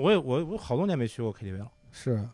[0.00, 2.26] 我也我我好多年没去过 KTV 了是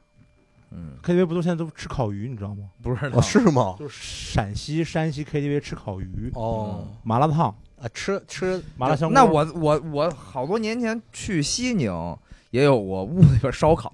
[0.71, 2.65] 嗯，，KTV 不都现在都吃烤鱼，你知道吗？
[2.83, 3.77] 不是哦是吗？
[3.79, 3.97] 就是
[4.33, 9.15] 陕西、山西 KTV 吃烤鱼、哦麻辣烫、啊，吃吃麻辣香锅。
[9.15, 12.17] 那我我我好多年前去西宁。
[12.53, 13.93] 也有我屋里边烧烤，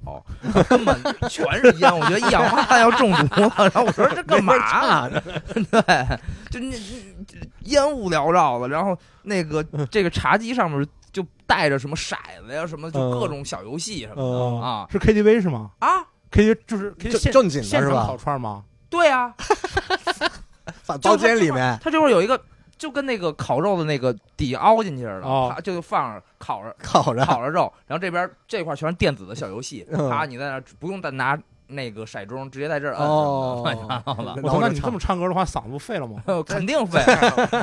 [0.68, 0.94] 根本
[1.28, 3.52] 全是烟，我觉得一氧化碳要中毒了。
[3.56, 4.56] 然后我说这干嘛？
[4.68, 5.20] 差呢？
[5.54, 6.18] 对，
[6.48, 12.16] 就那那烟雾缭绕的，然后那个这个茶几上面就带着什么骰
[12.46, 13.10] 子呀，什么就嗯。
[13.12, 14.60] 各种小游戏什么的、嗯。
[14.62, 14.86] 啊。
[14.90, 15.70] 是 KTV 是吗？
[15.80, 18.64] 啊！？KTV 就是正 KTV 现正经的现场是吧烤串吗？
[18.88, 19.34] 对啊，
[20.82, 21.78] 放包间里面。
[21.82, 22.40] 它这块有一个
[22.78, 25.52] 就跟那个烤肉的那个底凹进去似的，哦。
[25.54, 30.08] 它就放着烤着烤着，烤着肉，然后这边这块全是电子的小游戏，嗯。
[30.10, 31.38] 啪，你在那不用再拿
[31.72, 33.08] 那个骰盅，直接在这儿摁。
[33.08, 33.64] 我
[34.48, 36.22] 操，那你这么唱歌的话，嗓子不废了吗？
[36.26, 37.02] 呃 肯定废，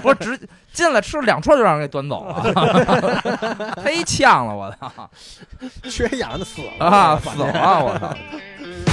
[0.02, 2.36] 不是直进来吃了两串就让人给端走了，
[3.86, 5.10] 忒呛了，我操
[5.90, 7.46] 缺氧的死了啊，死了，
[7.84, 8.16] 我操！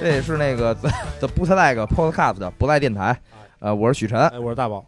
[0.00, 0.88] 这也是那个 The
[1.20, 3.14] The Bootleg Podcast 的不赖电台，
[3.58, 4.82] 呃，我是许晨，哎，我是大宝。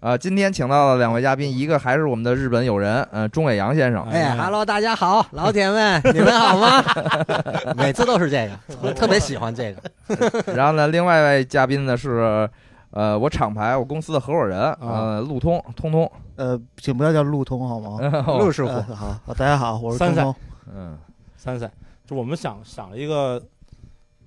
[0.00, 6.82] 呃，今天请到了两位嘉宾，一个还是我们的日本友人，呃，钟伟阳先生，哎，Hello，大家好，老铁们，你们好吗？
[7.76, 9.82] 每次都是这个，我特别喜欢这个。
[10.56, 12.48] 然后呢，另外一位嘉宾呢是，
[12.92, 17.98] 呃，我厂牌我公司的合伙人，呃，路通通通，呃，请不要叫路通好吗？
[18.38, 20.42] 陆师傅呃，好，大家好，我是三赛通通。
[20.74, 20.98] 嗯
[21.36, 21.70] 三赛，
[22.06, 23.40] 就我们想想了一个，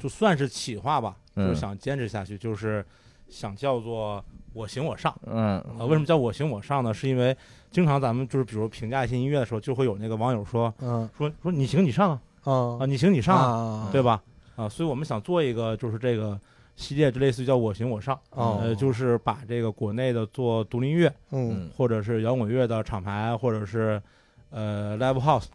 [0.02, 2.84] 就算是企划吧，就嗯是想坚持下去，就是
[3.30, 5.16] 想叫做我行我上。
[5.28, 6.92] 嗯呃，为什么叫我行我上呢？
[6.94, 7.36] 是因为
[7.70, 14.22] 经常咱们就是比如评价一些音乐的时候，就会有那个网友说嗯说说你行你上啊啊嗯你行你上啊，啊对吧？
[14.56, 16.40] 啊，所以我们想做一个就是这个
[16.76, 24.02] 系列，就类似于叫我行我上，哦呃，就是把这个国内的做独立音乐嗯嗯或者是摇滚乐的厂牌，或者是
[24.50, 25.46] 呃 live house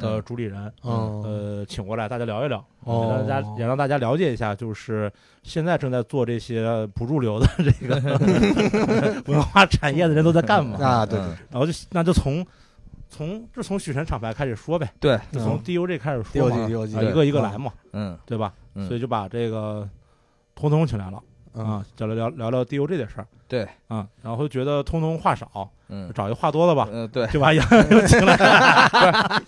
[0.00, 0.22] 的嗯。
[0.24, 3.08] 主理人，嗯呃，请过来大家聊一聊，哦。
[3.10, 5.12] 让大家也让大家了解一下，就是
[5.42, 10.78] 现在正在做这些不入流的 这个 文化产业的人都在干嘛。
[10.84, 11.18] 啊，对。
[11.20, 11.36] 嗯。
[11.50, 12.44] 然后就那就从
[13.08, 15.62] 从就从许晨厂牌开始说呗，对，就从嗯。
[15.62, 16.50] DUJ 开始说
[16.86, 18.18] 一个一个来嘛，嗯。
[18.24, 18.52] 对吧？
[18.74, 18.88] 嗯。
[18.88, 19.88] 所以就把这个
[20.54, 21.22] 通通请来了
[21.54, 23.26] 啊，聊聊聊聊聊 DUJ 的事儿。
[23.48, 29.42] 对啊，然后觉得通通话少，嗯找一个话多的吧，嗯对，就把杨洋 请来。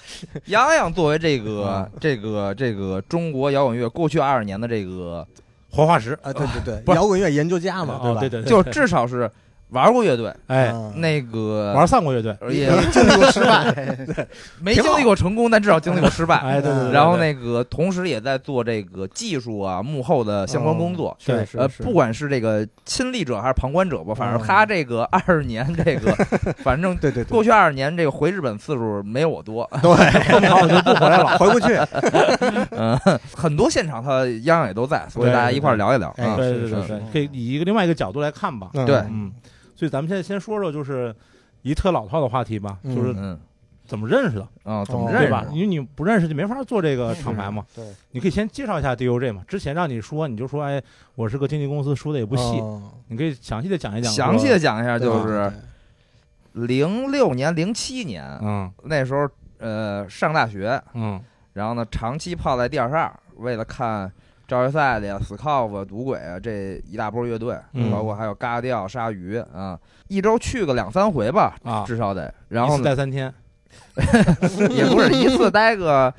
[0.46, 5.24] 洋洋作为这个嗯 这个这个中国摇滚乐过去二十年的这个，
[5.70, 8.20] 活化石，啊，对对对，摇滚乐研究家嘛，对，吧？
[8.20, 9.30] 对对对，就至少是
[9.72, 13.74] 玩过乐队，哎，嗯那个玩散过乐队，也经历过失败，
[14.62, 16.36] 没经历过成功，但至少经历过失败。
[16.36, 21.16] 哎，对对对，然后那个，同时也在做这个技术啊、幕后的相关工作。
[21.24, 26.12] 对呃，是是不管是这个亲历者还是旁观者吧，反正嗯他这个二十年，这个
[26.62, 29.90] 反正对对对，过去二十年这个回日本次数没有我多，对，
[30.40, 31.38] 然后我就不回来了。
[31.38, 31.78] 回不去。
[32.72, 32.98] 嗯，
[33.34, 36.12] 很多现场他样样也都在，所以大家一块聊一聊。
[36.16, 38.68] 对是是是对对对，可以以一个另外一个角度来看吧。
[38.74, 39.32] 嗯对嗯，
[39.82, 41.12] 所以咱们现在先说说，就是
[41.62, 43.36] 一特老套的话题吧，嗯就是嗯
[43.84, 45.44] 怎么认识的，啊，怎么哦认识对吧？
[45.50, 47.66] 因为你不认识就没法做这个厂牌嘛。
[47.74, 49.42] 对，你可以先介绍一下 DOJ 嘛。
[49.48, 50.80] 之前让你说，你就说，哎，
[51.16, 54.12] 我是个经纪公司，说的也不细，哦你可以详细的讲一讲。
[54.12, 55.52] 详细的讲一下，就是
[56.52, 59.28] 零六年、零七年嗯那时候，
[59.58, 61.20] 呃，上大学，嗯
[61.54, 64.08] 然后呢，长期泡在第二十二，为了看
[64.52, 72.32] 赵约赛的呀、斯考夫、赌鬼啊这一大波乐队，嗯包括还有嘎调、鲨鱼啊，一周去个两三回吧，啊，至少得。
[72.48, 73.32] 然后呢，待三天，
[74.68, 76.12] 也不是一次待个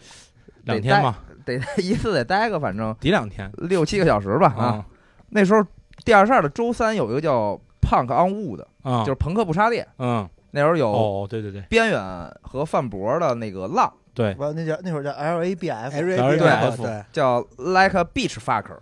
[0.63, 4.83] 两天嘛，得一次得待个反正抵两天六七个小时吧啊。
[5.29, 5.63] 那时候
[6.03, 9.87] 第二十二的周三有一个叫 Punk on Wood，啊，就是朋克不插电。
[9.99, 12.01] 嗯那时候有哦，对对对边远
[12.41, 18.77] 和范博的那个浪，对，不，那叫那会儿叫 L A B F，，L 对 A 对对，叫 Like a Beach Fucker，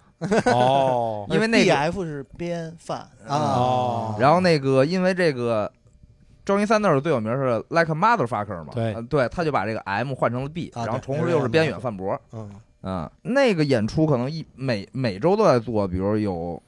[0.51, 1.25] 哦。
[1.31, 3.35] 因为那 B 个 F 是边范啊。
[3.35, 4.15] 哦。
[4.19, 5.71] 然后那个因为这个。
[6.44, 8.95] 周云三那儿最有名是 Like a Motherfucker 嘛，对。
[8.95, 12.50] 呃对，他就把这个 M 换成了 B，、啊然后对同时又是边远范博，嗯。
[12.81, 16.59] 嗯，那个演出可能一每每周都在做，比如有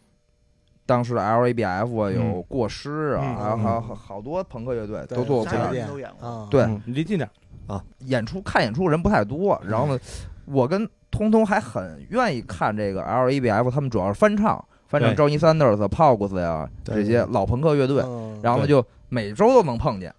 [0.85, 2.43] 当时的 LABF 啊，有嗯。
[2.47, 3.35] 过失啊，嗯。
[3.35, 6.29] 还有还有嗯好多朋克乐队都做过都演过。
[6.29, 7.27] 啊，对离近点，
[7.99, 9.59] 演出，看演出人不太多。
[9.65, 9.99] 然后呢，
[10.45, 20.13] 我跟通通还很愿意看这个 LABF，他们主要是翻唱，翻唱对 Johnny Sanders、Pogus 呀对这些老朋克乐队，嗯然后呢就每周都能碰见。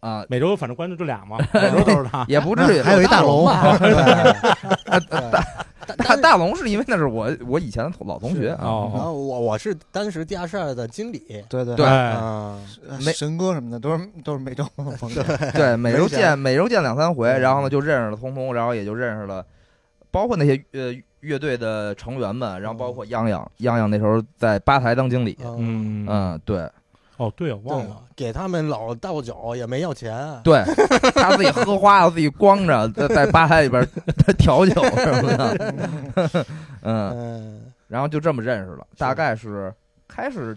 [0.00, 2.24] 啊，每周反正关注就俩嘛， 每周都是他。
[2.26, 2.82] 也不至于。
[2.82, 3.78] 还有一大龙吧，
[6.02, 11.74] 大大龙是因为那是我我以前的老同学啊，然哦，后我我是当时地下室的经理，对对。
[11.76, 11.86] 对。
[11.86, 12.10] 哎。
[12.10, 12.58] 啊，
[13.04, 15.24] 没神哥什么的都是都是每周逢见。
[15.54, 17.40] 对，每周见每周见两三回，嗯。
[17.40, 19.44] 然后呢就认识了通通，然后也就认识了，
[20.10, 26.06] 包括那些呃乐队的成员们，然后包括泱泱，泱泱那时候在吧台当经理，嗯。
[26.08, 26.68] 嗯，对
[27.18, 28.02] 哦，对，我忘了。
[28.16, 30.62] 给他们老倒酒也没要钱，对，
[31.14, 33.86] 他自己喝花了，自己光着 在在吧台里边
[34.38, 35.56] 调酒什么的，
[36.82, 39.72] 嗯，嗯，然后就这么认识了，大概是
[40.08, 40.56] 开始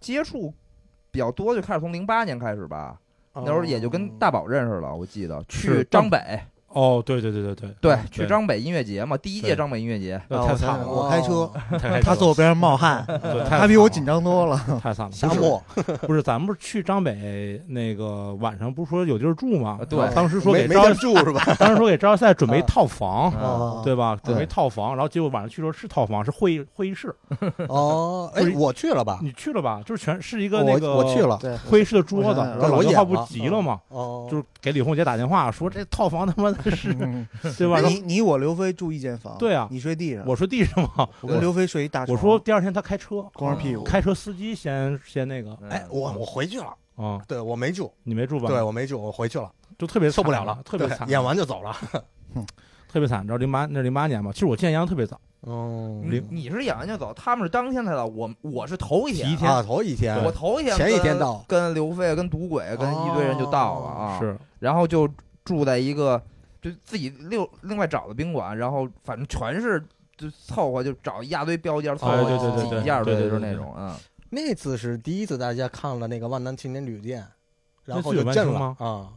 [0.00, 0.52] 接触
[1.10, 2.98] 比较多，就开始从零八年开始吧，
[3.34, 6.40] 那时候也就跟大宝认识了，我记得去张北，
[6.74, 11.50] 哦，对对对对对，对嗯，去张北音乐节嘛，第一届张北音乐节，啊太惨了，我开车，
[12.02, 14.60] 他坐我边上冒汗，对 他比我紧张多了。
[14.82, 15.10] 太惨了。
[15.10, 15.62] 不是沙漠
[16.02, 19.78] 不是，咱们不是去张北那个晚上不是说有地儿住吗？
[19.88, 21.42] 对当时说给招住是吧？
[21.58, 24.18] 当时说给招业赛准备套房，对吧？
[24.24, 27.14] 准备套房，然后结果晚上去的时候是套房，是会议会议室。
[27.68, 29.18] 哦，哎，我去了吧？
[29.22, 29.80] 你去了吧？
[29.86, 33.80] 就是全是一个那个我去了，对，会议室的桌子，然后我演老刘浩不急了吗？
[33.88, 37.26] 哦，就是给李红杰打电话说这套房他妈的是嗯
[37.58, 37.80] 对吧？
[37.80, 39.68] 你你我刘飞住一间房，对啊。
[39.70, 40.82] 你睡地上，我睡地上。
[40.82, 42.16] 嘛，我跟刘飞睡一大床。
[42.16, 45.56] 我说第二天他开车，光着屁股，开车司机先先那个。
[45.62, 45.68] 嗯。
[45.70, 48.48] 哎，我我回去了，啊，对我没住，你没住吧？
[48.48, 51.74] 对，我没住，我回去了，就特别受不了了，特别惨，演完就走了。
[52.92, 53.22] 特别惨。
[53.22, 54.30] 你知道零八那是零八年嘛？
[54.32, 56.00] 其实我见杨特别早，哦。
[56.04, 60.22] 你你是演完就走，他们是当天才到，我我是头一天，一天啊，头一天。
[60.24, 61.44] 我头一天前一天到。
[61.48, 64.38] 跟刘飞、跟赌鬼、跟一堆人就到了啊，是。
[64.60, 65.08] 然后就
[65.44, 66.22] 住在一个
[66.64, 69.78] 就自己另另外找的宾馆，然后反正全是
[70.16, 72.30] 就凑合就找一大堆标间凑哎合
[72.80, 73.94] 一下对对对对就是那种，嗯，
[74.30, 77.22] 那次是第一次大家看了那个万南青年旅店，
[77.84, 79.10] 然后有就震了啊！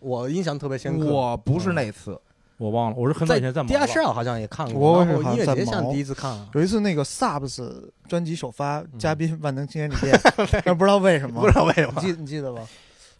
[0.00, 1.06] 我印象特别深刻。
[1.06, 2.20] 我不是那次，
[2.58, 10.20] 我忘了，我是很早以前在地下室好像也看过，然后是好像在音乐节像毛第一次看啊，有一次那个 Subs 专辑首发，嘉宾万能青年旅店，
[10.62, 12.68] 但不知道为什么，不知道为什么你记你记得吧？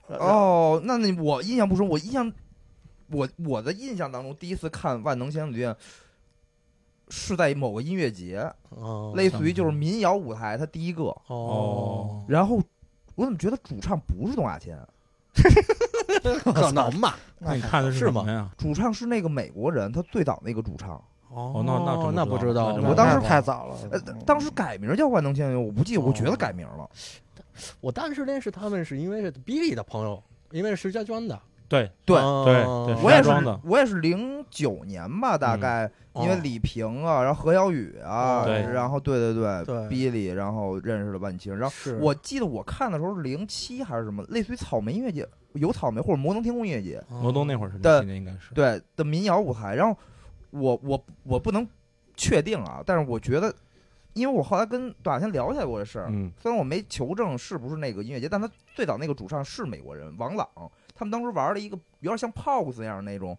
[0.08, 2.30] 哦，那你我印象不深，我印象
[3.08, 5.74] 我我的印象当中，第一次看万能青年旅店
[7.08, 12.60] 是在某个音乐节，哦类似于就是民谣舞台，它第一个，哦，然后
[13.14, 14.76] 我怎么觉得主唱不是董亚千，
[16.42, 17.18] 可能吧？
[17.38, 18.50] 那你看的是吗什么呀？
[18.58, 26.88] 主唱是那个美国人，他最早那个主唱，哦那那那不知道我当时太早了，呃，当时改名叫万能青年旅店，我不记得，我觉得哦改名了。
[27.80, 33.30] 我当时认识他们是因为是 Billy 的朋友，因为是石家庄的，对对哦对对我也是
[33.64, 48.54] 我也是零九年吧，大概因为哦李萍啊，然后何小雨啊，然后对对对对比利，然后认识了万青，然后我记得我看的时候是零七还是什么，类似于草莓音乐节，有草莓或者摩登天空音乐节，摩登那会儿是的那年应该是。
[48.54, 49.98] 对的民谣舞台，然后
[50.50, 51.66] 我我我不能
[52.14, 53.52] 确定啊，但是我觉得，
[54.14, 56.32] 因为我后来跟段亚天聊起来过这事儿，嗯。
[56.40, 60.48] 虽然我没求证是不是那个音乐节，但他最早那个主唱是美国人王朗，
[60.96, 63.36] 他们当时玩了一个有点像 POS 一样那种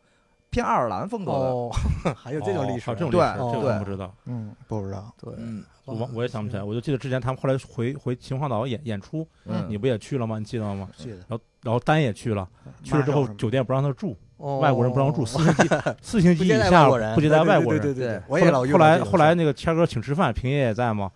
[0.49, 1.71] 偏爱尔兰风格的，哦，
[2.15, 3.73] 还有这种历史，哦这种历对史，这个对。
[3.73, 4.13] 我不知道。
[4.25, 5.13] 嗯，不知道。
[5.19, 10.37] 对，嗯我我也想不起来，我就记得之前他们后来回回秦皇岛演演出，嗯，你不也去了吗？
[10.37, 10.87] 你记得吗？
[10.95, 11.15] 记得。
[11.27, 12.47] 然后然后丹也去了，
[12.83, 14.59] 去了之后酒店不让他住，哦。
[14.59, 15.67] 外国人不让住，四星级
[16.01, 17.81] 四星级以下不接待外国人。
[17.81, 21.11] 对对对对我也老后来后来那个谦哥请吃饭，平爷也在吗。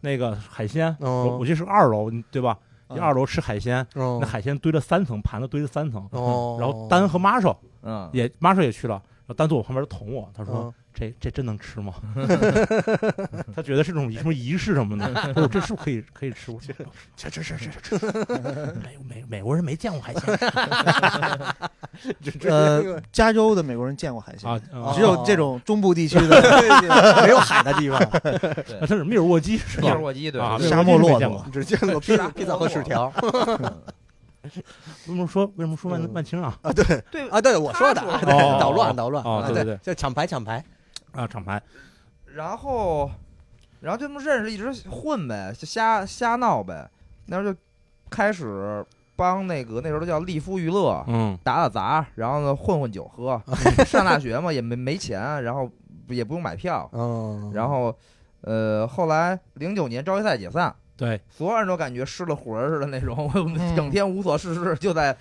[0.00, 1.24] 那个海鲜，哦。
[1.26, 2.56] 我我记得是二楼，对吧？
[2.88, 6.08] 嗯二楼吃海鲜，哦那海鲜堆了三层，盘子堆了三层。
[6.12, 11.92] 哦，然后丹和玛莎嗯，也马少也去了，然后丹坐我旁边捅我，他说嗯这这真能吃吗？
[13.54, 16.50] 他觉得是这种什么仪式什么的， 这是不是可以可以吃？
[17.16, 18.06] 吃吃吃吃吃吃，
[18.82, 20.38] 美美 美国人没见过海鲜
[22.50, 26.40] 呃，加州的美国人见过海鲜啊，啊只有这种中部地区的
[27.22, 28.00] 没有海的地方，
[28.80, 29.82] 那他是密尔沃基是吧？
[29.82, 31.46] 密尔沃基对，啊，沙漠骆驼没见过。
[31.52, 33.12] 只见过披萨、披萨和薯条
[34.42, 34.50] 为
[35.06, 36.56] 什么说为什么说万嗯万青啊？
[36.62, 36.72] 啊！
[36.72, 40.64] 对对啊，对我说的，对哦捣乱捣乱啊哦对对对就抢牌抢牌，
[41.16, 41.60] 啊，厂牌
[42.34, 43.10] 然后，
[43.80, 46.88] 然后就这么认识，一直混呗，就瞎瞎闹呗。
[47.26, 47.58] 那时候就
[48.10, 48.84] 开始
[49.16, 53.40] 帮那个那时候都叫利夫娱乐嗯打打杂，然后呢混混酒喝。
[53.86, 55.70] 上大学嘛也没没钱，然后
[56.08, 57.96] 也不用买票，嗯然后
[58.42, 65.16] 呃后来零九年招业赛解散，对，所有人都感觉失了魂儿似的那种，嗯 整天无所事事，就在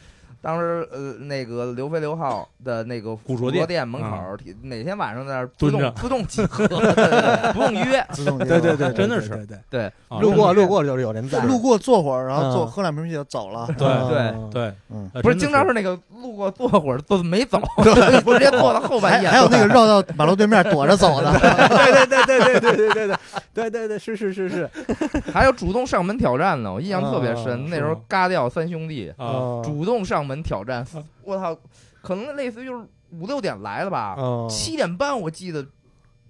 [0.45, 6.67] 当时呃，那个刘飞刘浩的那个古古着店店门口啊儿，每天晚上在那儿自蹲着动自动集合，
[7.51, 8.05] 不用约。
[8.11, 13.67] 自动 对对对，真的是对对，路过路过就是有人在，路过坐会儿，然后坐嗯喝两瓶啤酒走了。
[13.75, 13.87] 对
[14.53, 14.71] 对
[15.11, 19.27] 对，不是经常是那个路过坐会儿，坐没走，直接坐到后半夜。
[19.27, 23.17] 还还有那个绕到马路对面躲着走的，对对对对对对对对对
[23.55, 24.69] 对对对是是是是，
[25.33, 27.63] 还有主动上门挑战呢，我印象特别深。
[27.63, 31.57] 啊那时候嘎掉三兄弟啊，主动上门挑战啊，我操，
[32.01, 35.65] 可能类似于就是五六点来了吧，嗯七点半我记得。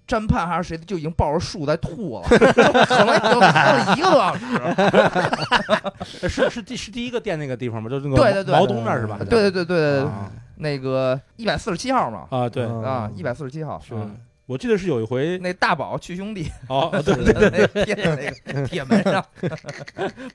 [0.08, 4.46] 詹盼还是谁就已经抱着树在吐了， 可能已经吐了一个多小时。
[6.22, 7.90] 呃是是第是第一个店那个地方吗？
[7.90, 9.18] 就是那个对对对毛东那儿是吧？
[9.18, 13.96] 对对对对对，啊那个一百四十七号嘛，啊，对，嗯啊，一百四十七号，是
[14.46, 19.24] 我记得是有一回那大宝去兄弟哦， 对对那个贴在那个铁门上，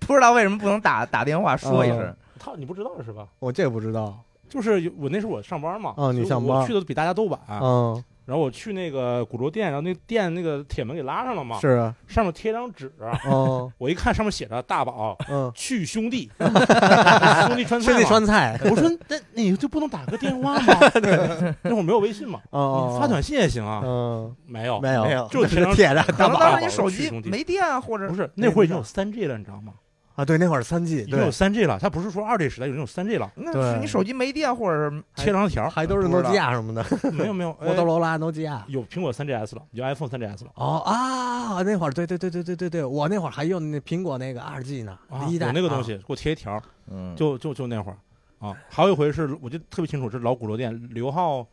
[0.01, 2.13] 不知道为什么不能打打电话说一声。
[2.43, 3.27] 他你不知道是吧？
[3.39, 4.17] 我这个不知道，
[4.49, 12.89] 就是有我那时候我上班嘛，哦你所以上班我去的比大家都晚，嗯然后我去那个古着店，然后那店那个铁门给拉上了嘛，是啊，上面贴张纸，
[13.25, 20.73] 哦 我一看上面写着大宝嗯，去兄弟， 兄弟川菜兄弟川菜，我说那你就不能打个电话吗？
[21.63, 29.73] 那会儿没有微信嘛，哦你发短信也行啊，嗯没有没有没有就贴张贴着可能当时你手机兄弟没电啊，或者不是那会儿已经有三 G 了，你知道吗？
[30.15, 38.63] 啊，对，那会儿三 G，已经有对，三 G 了，它不是说二 G 时代，有那种三 G 了，那是你手机没电，或者是贴张条，还都是诺基亚什么的， 没有没 有，摩托罗拉、诺基亚。
[38.67, 47.97] 有苹果三 GS 了，有 iPhone 三 GS 了哦啊，那会儿对对对对对对对，我那会儿还用那苹果那个二 G 呢，啊，一代啊有那个东西，给我贴一条儿，嗯就就就那会儿
[48.45, 48.55] 啊。
[48.69, 51.45] 还有一回是我记得特别清楚，是老鼓楼店刘浩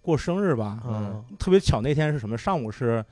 [0.00, 2.36] 过生日吧，嗯特别巧那天是什么？
[2.38, 3.04] 上午是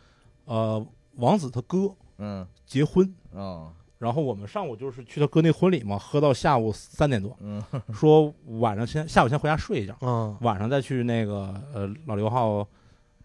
[0.46, 0.84] 呃
[1.16, 7.62] 王子他哥嗯结婚，哦然后我们上午就是去他哥那婚礼嘛，喝到下午三点多，嗯。
[7.94, 10.36] 说晚上先下午先回家睡一觉，嗯。
[10.42, 12.66] 晚上再去那个呃老刘浩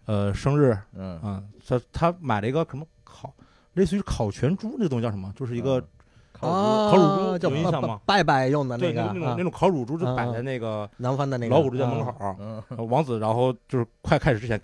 [0.06, 1.18] 呃生日嗯。
[1.20, 3.34] 啊，他他买了一个什么烤，
[3.74, 5.30] 类似于烤全猪那个东西叫什么？
[5.36, 5.84] 就是一个嗯。
[6.32, 8.00] 烤啊，烤乳猪就有印象吗？
[8.06, 11.54] 拜拜用的那个啊那种那种烤乳猪就摆啊在那个南方的那个。
[11.54, 14.58] 老虎猪店门口王子然后就是快开始之前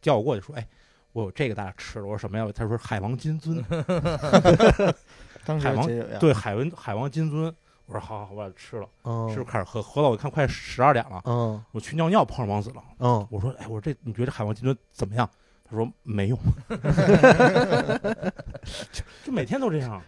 [0.00, 0.66] 叫我过去说，哎。
[1.12, 2.46] 我有这个大家吃了，我说什么呀？
[2.54, 3.60] 他说海王金樽，
[5.44, 5.86] 当时海王
[6.18, 7.52] 对，海文海王金樽。
[7.86, 8.88] 我说好好，我把它吃了。
[9.02, 12.76] 嗯吃开始喝，喝到我看快十二点了，嗯我去尿尿碰上王子了。
[13.00, 15.28] 嗯我说，哎，我说这你觉得这海王金樽怎么样？
[15.68, 16.38] 他说没用，
[18.92, 20.00] 就就每天都这样。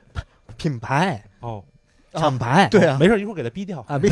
[0.57, 1.65] 品牌哦，
[2.13, 3.81] 厂牌，对啊，没事，一会儿给他逼掉。
[3.89, 4.11] 啊，别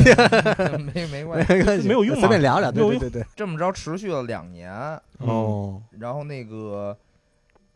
[0.77, 4.71] 没没关系，没关系，没有用啊随便聊聊，对对对对，这么着持续了两年，
[5.19, 6.97] 哦，然后那个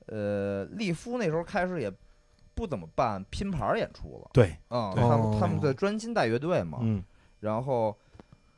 [0.07, 1.91] 呃利夫那时候开始也
[2.55, 5.37] 不怎么办拼盘演出了，对，嗯，他们哦。
[5.39, 7.03] 他们在专心带乐队嘛，嗯，
[7.41, 7.95] 然后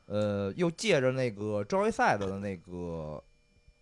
[0.06, 3.22] 呃又借着那个 Joyside 的那个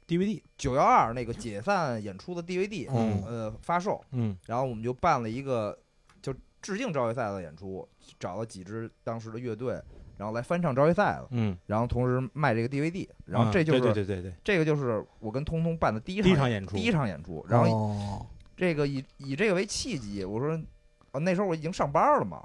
[0.09, 3.23] DVD，九幺二那个解散演出的 DVD，嗯。
[3.27, 4.37] 呃发售，嗯。
[4.47, 5.79] 然后我们就办了一个
[6.23, 7.87] 就致敬招一赛的演出，
[8.19, 9.81] 找了几支当时的乐队，
[10.17, 20.59] 然后来翻唱招一赛了，嗯，然后同时卖这个 DVD，然后啊这就是、对对对对对，这个就是我跟通通办的第一场第一场演出，第一场演出，然后后这个以以这个为契机，我说，
[21.13, 22.43] 啊，那时候我已经上班了嘛，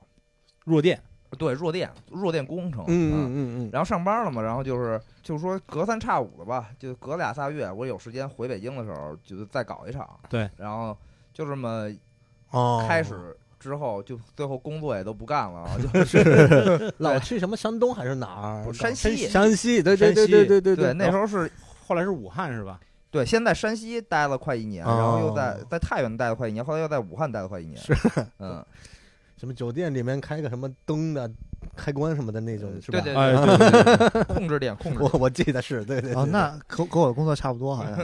[0.66, 1.02] 弱电，
[1.38, 10.08] 对，弱电弱电工程，嗯啊嗯嗯嗯，然后上班了嘛，然后就是就是说隔三差五的吧，就隔俩仨月，我有时间回北京的时候，就再搞一场。
[10.30, 10.96] 对，然后
[11.34, 11.90] 就这么
[12.50, 18.74] 哦，开始之后，就最后工作也都不干了， 就是老去什么山东还是哪儿？
[18.74, 21.50] 山西山西，对对对对对对，那时候是
[21.88, 22.78] 后来是武汉是吧？
[23.12, 27.78] 对，先在山西待了快一年，哦然后又在在太原待了快一年，后来又在武汉待了快一年。
[27.78, 27.94] 是，
[28.40, 28.66] 嗯，
[29.38, 31.30] 什么酒店里面开个什么灯的
[31.76, 33.02] 开关什么的那种，是吧？
[33.02, 35.00] 对 对哎，对，控制点控制。
[35.02, 37.98] 我我记得是对对哦，那和和我的工作差不多，好像。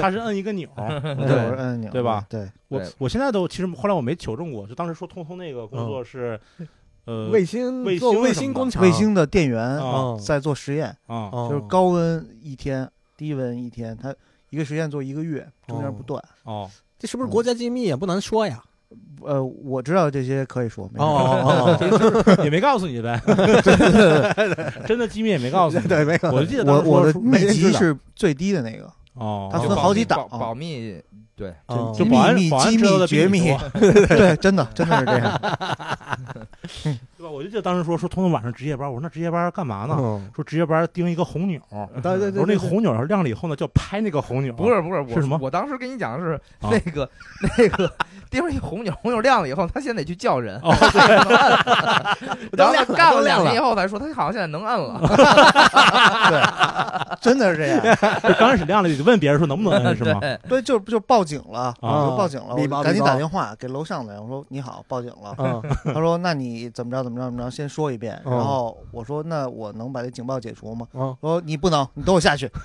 [0.00, 0.68] 他是摁一个钮。
[0.76, 0.84] 对，
[1.16, 6.38] 我是按钮，对吧对，我我现在都其实后来我没求证过，就当时说通通那个工作是，
[7.06, 9.78] 呃，卫星卫做卫星工厂，卫星的电源
[10.22, 12.88] 在做实验，就是高温一天，
[13.20, 14.14] 低温一天，它
[14.48, 16.24] 一个实验做一个月，中间不断。
[16.44, 18.62] 哦，这是不是国家机密也不能说呀？
[19.22, 21.76] 呃，我知道这些可以说，哦哦
[22.42, 23.20] 也没告诉你呗
[24.88, 25.86] 真的机密也没告诉你。
[25.86, 30.98] 对，没有，我就记得我我的当时说说密集没人知道是最低的那个，哦，它分好几档保保密，
[31.36, 35.40] 对，哦就保密机密绝密对，真的真的是这样。
[37.20, 37.30] 对吧？
[37.30, 39.94] 我就记得当时说说通通晚上值夜班，我说那值夜班干嘛呢？
[39.98, 41.60] 嗯，说值夜班盯一个红钮，
[42.02, 47.08] 对对对，我说那个红钮要亮了以后呢，就要拍那个红钮，不是不是，我是什么我当时跟你讲的是啊那个
[47.58, 47.92] 那个
[48.30, 50.72] 盯着一红钮，红钮亮了以后，他现在得去叫人，哦，
[52.56, 54.98] 然后都亮了他干了两年以后才说他好像现在能摁了
[57.20, 57.80] 真的是这样。
[58.22, 60.20] 就刚开始亮了，你就问别人说能不能摁是吗？
[60.20, 65.34] 对，对，就就报警了，啊就报警了，赶紧打电话给楼上的人，我说你好，报警了。
[65.38, 65.60] 嗯
[65.92, 68.20] 他说那你怎么着怎么着怎么着，先说一遍。
[68.24, 70.86] 嗯然后我说那我能把这警报解除吗？
[70.94, 72.50] 嗯，说你不能，你等我下去。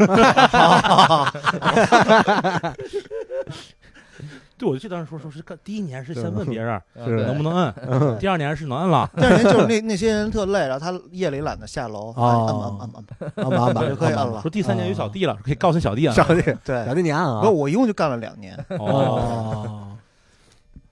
[4.58, 12.90] 对，我就记得当时说说是干第一年是先问别人能不能摁，嗯 第二年是能摁了， 第二年就是那那些人特累，然后他夜里懒得下楼，哦按按按按
[13.36, 16.14] 按，安吧安吧就可以摁了说第三年有小弟了，可以告诉小弟啊。
[16.14, 18.58] 小弟对小，弟你按啊不，，我一共就干了两年。
[18.80, 19.98] 哦，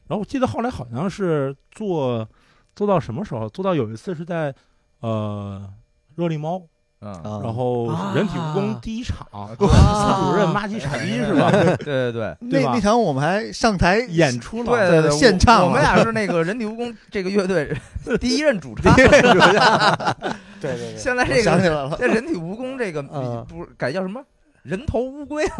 [0.08, 2.28] 然后我记得后来好像是做
[2.76, 3.48] 做到什么时候？
[3.50, 4.54] 做到有一次是在
[5.02, 5.62] 呃
[6.16, 6.62] 热力猫，
[7.02, 9.28] 嗯，嗯然后人体蜈蚣啊第一场，
[9.58, 11.52] 主任妈鸡傻逼是吧？
[11.52, 12.36] 对对对。
[12.42, 17.76] 那那场我们还上台演出了，对对对，现唱我我们俩是那个人体蜈蚣这个乐队
[18.20, 18.94] 第一任主唱。
[18.96, 24.22] 对对对，现在这个我想起来了，这人体蜈蚣这个嗯不改叫什么
[24.64, 25.58] 人头乌龟啊？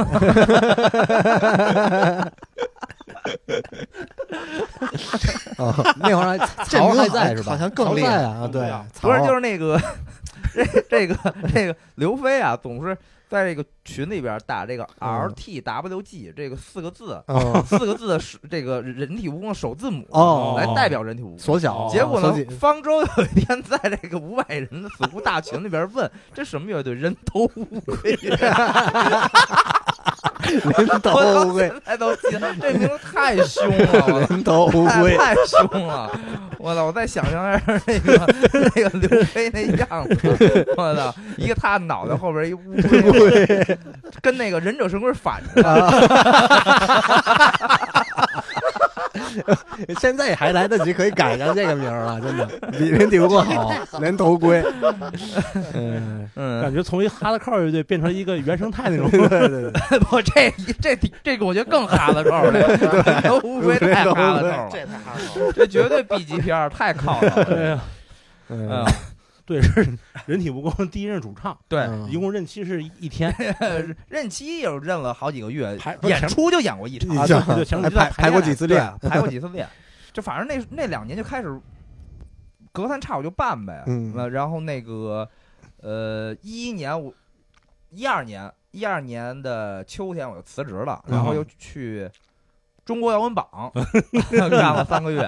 [5.58, 7.52] 哦那会儿还这 曹还在是吧？
[7.52, 9.80] 好像更曹厉害在啊，对啊，不是，曹就是那个
[10.54, 11.16] 这这个
[11.54, 12.98] 这个刘飞啊，总是
[13.34, 17.20] 在这个群里边打这个嗯 LTWG 这个四个字。
[17.26, 21.40] 嗯 四个字的首这个人体蜈蚣的首字母哦来代表人体蜈蚣。
[21.40, 26.94] 缩小，结果呢缩紧，方舟有一天在这个五百人的死库大群里边问：“这什么乐队？
[26.94, 28.16] 人头乌龟。”
[30.78, 36.12] 人头乌龟，现在都记得，这名字太凶了，我人头乌龟，太太凶了！
[36.60, 36.86] 我操！
[36.86, 38.26] 我再想象一下那个
[38.76, 41.14] 那个刘飞那样子，我操！
[41.38, 42.60] 一个他脑袋后边一乌
[43.12, 43.78] 龟，
[44.22, 45.90] 跟那个忍者神龟反着的。
[50.00, 52.46] 现在还来得及可以改上这个名儿了，真的。
[52.78, 54.64] 比人体蜈蚣好，连头盔，
[55.74, 59.10] 嗯， 嗯，感觉从一哈拉靠乐队变成一个原生态那种。
[59.10, 62.78] 对对对，不，这这这个我觉得更哈拉靠了，
[63.22, 65.54] 这乌龟太哈拉靠了，这太哈了。
[65.54, 67.32] 这绝对 B 级片儿，太靠了。
[67.50, 67.80] 哎呀，
[68.50, 68.70] 嗯。
[68.70, 68.86] 嗯，
[69.46, 73.34] 对，是人体蜈蚣第一任主唱， 对，嗯一共任期是一天，
[74.08, 77.16] 任期有任了好几个月，演出就演过一场。
[77.18, 79.68] 啊这对对前排排过几次对练，排过几次练，
[80.14, 81.60] 就反正那那两年就开始
[82.72, 83.84] 隔三差五就办呗。
[83.88, 85.28] 嗯呃然后那个
[85.82, 87.14] 呃一一年我
[87.90, 92.10] 一二年一二年的秋天我就辞职了，然后又去。
[92.86, 93.48] 中国摇滚榜
[94.30, 95.22] 干了三个月，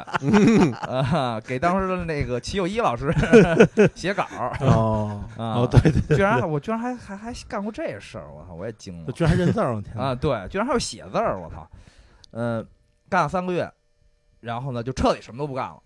[0.82, 3.14] 啊，给当时的那个齐友一老师
[3.96, 4.28] 写稿
[4.60, 9.96] 哦，啊，哦，对对对，居然我居然还还还干过这事儿，我操，我也惊了居然还认字儿，我天！
[9.96, 10.14] 啊！
[10.14, 11.66] 对，居然还有写字儿，我操！
[12.32, 12.66] 嗯，
[13.10, 13.72] 干了三个月，
[14.42, 15.78] 然后呢就彻底什么都不干了。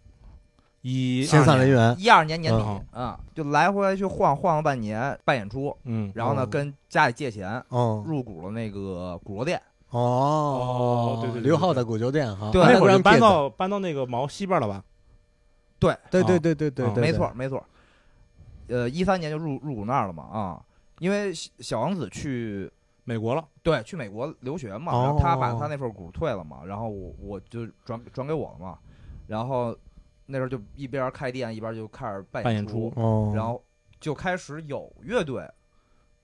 [0.82, 9.62] 一心散人员，一二年年底嗯啊，就来回来去晃晃了半年办演出，嗯，然后呢哦跟家里借钱哦入股了那个鼓楼店。
[9.90, 14.84] 哦对对刘浩的古酒店哈，对那会儿搬到搬到那个毛西边了吧？
[15.80, 17.64] 对，对对对对对没错没错。
[18.68, 20.62] 呃，一三年就入入股那儿了嘛啊，
[21.00, 22.70] 因为小小王子去
[23.04, 28.78] 美国了，对去美国留学嘛，哦然后他把他那份股退了嘛，然后我我就转转给我了嘛，
[29.26, 29.76] 然后
[30.28, 32.94] 那时候就一边开店一边就开始办办演出
[33.34, 33.60] 然后
[34.00, 35.50] 就开始有乐队，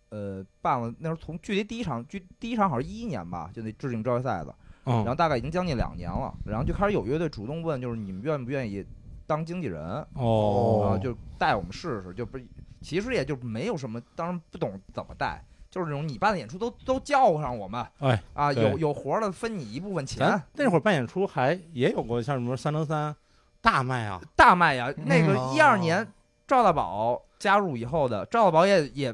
[0.09, 8.85] 呃，办了那时候从距离第一场距第一场好像一一年吧，就那致敬招业赛的，嗯，然后大概已经将近两年了，然后就开始有乐队主动问，就是你们愿不愿意
[9.25, 12.45] 当经纪人，哦，啊，就带我们试试，就不是，
[12.81, 15.43] 其实也就没有什么，当然不懂怎么带。
[15.71, 23.13] 就是那种你办的演出都都叫上我们，哎啊，有有活儿的分你一部分钱，那会儿办演出还也有过像什么三零三
[23.59, 24.93] 大卖啊，大卖呀。
[25.05, 26.07] 那个哦一二年
[26.47, 29.13] 赵大宝加入以后的，赵大宝也也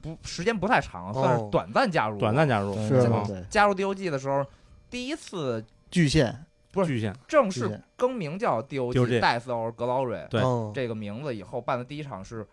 [0.00, 3.22] 不时间不太长，算是哦短暂加入，短暂加入，是吗？
[3.48, 4.44] 加入 DOG 的时候，
[4.88, 12.46] 第一次巨献不是巨献，正式更名叫 DOG 格劳瑞对哦这个名字以后办的第一场是，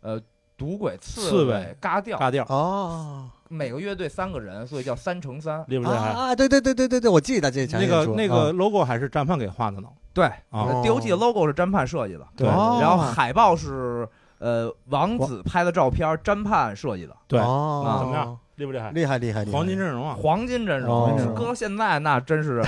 [0.00, 0.20] 呃，
[0.56, 5.64] 赌鬼刺刺猬嘎调，嘎调，哦，每个乐队三个人，所以叫三乘三。
[5.68, 6.08] 厉不厉害？
[6.08, 14.08] 啊，对对对对对对，我记得这场那个那个 logo 还是战判给画的呢，对，DOG 的 logo 是詹盼设计的，对哦然后海报是
[14.38, 17.16] 呃王子拍的照片，詹盼设计的。
[17.26, 17.40] 对。
[17.40, 17.96] 哦。
[18.00, 18.38] 怎么样？
[18.56, 18.90] 厉不厉害？
[18.90, 20.16] 厉害厉害厉害，黄金阵容啊。
[20.20, 21.14] 黄金阵哦。
[21.16, 22.62] 容，搁到现在那真是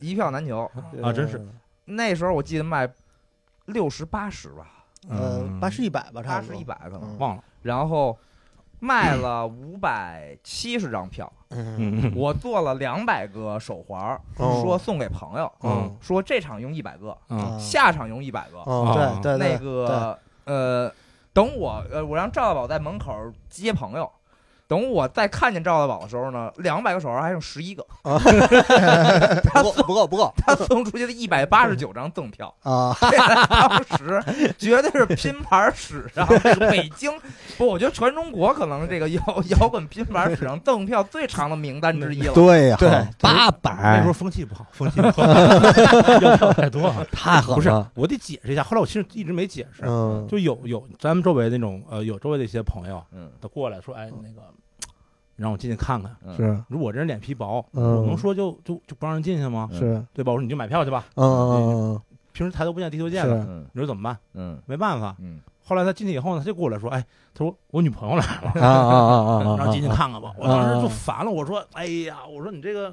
[0.00, 0.70] 一 一票难求。
[1.02, 1.44] 啊真是。
[1.86, 2.88] 那时候我记得卖
[3.66, 4.66] 六十八十吧，
[5.08, 5.58] 呃嗯。
[5.60, 7.18] 八十一百吧，差八不多十一百可能，嗯。
[7.18, 8.16] 忘了，然后
[8.78, 12.02] 卖了五百七十张票，嗯。
[12.02, 15.96] 嗯我做了两百个手环说送给朋友，嗯。
[16.00, 17.38] 说这场用一百个，嗯。
[17.38, 18.62] 啊下场用一百个。
[19.22, 20.18] 对对那个
[20.50, 20.92] 呃，
[21.32, 24.10] 等我呃，我让赵大宝在门口接朋友。
[24.70, 32.96] 等我再看见赵大宝的时候呢，两百个手环还剩十一个， 不够不够不够他送出去的一百八十九张赠票，啊！
[33.50, 34.22] 当时
[34.56, 37.10] 绝对是拼盘史上这 个北京
[37.58, 39.20] 不，我觉得全中国可能这个摇
[39.58, 42.32] 摇滚拼盘史上赠票最长的名单之一了。
[42.32, 42.88] 对呀，对
[43.20, 45.24] 八那百时候风气不好，风气不好，
[46.20, 47.04] 要票太多了。
[47.10, 48.62] 太狠不是，，我得解释一下。
[48.62, 54.59] 后来我其实一直没解释，嗯，就有有咱们周围那种呃有周围的一些朋友，嗯他过来说，哎，那个你
[55.40, 56.14] 让我进去看看。
[56.24, 59.68] 嗯是如果我这人脸皮薄，嗯我能说就就就不让人进去吗？
[59.72, 60.32] 是，对吧？
[60.32, 61.04] 我说你就买票去吧。
[61.16, 62.00] 嗯嗯
[62.32, 64.16] 平时抬头不见低头见的，嗯你说怎么办？
[64.34, 65.16] 嗯没办法。
[65.18, 69.56] 嗯后来他进去以后呢，他就过来说，哎，他说我女朋友来了，嗯啊啊啊啊啊！
[69.58, 70.32] 让进去看看吧。
[70.36, 72.92] 我当时就啊烦了，我说，哎呀，我说你这个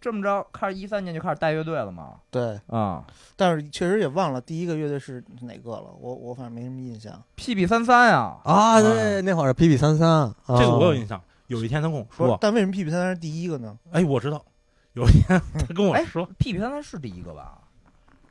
[0.00, 2.16] 这么着，开始一三年就开始带乐队了嘛？
[2.30, 3.04] 对，啊
[3.36, 7.20] 但是确实也忘了第一个乐队是哪个了，我我反正没什么印象。
[7.36, 11.20] ，PB 三三呀，啊，对，那会儿 PP 三三，这个我有印象。
[11.48, 13.78] 有一天他跟我说，但为什么 PP 三三是第一个呢？
[13.90, 14.44] 哎，我知道，
[14.92, 17.58] 有一天他跟我哎说，，PB 三三是第一个吧？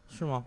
[0.08, 0.46] 是吗？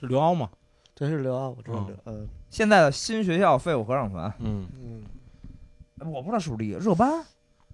[0.00, 0.48] 是刘骜吗？
[0.94, 7.24] 对是刘骜，我知道嗯刘，呃，现在的新学校废物合唱团，嗯，嗯，我不知道是不是第一个，热班，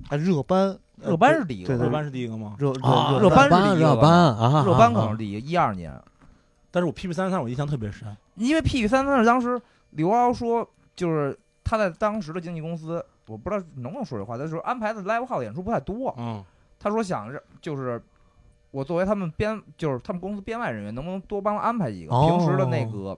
[0.08, 2.54] 啊热班，呃热班是第一个对对热班是第一个吗？
[2.58, 5.98] 热啊，热热班是第一个吧班啊，热班可啊能是第一，一二年，
[6.70, 8.14] 但是我 PP 三三我印象特别深。
[8.36, 16.44] 因为 PP 三三是当时刘骜说，就是他在当时的经纪公司，我不知道能不能说这话，他说安排的 live house 演出不太多，嗯
[16.78, 18.02] 他说想让就是
[18.70, 23.16] 我作为他们编，就是他们公司编外人员，能不能多帮安排几个、哦平时的那个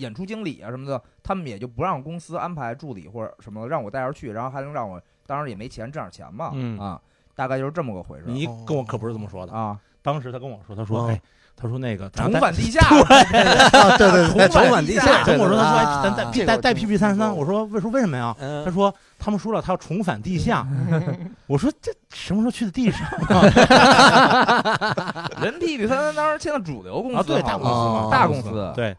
[0.00, 6.78] 演出经理啊什么的，他们也就不让公司安排助理或者什么，让我带着去，然后还能让我，当然也没钱挣点钱嘛，嗯。
[6.78, 7.00] 啊，
[7.34, 9.52] 大概就是这么个回事你跟我可不是这么说的。
[9.52, 11.20] 啊，当时他跟我说，他说，哦哎，
[11.56, 18.34] 他说那个 重返地下，啊，对对对，重返返地下我说，他说，咱带这个带带 PP 三三，我说为说为什么呀？
[18.40, 18.64] 嗯。
[18.64, 20.66] 他说他们说了，他要重返地下。
[21.46, 23.06] 我说这什么时候去的地上？
[25.40, 27.22] 人 PP 三三当时签的主流公司，啊？
[27.22, 28.10] 对，大公司。
[28.10, 28.72] 大公司。
[28.74, 28.96] 对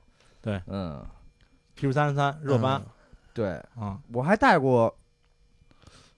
[0.67, 1.05] 嗯
[1.75, 2.81] ，，PP 三三热巴
[3.33, 4.93] 对啊，我还带过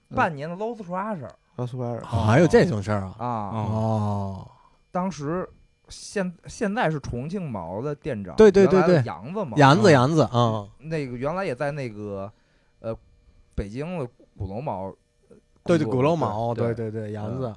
[0.08, 0.16] 嗯。
[0.16, 0.64] 半年的巴
[1.10, 3.14] 尔，啊还有这种事儿啊？
[3.18, 4.50] 啊，哦，
[4.90, 5.48] 当时
[5.88, 9.06] 现现在是重庆毛的店长，对对对原来的对。
[9.06, 9.92] 杨子嘛，杨子嗯。
[9.92, 12.30] 杨子啊，那个原来也在那个
[12.80, 12.96] 呃
[13.54, 14.06] 北京的
[14.36, 14.86] 鼓楼毛，
[15.28, 16.74] 呃对对，工作鼓楼毛，对。
[16.74, 17.54] 对，对对，杨子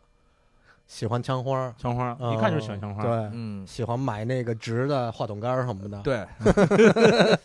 [0.87, 3.03] 喜欢枪花，枪花，嗯一看就是喜欢枪花。
[3.03, 6.01] 对，嗯，喜欢买那个直的话筒杆什么的。
[6.01, 6.25] 对。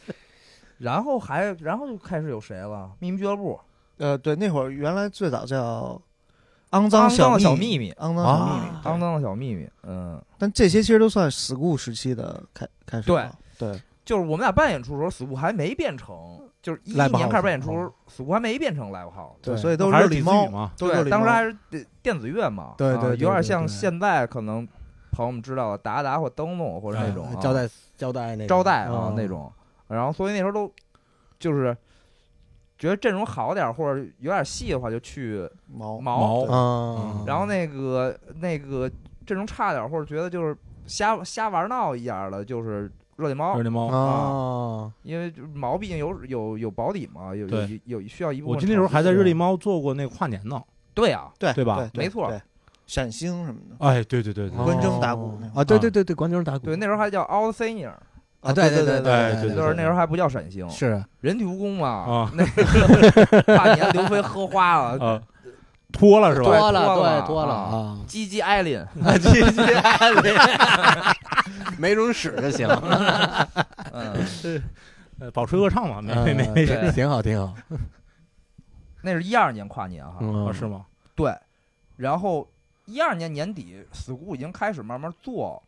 [0.79, 2.91] 然后还然后就开始有谁了？
[2.99, 3.61] 秘密俱乐部，
[3.99, 6.01] 呃，对，那会儿原来最早叫
[6.71, 13.29] 肮肮脏脏小的小秘秘密，肮脏小秘密啊，肮脏的小秘密，嗯，但这些其实都算 school 时期的开开始对。
[13.59, 19.35] 对就是我们俩办演出的时候，school 还没变成，就是一一年开始办演出，school 还没变成 live house。
[19.42, 24.66] 对，所以都还是李热力猫子宇嘛，对，当时还是电电子乐嘛，啊对对对有点像现在可能
[25.11, 28.48] 朋友们知道的达达或灯笼或者那种啊交代交代那种。
[28.48, 29.14] 招待啊嗯。
[29.16, 29.53] 那种，
[29.88, 30.72] 然后所以那时候都
[31.38, 31.77] 就是
[32.79, 38.88] 觉得阵容好点儿或者有点戏的话就去毛毛，毛嗯，然后那个那个
[39.27, 42.90] 阵容差点儿或者觉得就是瞎瞎玩闹一样的就是
[43.23, 43.87] 热力猫热，力猫。
[43.87, 48.55] 啊，因为就是毛毕竟有有有保底嘛，有有有需要一部分。
[48.55, 50.61] 我记得那时候还在热力，猫做过那个跨年呢。
[50.95, 52.39] 对啊，对对吧对没错对，
[52.87, 53.87] 闪星什么的。
[53.87, 57.95] 哎，对对对对，关征打鼓啊，对对对对，关征打鼓，对那时候还叫 All Senior，
[58.41, 65.23] 啊，对对对对对就是那时候还不叫闪星，是人体蜈蚣嘛，啊那个 跨年刘飞喝花了，啊，
[65.93, 66.45] 脱了是吧？
[66.59, 67.55] 脱了对，脱了。
[67.55, 68.85] 啊啊，鸡鸡艾琳，
[69.21, 70.29] 继续安利，
[71.79, 72.67] 没准使就行，
[73.93, 74.63] 嗯，
[75.21, 76.93] 呃保持歌唱嘛，没嗯没没没事。
[76.93, 77.55] 挺好挺好，
[79.03, 80.19] 那是一二年跨年哈，
[80.53, 80.87] 是吗？
[81.15, 81.33] 对，
[81.97, 82.49] 然后
[82.87, 85.63] 一二年年底，school 已经开始慢慢做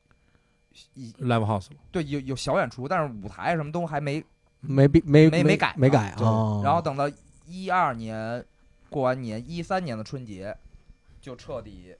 [0.94, 4.24] 一 live house 了，对有有小演出，但是舞台什么都还没。
[4.66, 6.62] 没比没没没改没改啊。
[6.64, 7.04] 然后等到
[7.46, 8.42] 一二年
[8.94, 10.56] 过完年，一三年的春节
[11.20, 11.92] 就彻底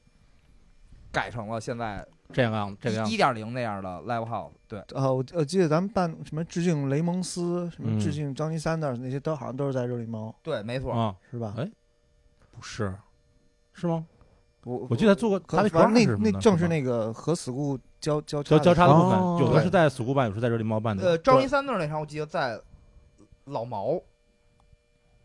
[1.11, 4.53] 改成了现在这样样这个样子，一点零那样的 live house。
[4.69, 10.93] 对，呃，我我记得咱们办什么致敬雷蒙斯，什么嗯致敬张尼三的那些，都好像都是在热力猫，对，没错。
[10.93, 11.53] 啊，是吧？
[11.59, 11.69] 哎
[12.53, 12.95] 不是
[13.73, 14.07] 是吗？
[14.63, 21.03] 我我记得做过可 Happy 反正那那正是那个和 school 交交交交叉的部哦分，有的对是在 school 办，有的是在热力猫办的。
[21.05, 22.61] 呃，张一三那那场我记得在
[23.47, 24.01] 老毛，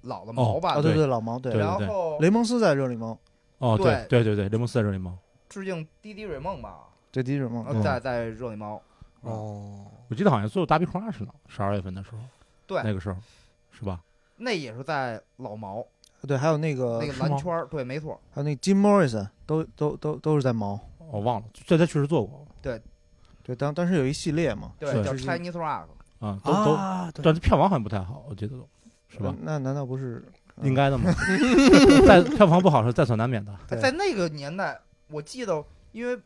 [0.02, 0.74] 老的毛吧。
[0.74, 1.06] 啊，对对。
[1.08, 1.52] 老毛对。
[1.54, 3.18] 对，然后雷蒙斯在热力猫，
[3.60, 4.24] 哦，对对。
[4.24, 5.18] 对对对，雷蒙斯在热力猫。
[5.50, 6.80] 致敬滴滴瑞梦吧，
[7.12, 8.82] 对第一种呃嘛，在在热力猫。
[9.22, 12.18] 哦，我记得好像做 Happy Crush 呢，十二月份的时候，
[12.68, 12.82] 对。
[12.84, 13.18] 那个时候
[13.72, 14.00] 是吧？
[14.38, 15.86] 那也是在老毛。
[16.28, 18.20] 对，还有那个那个蓝圈，对，没错。
[18.32, 22.46] 还有那 Jim Morrison 都都都都是在毛，我忘了，这他确实做过。
[22.62, 22.82] 对，
[23.42, 25.04] 对当当时有一系列嘛，对，是。
[25.04, 25.86] 叫是 Chinese Rock。
[26.20, 28.68] 啊，都都，但是票房好像不太好，我记得都
[29.10, 29.36] 是吧？
[29.42, 30.24] 那难道不是
[30.64, 31.12] 应该的吗，
[32.08, 33.54] 在票房不好是在所难免的。
[33.68, 36.18] 在那个年代，我记得，因为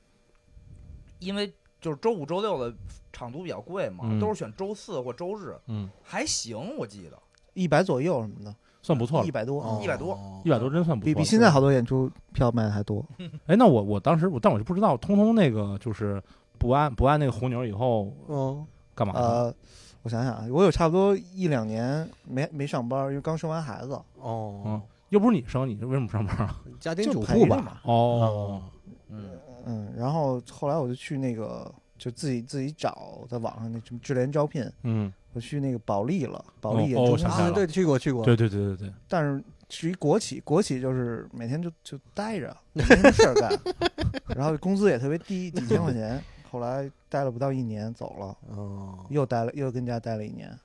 [1.20, 2.76] 因为就是周五、周六的
[3.12, 7.18] 场租比较贵嘛，嗯都是选周四或周日，嗯，还行，我记得。
[7.54, 11.06] 一百左右什么的，算不错了一，百多，哦100多一百多真算不错。
[11.06, 13.06] 比比现在好多演出票卖的还多。
[13.46, 16.22] 哎，那我我当时我但我就不知道，通通那个就是
[16.58, 18.66] 不按不按那个红牛以后嗯，
[18.96, 19.20] 干嘛呢？
[19.20, 19.56] 呃，
[20.04, 26.62] 我想想啊，我有差不多一两年没没上班，因为刚生完孩子，哦，又不是你生，你为什么不上班啊？
[26.80, 27.82] 家庭主妇吧。
[27.84, 28.62] 哦，
[29.10, 29.30] 嗯，
[29.66, 43.58] 嗯，然后后来我就去那个，就自己自己找，在网上那什么智联招聘，嗯，我去那个保利了，保利演哦出公司，啊，我想起来了对，去过去过，对对对对对，但是是一国企，国企就是每天就就待着，没什么事儿干，
[44.36, 46.22] 然后工资也特别低，几千块钱。
[46.54, 50.56] 后来待了不到一年走了，哦，又待了又跟家待了一年，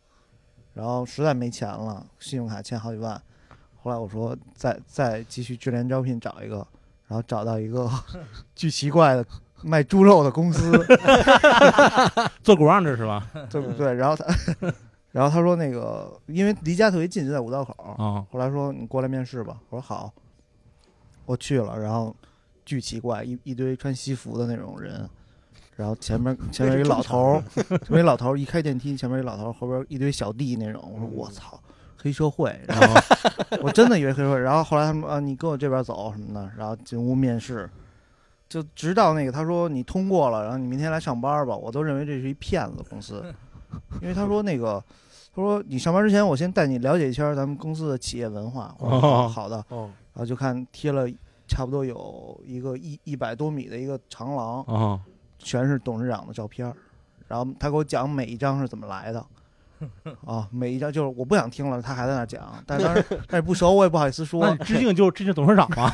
[0.74, 3.18] 然后实在没钱了，信用卡欠好几万。
[3.82, 6.56] 后来我说再再继续智联招聘找一个，
[7.06, 7.90] 然后找到一个
[8.54, 9.24] 巨奇怪的
[9.62, 10.72] 卖猪肉的公司，
[12.44, 13.26] 做 ground 是吧？
[13.48, 13.94] 对不对？
[13.94, 14.26] 然后他，
[15.10, 17.72] 然后他说那个因为离家特别近，就在五道口。
[17.82, 20.12] 啊，后来说你过来面试吧，我说好，
[21.24, 22.14] 我去了，然后
[22.66, 25.08] 巨奇怪，一一堆穿西服的那种人，
[25.78, 31.58] 然后前面 前面一老头儿，前面一老头儿一开电梯，前面一老头儿，后边一堆小弟那种，我说我操，
[31.96, 33.00] 黑社会， 然后
[33.62, 37.70] 我真的以为黑社会，然后后来他们啊，你跟我这边走什么的，然后进屋面试。
[38.48, 43.22] 就直到那个他说你通过了，然后你明天来上班吧，我都认为这是一骗子公司，
[44.02, 44.82] 因为他说那个
[45.32, 48.74] 他说你上班之前我先带你了解一下咱们公司的企业文化。
[48.78, 51.06] 我说好哦好的，哦，然后就看贴了
[51.46, 54.98] 差不多有一个一一百多米的一个长廊，啊，
[55.38, 56.72] 全是董事长的照片，
[57.26, 59.24] 然后他给我讲每一张是怎么来的。
[60.24, 64.64] 啊， 每一张就是我不想听了，他还在那讲，但是当时 但是不熟，我也不好意思那说你。
[64.64, 65.88] 致敬就是致敬董事长嘛。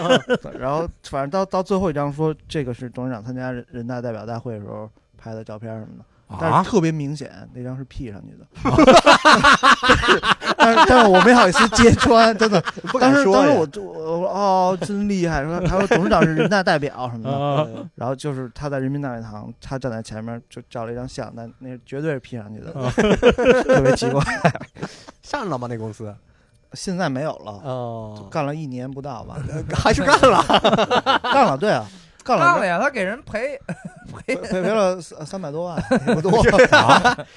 [0.58, 6.04] 然后反正到到最后一张说这个是董事长参加人人大代表大会的时候拍的照片什么的，
[6.40, 8.44] 但啊是，特别明显，那张是 P 上去的。
[10.58, 12.60] 但是但是我没好意思揭穿，真的。
[13.00, 15.44] 当时当时我就我说哦，真厉害。
[15.44, 22.90] 说他说董事长是人大代表什么的， 然后就是他在人民大会堂，他站在前面就照了一张相，但那绝对是 P 上去的，啊
[23.62, 24.22] 特别奇怪。
[25.22, 25.68] 上了吗？
[25.70, 26.12] 那公司？
[26.72, 29.36] 现在没有了，哦，干了一年不到吧？
[29.72, 30.42] 还是干了。
[31.22, 31.86] 干了，对啊，
[32.26, 33.58] 干了干了呀，他给人赔
[34.26, 36.32] 赔赔赔了三三百多万， 也不多。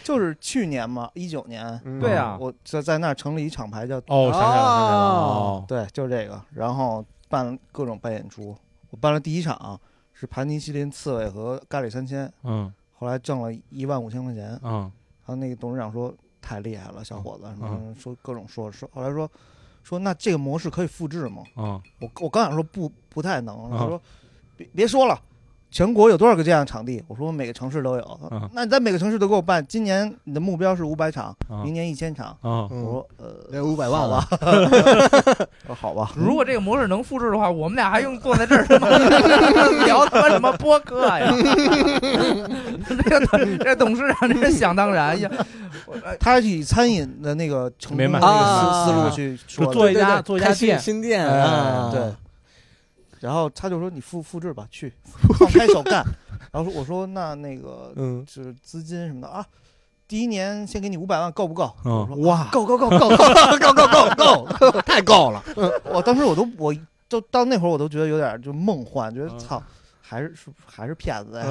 [0.03, 6.41] 就是去年嘛，一九年，嗯对啊我在在那儿成立一厂牌叫哦，想起来了，想起来了哦哦，对，就是这个。
[6.53, 8.55] 然后办各种办演出，
[8.89, 9.79] 我办了第一场
[10.13, 14.59] 是盘尼西林、刺猬和咖喱三千，嗯后来挣了一万五千块钱。
[14.63, 14.91] 嗯
[15.25, 19.29] 然后那个董事长说太厉害了，小伙子，什么嗯说各种说说，后来说
[19.83, 21.43] 说那这个模式可以复制吗？
[21.55, 24.01] 嗯我我刚想说不不太能，他啊说
[24.59, 25.17] 别别说了。
[25.71, 26.99] 全国有多少个这样的场地？
[27.07, 28.19] 我说每个城市都有。
[28.31, 29.63] 嗯那你在每个城市都给我办。
[29.67, 32.35] 今年你的目标是五百场，啊明年一千场。
[32.41, 36.11] 我说呃，那五百万吧，我 说好吧。
[36.17, 38.89] 如果这个模式能复制的话，我们俩还用坐在这儿他妈
[39.85, 41.31] 聊他妈什么播客呀？
[42.89, 45.29] 这个这董事长这是想当然呀！
[46.19, 52.01] 他是以餐饮的那个成功明白那个啊思思路去说的，做一家对对对做一家店新店哎啊，对。
[53.19, 54.91] 然后他就说你复复制吧，去
[55.39, 56.03] 放开手干。
[56.51, 59.45] 然后说我说那那个嗯，就是资金什么的啊，
[60.07, 61.71] 第一年先给你五百万够不够？
[61.85, 63.07] 嗯我说哇，够够够够够。
[63.07, 65.43] 够够够够， 太够了，
[65.85, 66.73] 我当时我都我
[67.07, 69.61] 就到那会儿我都觉得有点就梦幻，觉得嗯操
[70.01, 71.45] 还是是还是骗子呀。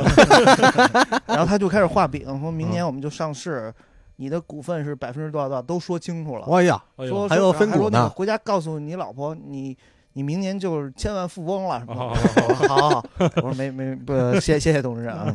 [1.26, 3.72] 然后他就开始画饼，说明年我们就上市，
[4.16, 6.46] 你的股份是百分之多少多少都说清楚了。
[6.50, 9.76] 哎呀，说还有分股呢回家告诉你老婆，你
[10.14, 12.01] 你明年就是千万富翁了，什么的？
[12.01, 12.16] 哦
[12.49, 13.05] 我说好好好，
[13.37, 15.33] 我说没没不，谢谢谢董事长。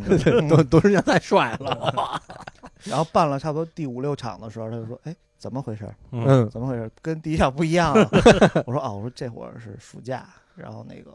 [0.48, 2.22] 董董事长太帅了，
[2.84, 5.88] 然后办了差不多第五六场的时候，他就说：“哎，怎么回事？
[6.12, 6.92] 嗯嗯怎么回事？
[7.02, 8.10] 跟第一场不一样了！”
[8.66, 11.12] 我说：“哦，我说这会儿是暑假，然后那个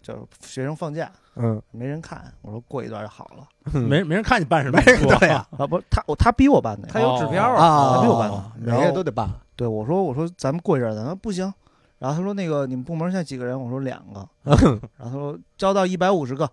[0.00, 2.32] 就是学生放假，嗯，没人看。
[2.42, 3.80] 我说过一段就好了。
[3.80, 4.80] 没没人看你办什么，
[5.26, 6.86] 呀啊，不，他他逼我办的。
[6.86, 11.52] 他有指标哦啊，他逼我办的每个人都得办，对我说我说咱们过一阵儿，咱们不行。
[11.98, 13.60] 然后他说那个你们部门现在几个人？
[13.60, 14.28] 我说两个。
[14.44, 16.48] 然后他说招到一百五十个，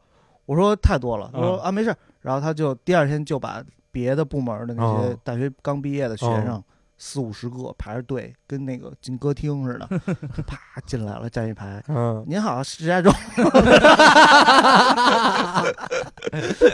[0.46, 1.30] 我说太多了。
[1.34, 1.98] 他说嗯啊没事儿。
[2.22, 6.64] 然后他就第二天就把别的部门的那些哦大学刚毕业的学生哦
[6.98, 9.88] 四五十个排着队，跟那个进歌厅似的，
[10.48, 11.84] 啪进来了，站一排。
[11.88, 13.14] 嗯，您好，石家庄。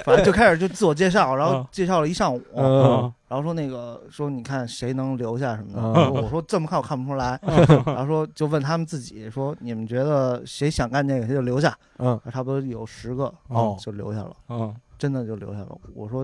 [0.06, 1.68] 反正就开始就自我介绍，然后嗯。
[1.72, 3.12] 介绍了一上午，嗯。
[3.28, 6.14] 然后说那个说你看谁能留下什么的，嗯。
[6.14, 7.40] 我说这么看我看不出来，
[7.86, 13.76] 然后说就问他们自己说你们觉得谁想干这个谁就留下，嗯，差不多有十个哦。
[13.80, 14.76] 就留下了，嗯。
[14.98, 15.76] 真的就留下了。
[15.96, 16.24] 我说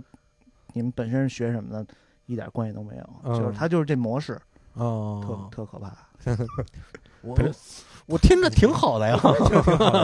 [0.74, 1.84] 你们本身是学什么的，
[2.28, 4.36] 一点关系都没有，嗯就是他就是这模式
[4.76, 5.92] 特哦，特可怕
[7.22, 7.36] 我
[8.06, 9.20] 我听着挺好的呀，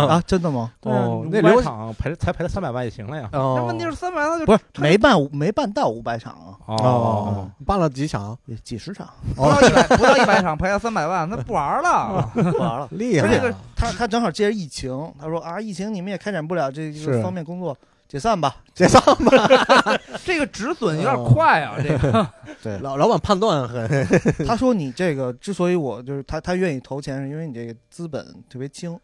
[0.09, 0.21] 啊！
[0.27, 0.73] 真的吗？
[0.81, 3.29] 对啊哦那留五百场赔才赔了三百万也行了呀。
[3.31, 6.33] 哦那问题是三百万就不是没办没办到五百场
[6.65, 12.29] 啊，哦，办了几场，也几十场，不到一百不到一百场赔了三百万，那不玩了。
[12.35, 12.87] 不玩了。
[12.91, 17.77] 厉害啊而且他他正好借着疫情，他说啊，疫情你们也开展不了这是个方面工作，
[18.13, 18.57] 解散吧。
[18.75, 19.31] 解散吧，
[20.23, 22.29] 这个止损有点快啊，这个。
[22.61, 23.89] 对，老老板判断很，
[24.45, 28.99] 他说你这个之所以我就是他他愿意投钱，是因为你这个资本特别轻，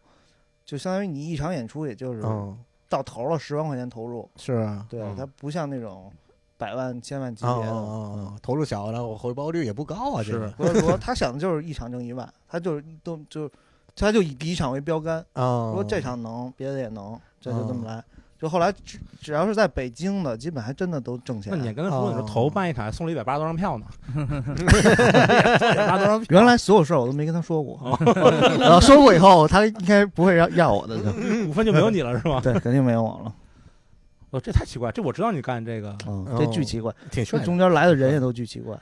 [0.64, 2.56] 就相当于你一场演出也就是嗯，
[2.88, 5.16] 到头了十万块钱投入，是啊，对，嗯。
[5.16, 6.12] 他不像那种
[6.56, 8.40] 百万千万级哦别的。
[8.40, 10.48] 投入小，然后回报率也不高啊，这个。
[10.52, 13.50] 所以说他想的就是一场挣一万，他就是都就
[13.96, 18.04] 他就以第一场为标杆，啊，说这场能，别的也能，这就这么来。
[18.40, 21.58] 就后来只只要是在北京的，基本还真的都挣钱那。
[21.58, 23.86] 你也跟他说，你说哦头办一场送了一百八十多张票呢，
[25.86, 26.26] 八多张票。
[26.30, 27.98] 原来所有事儿我都没跟他说过，哦
[28.58, 31.12] 然后说过以后，他应该不会要要我的，就
[31.46, 32.40] 股份就没有你了是吧？
[32.44, 33.34] 对，肯定没有我了。
[34.30, 35.94] 哦，这太奇怪，这我知道你干这个，
[36.38, 38.74] 这巨奇怪，挺帅的，这中间来的人也都巨奇怪。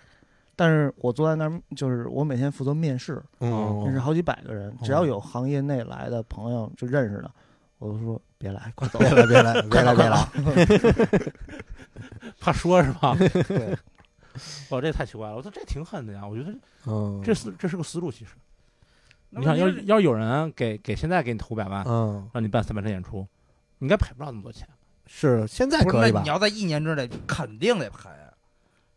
[0.55, 7.31] 但是我坐在那儿，就是我每天负责面试，嗯，面试好几百个人，只要有行业内来的朋友就认识的，
[7.79, 10.29] 我都说别来，快走，别来别来别来别来，
[12.41, 13.17] 怕说是吧？
[13.17, 13.77] 对，
[14.71, 16.53] 哦，这太奇怪了，我说这挺狠的呀，我觉得
[16.87, 18.33] 嗯，这是这是个思路，其实。
[19.31, 23.27] 你想，要是要是有人给给现在给你投五百万，嗯让你办三百场演出，
[23.79, 24.67] 你应该赔不了那么多钱。
[25.07, 26.29] 是现在可以吧你？
[26.29, 28.09] 要在一年之内肯定得赔，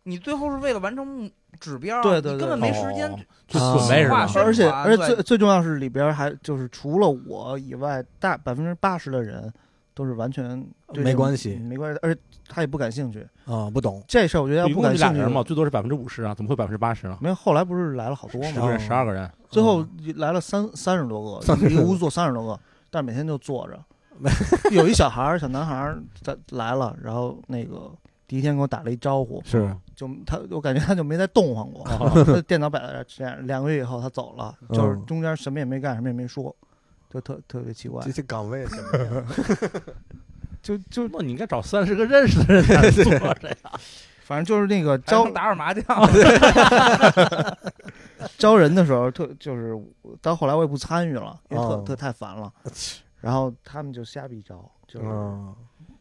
[0.04, 3.10] 你最后是为了完成目指标，对对你根本没时间
[3.48, 4.28] 准备是吧化？
[4.28, 9.52] 宣而且而且最最重要是里边还就是除了我以外，大百分之八十的人
[9.94, 13.28] 都是完全没关系没关系，而且他也不感兴趣。
[13.46, 17.18] 啊，不懂这事儿我觉得要一共就不感兴趣俩人嘛，最多是百分之五十啊，怎么会百分之八十呢？
[17.22, 18.48] 没有，后来不是来了好多吗？
[18.54, 19.86] 十个人，十二个人，最后
[20.16, 22.60] 来了三 三十多个，一个屋坐三十多个，
[22.90, 23.80] 但是每天就坐着。
[24.72, 27.92] 有一小孩儿，小男孩儿在来了，然后那个
[28.32, 31.84] 第一天给我打了一招呼，是就他我感觉他就没再动晃过，
[32.24, 33.46] 他电脑摆在这儿这样。
[33.46, 36.56] 两个月以后他走了，就是嗯中间什么也没干，什么也没说，
[37.10, 39.26] 就特特别奇怪这，些岗位什么样？
[40.64, 43.56] 就就那你应该找三十个认识的人来做这呀。
[44.24, 45.84] 反正就是那个招打会儿麻将，
[48.38, 49.78] 招人的时候特就是
[50.22, 52.50] 到后来我也不参与了，因为特哦特太烦了。
[53.20, 55.54] 然后他们就瞎逼招，就是嗯，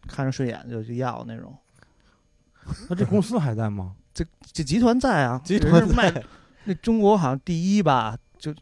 [0.07, 1.53] 看着顺眼就就要那种。
[2.89, 3.95] 那这公司还在吗？
[4.13, 6.13] 这这集团在啊， 集团是卖
[6.65, 8.55] 那中国好像第一吧，就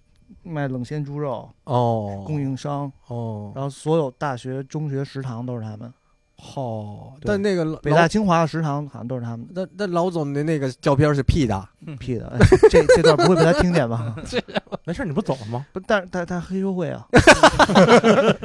[0.42, 5.92] 卖冷鲜猪肉哦，供应商，哦，然后所有大学、中学食堂都是他们，
[6.40, 12.28] 好，对但那个北大、清华的食堂好像都是他们那 那老总的那个照片是 P 的，P 的。
[12.28, 12.38] 哎
[12.70, 14.14] 这这段不会被他听见吧？
[14.86, 15.66] 没事，你不走了吗？
[15.74, 17.06] 不，但是但他黑社会啊，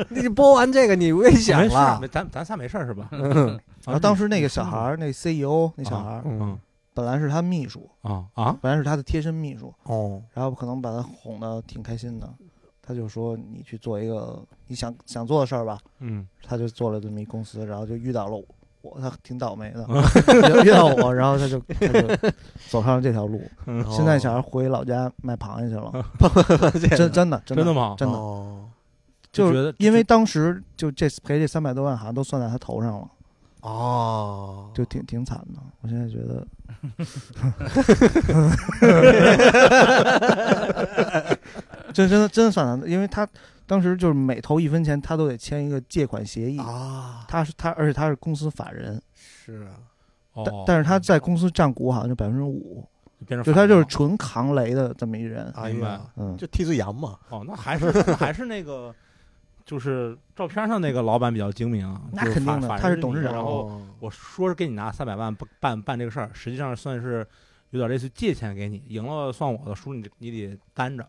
[0.09, 3.07] 你播完这个你危险没事了没，咱咱仨没事是吧？
[3.11, 6.57] 嗯然后当时那个小孩儿，那 CEO 那小孩儿嗯
[6.95, 12.29] 本来是他秘书，啊啊，本来是他的贴身秘书，哦，然后可能把他哄得挺开心的，
[12.85, 18.43] 他就说你去做一个你想想做的事儿吧，嗯，他就做了这么一公司，然后就遇到了我，
[18.81, 19.87] 我他挺倒霉的，
[20.65, 22.01] 遇到我，然后他就他就
[22.69, 23.41] 走上了这条路。
[23.65, 25.91] 嗯现在小孩回老家卖螃蟹去了，
[26.73, 27.95] 这真 真的真真的吗？
[27.97, 28.65] 真的哦
[29.31, 33.07] 就是觉得因为当时就这赔这三百多万，好像都算在他头上了，
[33.61, 35.59] 哦，就挺挺惨的。
[35.81, 36.45] 我现在觉得
[41.93, 43.27] 真真的真的算他的，因为他
[43.65, 46.59] 当时就是每投一分钱，他都得签一个借款协议。
[46.59, 49.79] 啊，他是他，而且他是公司法人，是啊，
[50.33, 52.85] 哦但但是他在公司占股好像就百分之五，
[53.43, 55.49] 就他就是纯扛雷的这么一人。
[55.55, 58.93] 哎明白呀，嗯，就替罪羊嘛，哦，那还是那还是那个，
[59.65, 67.25] 就是照片上那个老板比较精明啊，那肯定的他是董事长然后哦我说是给你拿三百万办办这个事儿，实际上算是
[67.69, 71.07] 有点类似借钱给你，赢了算我的，输你你得担着。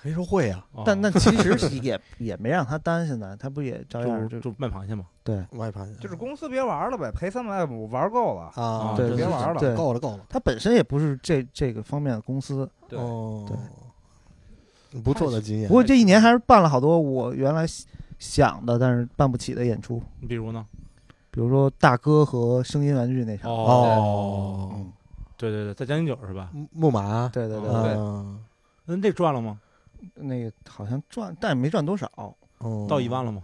[0.00, 5.04] 黑社会啊，哦但那其实 也也没让他担，现在他不也照样就就就卖螃蟹嘛。
[5.24, 8.50] 对外盘就是公司别玩了呗，赔三百五玩够了。
[8.54, 12.98] 啊，对对别玩了对够了够了，他本身也不是这这个方面的公司，对
[15.02, 15.74] 不错的经验不。
[15.74, 17.66] 过这一年还是办了好多我原来
[18.18, 20.64] 想的但是办不起的演出，你比如呢？
[21.30, 23.50] 比如说大哥和声音玩具那场。
[23.52, 24.90] 哦，嗯，
[25.36, 26.48] 对对对，在将近九是吧？
[26.52, 28.40] 木木马，对对对，哦对嗯
[28.86, 29.60] 那这赚了吗？
[30.14, 32.10] 那个好像赚，但也没赚多少，
[32.58, 33.42] 哦，到一万了吗？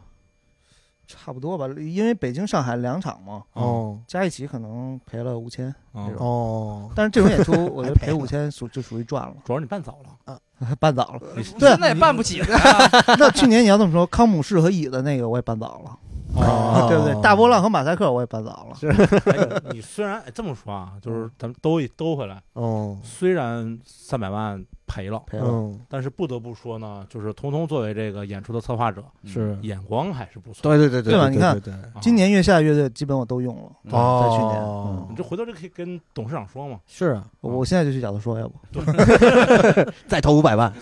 [1.06, 1.66] 差不多吧。
[1.78, 5.68] 因为北京、上海两场嘛，哦加一起可能赔了五千。
[5.92, 10.40] 哦这种哦，但是这种演出， 我觉得赔五千属就属于赚了，主要你办早了，
[10.80, 11.20] 办早了。
[11.36, 12.46] 你对现在也办不起了。
[13.18, 15.98] 那去年你要这么说，康姆士和椅子那个我也办早了，
[16.36, 17.20] 哦对不对？
[17.20, 18.76] 大波浪和马赛克我也办早了。
[19.26, 30.62] 哎你虽然哎这么说啊，就是咱们兜一兜回来，哦，虽然三百万赔了，赔了，嗯，但是不得不说呢，就是彤彤作为这个演出的策划者，是，眼光还是不错。
[30.62, 31.28] 对对对对对吧？
[31.28, 32.00] 你看对对啊。
[32.00, 33.90] 今年月下乐队基本我都用了，在
[34.36, 34.62] 去年。
[34.62, 35.06] 嗯。
[35.10, 36.78] 你这回头就可以跟董事长说嘛。
[36.86, 38.54] 是啊，我现在就去找他说，要不。
[40.06, 40.72] 再投五百万，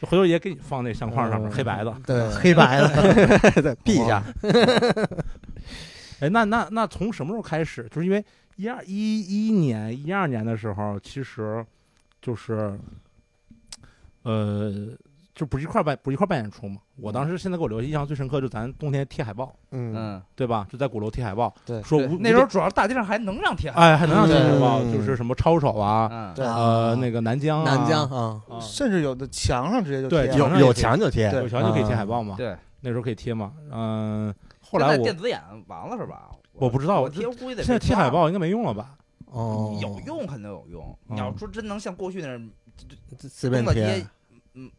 [0.00, 1.94] 就回头也给你放那相框上面，黑白的。
[2.06, 4.22] 对， 黑白的， 再 P 一下，
[6.20, 7.88] 哎，那那那从什么时候开始？
[7.90, 8.24] 就是因为
[8.56, 11.64] 一二一一年、一二年的时候，其实
[12.24, 12.78] 就是，
[14.22, 14.72] 呃，
[15.34, 16.80] 就不是一块儿办，不是一块儿办演出嘛。
[16.96, 20.66] 我当时现在给我留下印象最深刻，就咱冬天贴海报，嗯，嗯，对吧？
[20.70, 32.36] 就在鼓楼贴海报，对对说无那时候主要大街上还能让贴海哎还能让贴海报，嗯就是什么抄手啊，呃，那个南疆啊，南疆啊，啊，甚至有的墙上直接就对贴有有墙就贴，有墙就可以贴海报嘛。
[32.38, 32.56] 对。
[32.80, 33.52] 那时候可以贴嘛。
[33.70, 36.30] 嗯，后来我电子眼完了是吧？
[36.52, 38.90] 我不知道我贴估计现在贴海报应该没用了吧？
[39.34, 40.96] 哦，有用，肯定有用。
[41.08, 42.50] 嗯你要说真能像过去那样
[43.18, 44.06] 随便东的贴贴，，
[44.54, 44.70] 嗯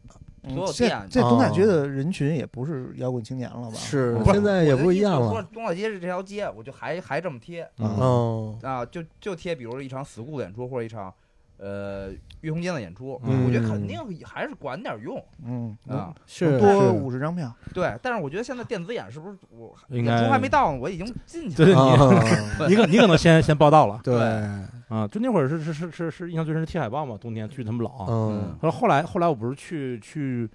[0.48, 3.72] 所有现店这东大街哦的人群也不是摇滚青年了吧？
[3.72, 5.42] 嗯是现在也不一样了，。
[5.52, 7.62] 东大街是这条街，我就还还这么贴
[8.62, 11.12] 啊，就就贴，比如一场 school 演出或者一场
[11.58, 16.14] 呃玉空间的演出，嗯我觉得肯定还是管点用嗯啊。
[16.26, 22.66] 是多五十张票，对，但是我觉得现在电子眼是不是我应该演出还没到呢，我已经进去对了。
[22.68, 24.18] 你 你可你可能先先报道了对，
[24.88, 25.08] 啊！
[25.10, 27.90] 就那会儿是是是是是印象最深是贴海报嘛，冬天去他们老。
[28.70, 30.48] 后来后来我不是去去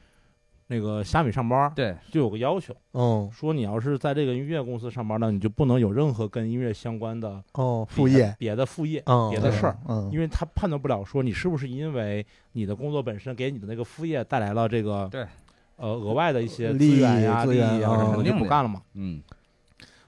[0.71, 15.25] 那个虾米上班，对，就有个要求，嗯说你要是在这个音乐公司上班呢，你就不能有任何跟音乐相关的哦，副业，别的副业、嗯，别的事儿，嗯，因为他判断不了说你是不是因为你的工作本身给你的那个副业带来了这个对
[15.75, 18.81] 呃额外的一些利益资源呀、资利源啊益啊什么的，就肯定不干了嘛。
[18.93, 19.21] 嗯，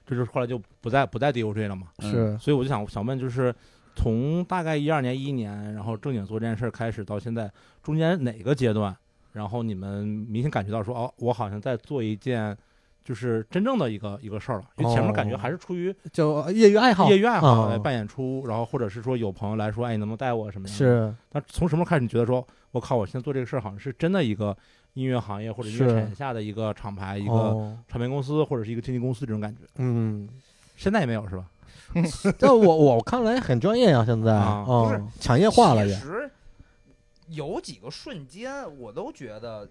[0.06, 1.88] 这就是后来就不再不再 DOJ 了嘛。
[2.00, 3.54] 是所以我就想想问，就是
[3.94, 7.50] 从大概一二年、一一年，然后正经做这件事儿开始到现在，
[7.82, 8.96] 中间哪个阶段，
[9.34, 12.56] 然后你们明显感觉到说，哦，我好像在做一件
[13.04, 20.72] 就是真正的一个一个事儿了，因为前面感觉还是出于就业余爱好，业余爱好啊来办演出，然后或者是说有朋友来说，哎，你能不能带我什么的？。
[20.72, 21.14] 是。
[21.32, 24.56] 那从什么时候开始，你觉得说，我靠，我现在做这个事儿好像是真的一个
[24.94, 25.94] 音乐行业或者音乐是。
[25.94, 27.76] 产业下的一个厂牌、一个哦。
[27.88, 29.62] 唱片公司或者是一个经纪公司这种感觉？
[29.76, 30.28] 嗯，
[30.76, 31.44] 现在也没有是吧？
[32.38, 34.64] 但我我看来很专业呀，现在啊。
[34.66, 36.30] 哦不是产业化了也，其实
[37.28, 39.68] 有几个瞬间，我都觉得，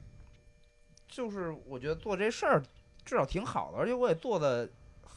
[1.08, 2.62] 就是我觉得做这事儿
[3.06, 4.68] 至少挺好的，而且我也做的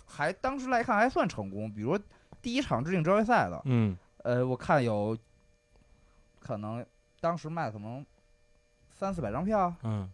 [0.06, 1.72] 还当时来看还算成功。
[1.72, 1.98] 比如
[2.42, 5.16] 第一场致敬职业赛的，嗯呃，我看有
[6.40, 6.84] 可能
[7.20, 8.04] 当时卖可能
[8.94, 10.10] 三四百张票，嗯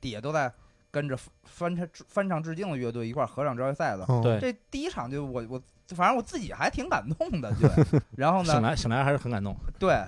[0.00, 0.52] 底下都在
[0.90, 4.04] 跟着翻唱翻唱致敬的乐队一块儿合唱职业赛的。
[4.08, 8.00] 嗯对这第一场就我我反正我自己还挺感动的，对。
[8.16, 9.56] 然后呢醒呢，来醒来还是很感动。
[9.78, 10.04] 对，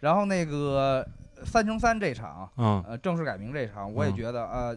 [0.00, 1.06] 然后那个
[1.44, 2.82] 三乘三这场，嗯。
[2.86, 4.16] 呃，正式改名这场，我也嗯。
[4.16, 4.76] 觉得呃，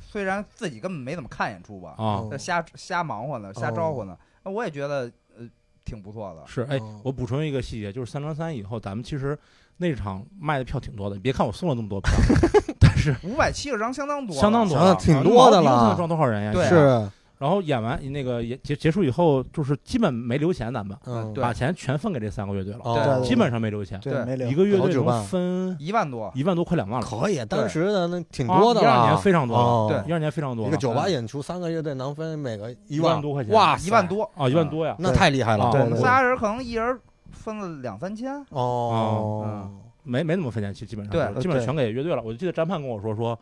[0.00, 5.48] 虽然自己根本没怎么看演出吧，啊，在瞎瞎忙活呢，瞎招呼呢，那我也觉得呃
[5.84, 6.42] 挺不错的。
[6.46, 9.36] 是哎哦，我补充一个细节，就是三乘三以后，咱们其实
[9.78, 11.16] 那场卖的票挺多的。
[11.16, 12.12] 你别看我送了那么多票，
[12.78, 15.70] 但是五百七十张相当多了，相当多挺多的了。
[15.72, 16.52] 一共能装多少人呀？
[16.52, 16.68] 对啊。
[16.68, 17.10] 是，
[17.44, 23.20] 然后演完那个也结结束以后，就是基本没留钱，咱们嗯，把钱全分给这三个乐队了，哦。
[23.20, 24.48] 对基本上没留钱，对对，没留。
[24.48, 30.08] 一个乐队能分一万多，一万多，快两万了，可以，当时的那挺啊多的了，一二年非常多对。
[30.08, 36.98] 一二年非常多了，一个酒吧演出，三个乐队能分每个一一万多块钱，哇，一万，多，啊，一万多呀，那太厉害了我们仨人可能一人
[37.30, 39.68] 分了两三千，哦，
[40.02, 41.34] 没没怎么分钱，基基本上对。
[41.34, 42.22] 都基本上全给乐队了。
[42.22, 43.38] 我就记得詹盼跟我说说，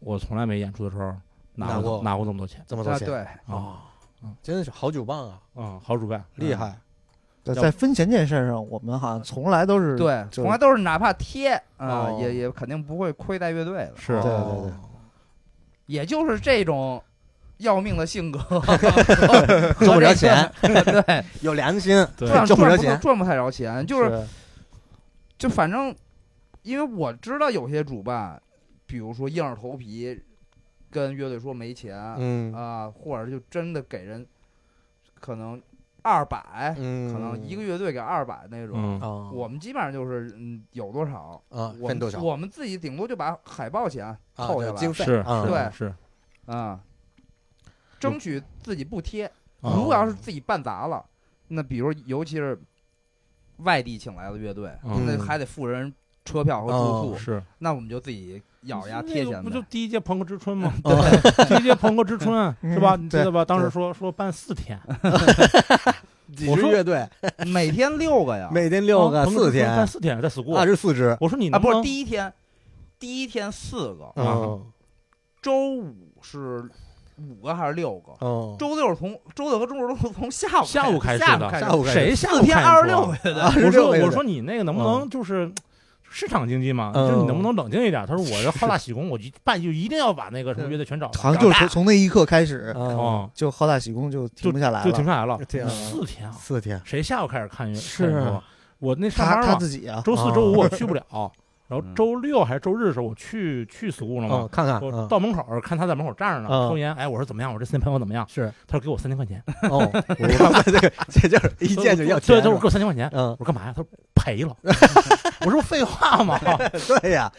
[0.00, 1.14] 我从来没演出的时候
[1.58, 3.82] 拿拿过拿过这么多钱啊，这么多钱，对，啊，
[4.42, 6.78] 真的是好酒棒啊，啊，好主办，厉害，
[7.42, 14.12] 对，要在分钱这件事上，我们好像从来都是对，就从来都是哪怕贴啊，哦也也肯定不会亏待乐队的，是。
[14.14, 14.60] 对对哦。
[14.62, 14.72] 对
[15.86, 17.02] 也就是这种
[17.56, 18.38] 要命的性格，
[19.80, 24.26] 挣不着钱， 对， 有良心，对赚赚不挣不着钱，赚不太着钱，就是。
[25.38, 25.94] 就反正，
[26.62, 28.42] 因为我知道有些主办，
[28.86, 30.20] 比如说硬着头皮
[30.90, 34.26] 跟乐队说没钱啊、嗯或者就真的给人
[35.20, 35.60] 可能
[36.02, 39.30] 二百、嗯，可能一个乐队给二百那种。
[39.32, 45.94] 我们基本上就是嗯有多少啊我们分多少我们自己顶多就把海报钱啊扣下来是啊对是，
[46.46, 46.80] 啊，
[47.98, 49.26] 争取自己不贴。
[49.60, 51.04] 啊如果要是自己办砸了，
[51.48, 52.56] 那比如尤其是
[53.58, 55.92] 外地请来的乐队，嗯那还得付人
[56.24, 59.62] 车票和住哦宿，是那我们就自己咬着牙贴钱那个不就。
[59.70, 60.72] 第一届朋克之春吗？
[60.82, 62.96] 对第一届朋克之春 是吧？
[62.96, 63.44] 嗯你记得吧？
[63.44, 64.78] 当时说说办四天，
[66.48, 67.08] 我说支乐队，
[67.46, 72.32] 每天六个呀，每天六个四天，办四天，在 school 二十四支，我说你啊，不是第一天，
[72.98, 74.64] 第一天四个，嗯
[75.40, 76.68] 周五是
[77.16, 78.12] 五个还是六个？
[78.20, 81.26] 嗯，周六从周六和周日都是从下午下午开始的
[81.60, 85.50] 下午开始谁下午四天二十六啊个我说我说你那个能不能就是
[86.10, 86.92] 市场经济嘛？
[86.94, 88.04] 嗯就是你能不能冷静一点？
[88.06, 92.74] 他说我这好大喜功，我一办就一定要把那个什么乐队全找到，好像就是从从那一刻开始，
[93.34, 94.84] 就好大喜功就停不下来了。
[94.84, 95.38] 就停下来了。
[95.38, 98.32] 四天啊，四天，谁下午开始看乐是？
[98.78, 101.02] 我那上班他自己啊，周四哦周五我去不了，
[101.68, 104.48] 然后嗯周六还是周日的时候我去去 school 了嗯，嘛。
[104.50, 106.94] 看看，我嗯到门口看他在门口站着呢，嗯抽烟。
[106.94, 107.52] 哎，我说怎么样？
[107.52, 108.26] 我这新朋友怎么样？
[108.28, 113.08] 是他说给我三千块钱，哦，我看这个这就是一见就要钱， 对，他说给我三千块钱。
[113.12, 113.72] 嗯我，说干嘛呀？
[113.76, 114.56] 他说赔了。
[115.46, 116.38] 我说废话嘛。
[117.00, 117.30] 对呀，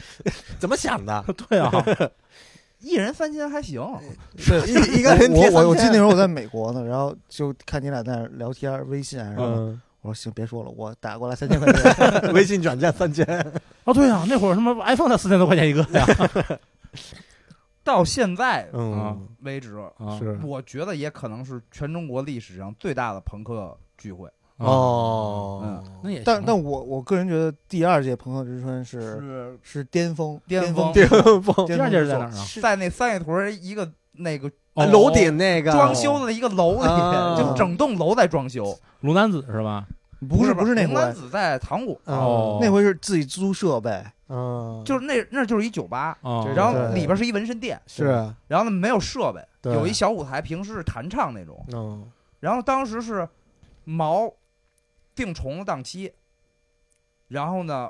[0.60, 1.26] 怎么想的？
[1.50, 1.72] 对啊，
[2.80, 3.82] 一人三千还行，
[4.38, 13.26] 是一一个人我我我记得那3000时候我在美国呢，然后就看你俩在那聊天，微信啊，然后嗯，我说行，别说了，我打过来三千块钱， 微信转账三千，
[13.84, 16.06] 哦对啊，那会儿什么 iPhone 才四千多块钱一个呀。
[17.84, 24.30] 到现在嗯，为止，啊是我觉得也可能是全中国历史上最大的朋克聚会。
[24.58, 32.46] 哦，嗯那也但但我我个人觉得第二届朋克之春是是是巅峰，巅峰巅峰第二届是在哪儿啊？
[32.62, 33.90] 在那三里屯一个
[34.20, 35.72] 那个哦楼顶那个。
[35.72, 37.36] 装修的一个楼里，啊。
[37.38, 38.78] 就整栋楼在装修。
[39.02, 39.86] 龙男子是吧？
[40.28, 42.60] 不是不是那龙南回，子在糖果，哦。
[42.62, 48.06] 那回是自己租设备，嗯，就是那那就是一酒吧，哦，然后里边是一纹身店，是。
[48.48, 49.74] 然后呢没有设备，对。
[49.74, 51.66] 有一小舞台，平时是弹唱那种。
[51.74, 52.06] 嗯
[52.42, 53.28] 然后当时是
[53.84, 54.32] 毛
[55.14, 56.14] 定虫的档期，
[57.28, 57.90] 然后呢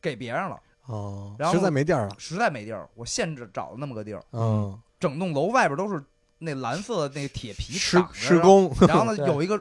[0.00, 6.00] 给别人了，哦，然后实在没地儿了，实在没地儿，我限制找了那么个地儿，嗯，整栋楼外边都是
[6.38, 9.60] 那蓝色的那铁皮施挡着施，工，然后呢 有一个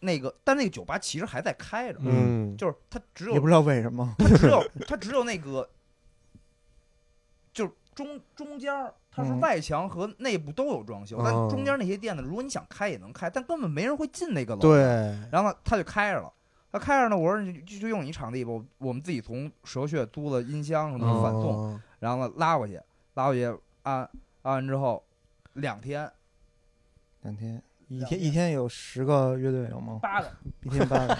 [0.00, 5.68] 那个，但那个酒吧其实还在开着，嗯，就是它只有也不知道为什么，它只有它只有那个，
[7.52, 14.60] 就是中中间儿它是嗯外墙和内部都有装修，但哦中间那些店呢，如果你想开也能开，但根本没人会进那个楼。。
[14.60, 14.80] 对，
[15.30, 16.32] 然后呢，他就开着了。
[16.72, 22.80] 他开着呢，我说你就就用你场地吧，我我们自己从蛇穴租了音箱什么的反送，哦然后呢拉过去，
[23.12, 24.08] 拉过去按
[24.42, 25.02] 按完之后，
[25.54, 26.10] 两天。
[27.22, 27.62] 两天。
[27.88, 29.98] 一天一天有十个乐队有吗？
[30.00, 30.28] 八个。
[30.64, 31.14] 一天八个，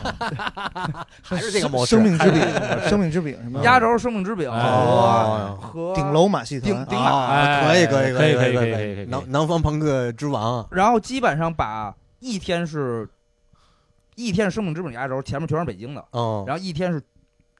[1.23, 2.41] 还是这个模式，生命之饼，
[2.89, 4.49] 生命之饼什么压轴生命之饼。
[4.49, 13.07] 哦和和顶楼马戏团，顶顶啊哎可以可以可以可以可可以可以可以南南方朋克之王，然后基本上把一天是，
[14.14, 17.03] 一天是生命之饼压轴，前面全是北京的，嗯，然后一天是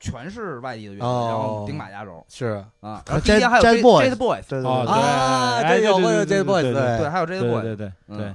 [0.03, 2.47] 全是外地的乐队，后顶马压轴是。
[2.81, 8.19] 啊，然然后后第一天还有 J Boys 对对啊对，有过有对对 J Boys，对对对，还有对 Boys，对对嗯。
[8.19, 8.35] 对，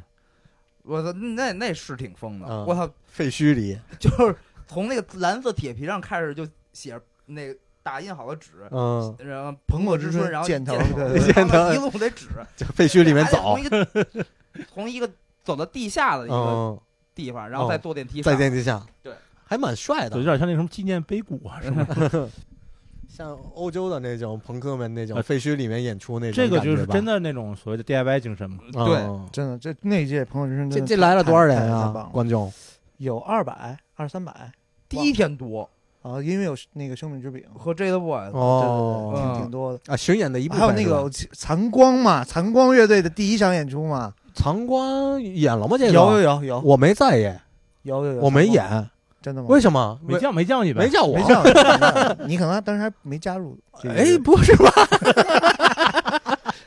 [0.83, 2.65] 我操，那那是挺疯的，嗯。
[2.65, 4.33] 我操，废墟里， 就是
[4.65, 8.67] 从那个蓝色铁皮上开始就写那个打印好的纸。
[8.71, 10.77] 嗯，然后彭克之春，然后箭头。
[10.77, 13.37] 箭对对 然后对一路得纸， 就废墟里面走。
[13.37, 13.87] 从，一个
[14.73, 15.09] 从一个
[15.43, 16.79] 走到地下的一个嗯，
[17.13, 18.39] 地方，然后再坐电梯在上。
[18.39, 19.13] 电梯下，对，
[19.47, 22.29] 还蛮帅的，有，点像那什么纪念碑谷啊，什么的？
[23.07, 28.59] 像欧洲的那种朋克们那种呃废墟里面演出那种这个感觉吧就是真的那种所谓的 DIY 精神嘛。
[28.71, 32.51] 对嗯真的，这那届朋友之声这这来了多少人啊观众
[32.97, 34.51] 有二百、二三百
[34.87, 35.67] 第一天多
[36.03, 39.79] 啊，因为有那个生命之饼，和 Jade Boy，哦对对对，嗯挺挺多的。
[39.87, 45.75] 啊，巡演的一部分还有那个残光嘛，残光乐队的第一场演出嘛，残光演了吗？
[45.77, 47.41] 这个有有有有我没在耶，
[47.81, 48.89] 有有有，我没，演，
[49.21, 49.47] 真的吗？
[49.49, 49.99] 为什么？
[50.03, 50.85] 没叫没叫你呗？
[50.85, 51.23] 没叫我没？
[51.23, 53.57] 叫你 你，可能当时还没加入。
[53.83, 54.71] 哎， 不是吧？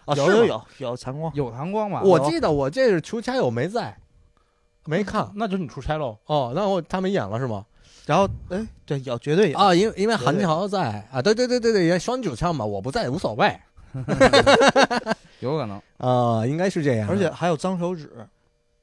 [0.06, 2.02] 啊 有有，有有残光，有残光嘛？
[2.02, 3.96] 我记得我这是出差，我没在，
[4.86, 5.30] 没看。
[5.34, 6.18] 那就是你出差喽。
[6.26, 7.64] 哦，那我他们演了是吗？
[8.06, 13.56] 然后哎，对，有绝对有，啊，因为因为韩乔在啊，对对对对对，也双主唱嘛，我不在无所谓
[15.38, 17.08] 有可能啊，应该是这样。
[17.08, 18.10] 而且还有脏手指。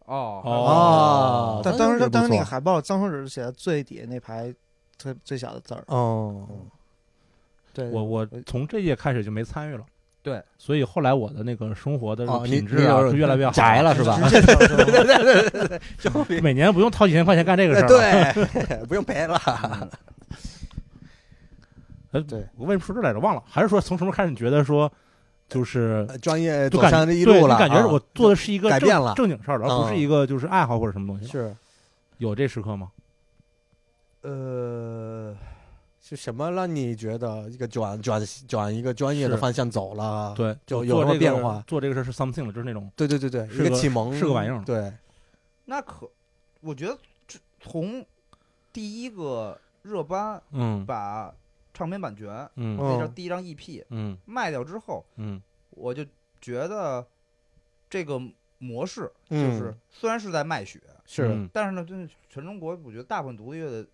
[0.08, 4.54] 哦哦但当时当时那个海报脏手指写的最底下那排
[4.98, 5.84] 最最小的字儿。
[5.88, 6.48] 哦，
[7.74, 9.84] 对，我我从这届开始就没参与了。
[10.24, 13.52] 对，所以后来我的那个生活的品质啊，越来越好。
[13.52, 14.18] 宅了是吧？
[14.28, 15.80] 对对对对
[16.28, 19.40] 对，每年不用掏几千块钱干这个事儿。，对，不用赔了。
[22.12, 23.20] 呃，对，我为什么说这来着？
[23.20, 24.92] 忘了，还是说从什么开始你觉得说，
[25.48, 31.28] 就是专业走上这一对路了，你感觉我做的是一个正改变了正经事儿，而不是嗯一个就是爱好或者什么东西。
[31.28, 31.56] 是
[32.18, 32.92] 有这时刻吗？
[34.22, 35.36] 呃，
[36.02, 40.34] 是什么让你觉得一个转转转一个专业的方向走了？
[40.36, 44.92] 对，就有什么变化做这个事儿是 something 了，就是那种对对对对，是个启蒙是个玩意儿对，
[45.66, 46.10] 那可
[46.60, 46.98] 我觉得
[47.62, 48.04] 从
[48.74, 51.34] 第一个热巴嗯把
[51.78, 52.78] 唱片版权嗯。
[52.78, 54.18] 哦那张第一张 EP 嗯。
[54.26, 55.42] 卖掉之后，嗯。
[55.70, 56.04] 我就
[56.42, 57.06] 觉得
[57.90, 58.20] 这个
[58.58, 61.28] 模式就嗯是虽然是在卖血，是。
[61.28, 61.50] 嗯。
[61.54, 63.88] 但是呢，就是全中国我觉得大部分独立乐队。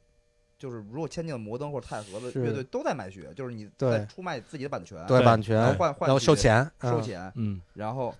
[0.55, 7.59] 就是如果签进了摩登或者太和的乐队都在卖血，就是你在出卖自己的版权，对对版权，然后换换然后收钱，嗯，收钱，嗯。
[7.73, 8.15] 然后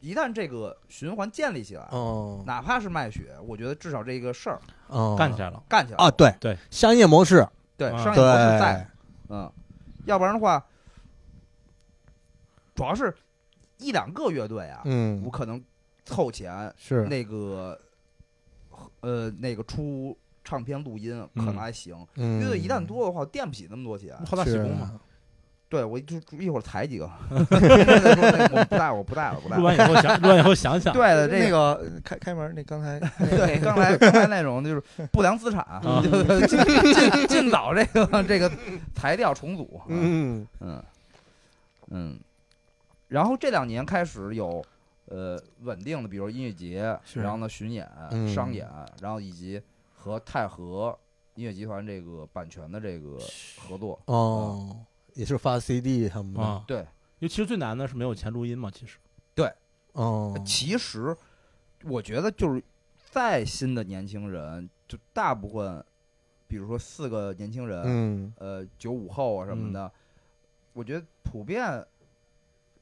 [0.00, 2.42] 一旦这个循环建立起来，哦。
[2.46, 5.62] 哪怕是卖血，我觉得至少这个事儿哦，干起来了。
[5.68, 8.88] 干起来啊，对对，商业模式，啊对商业模式在，，
[9.28, 9.52] 嗯，
[10.06, 10.64] 要不然的话，
[12.74, 13.14] 主要是
[13.78, 15.22] 一两个乐队啊，嗯。
[15.24, 15.62] 我，可能
[16.04, 17.04] 凑钱是。
[17.04, 17.78] 那个
[19.00, 22.40] 呃那个出唱片录音可能还行，嗯。
[22.40, 24.16] 乐队一旦多的话，垫不起那么多钱。
[24.24, 25.00] 好大喜是功嘛。
[25.68, 29.58] 对我就一会儿裁几个， 我不带我不带了不带了。
[29.58, 30.94] 录完以后想，录完以后想想。
[30.94, 36.10] 对的，这那个开开门，那刚才 对，刚才刚才那种就是不良资产，啊就
[36.46, 36.58] 尽
[36.94, 38.50] 尽尽早这个这个
[38.94, 39.80] 裁掉重组。
[39.88, 40.82] 嗯嗯
[41.90, 42.18] 嗯，
[43.08, 44.64] 然后这两年开始有
[45.06, 48.68] 呃稳定的，比如音乐节，是然后呢巡演、嗯商演，
[49.00, 49.60] 然后以及
[49.94, 50.96] 和泰和
[51.34, 53.18] 音乐集团这个版权的这个
[53.58, 54.00] 合作。
[54.06, 54.76] 哦，
[55.16, 56.40] 也是发 CD 什么的。
[56.40, 56.86] 啊，对，因
[57.22, 58.98] 为其实最难的是没有钱录音嘛，其实。
[59.92, 61.16] 哦，其实
[61.84, 62.62] 我觉得就是
[63.10, 65.82] 再新的年轻人，就大部分，
[66.46, 68.34] 比如说四个年轻人，嗯。
[68.36, 69.90] 呃，九五后啊什么的，
[70.74, 71.82] 我觉得普遍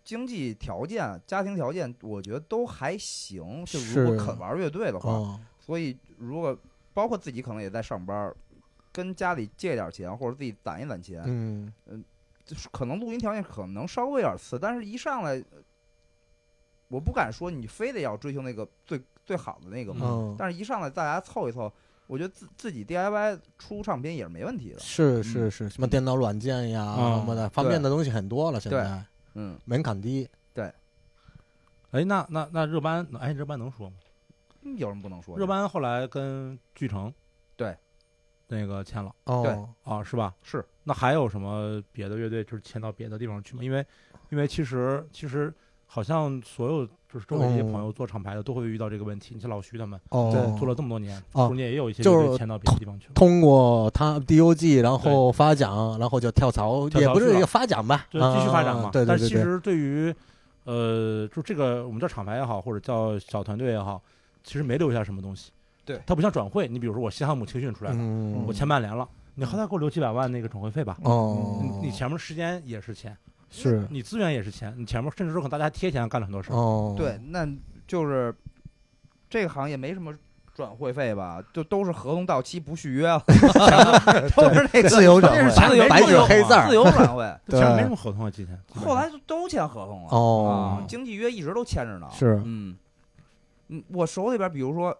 [0.02, 3.64] 经济条件、家庭条件，我觉得都还行。
[3.64, 4.26] 就如果是。
[4.26, 5.40] 肯玩乐队的话，哦。
[5.60, 6.58] 所以如果
[6.92, 8.36] 包括自己可能也在上班儿，
[8.90, 11.72] 跟家里借点钱或者自己攒一攒钱，嗯。
[11.86, 12.04] 就是
[12.70, 15.58] 可能录音条件可能稍微有点次，但是一上来，呃
[16.88, 21.72] 我不敢说你非得要追求那个最最好的那个嘛，嗯，但是一上来大家凑一凑，
[22.06, 24.78] 我觉得自自己 DIY 出唱片也是没问题的。
[24.78, 29.02] 是是是，什么电脑软件呀啊什么的，方便的东西很多了，现在
[29.34, 30.28] 嗯，门槛低。
[30.52, 30.72] 对
[31.90, 33.96] 哎，那那那热班，哎，热班能说吗？
[34.62, 35.40] 嗯有什么不能说的？
[35.40, 37.12] 热班后来跟巨城
[37.56, 37.76] 对
[38.48, 40.34] 那个签了哦，啊，是吧？
[40.42, 43.62] 是那还有什么别的乐队就是迁到别的地方去吗？
[43.62, 43.84] 因为
[44.30, 45.52] 因为其实其实
[45.86, 49.34] 好像所有就是周围这些嗯朋友做厂牌的都会遇到这个问题。
[49.34, 53.12] 你像老徐他们哦，对做了这么多年，哦中间也有一些就是乐队迁到别的地方去了。
[53.14, 58.88] 通过他 DOG，然后发奖，然后就跳槽，也不是一个发奖吧，就继续发展嘛。
[58.88, 60.14] 啊对对对对，但其实对于
[60.64, 64.02] 呃，就这个我们叫厂牌也好，或者叫小团队也好，
[64.42, 65.52] 其实没留下什么东西。
[65.84, 70.96] 对它不像转会，你比如说我西汉姆青训出来了，嗯我签曼联了，你好歹给我留几百万那个转会费吧。
[71.02, 73.16] 哦，你你前面时间也是钱，
[73.50, 76.56] 是你资源也是钱，你前面甚至说可能大家贴钱干了很多事儿。
[76.56, 77.46] 哦，对，那
[77.86, 78.34] 就是
[79.28, 80.14] 这个行业没什么
[80.54, 83.20] 转会费吧，就都是合同到期不续约了，
[84.36, 87.36] 都是那个自由转会这是自由白纸黑字自由转会。
[87.46, 88.54] 对前面没什么合同啊，之前。
[88.68, 92.06] 基本上后来就都签合同了哦啊，经纪约一直都签着呢。
[92.12, 92.76] 是嗯
[93.68, 94.96] 嗯，我手里边比如说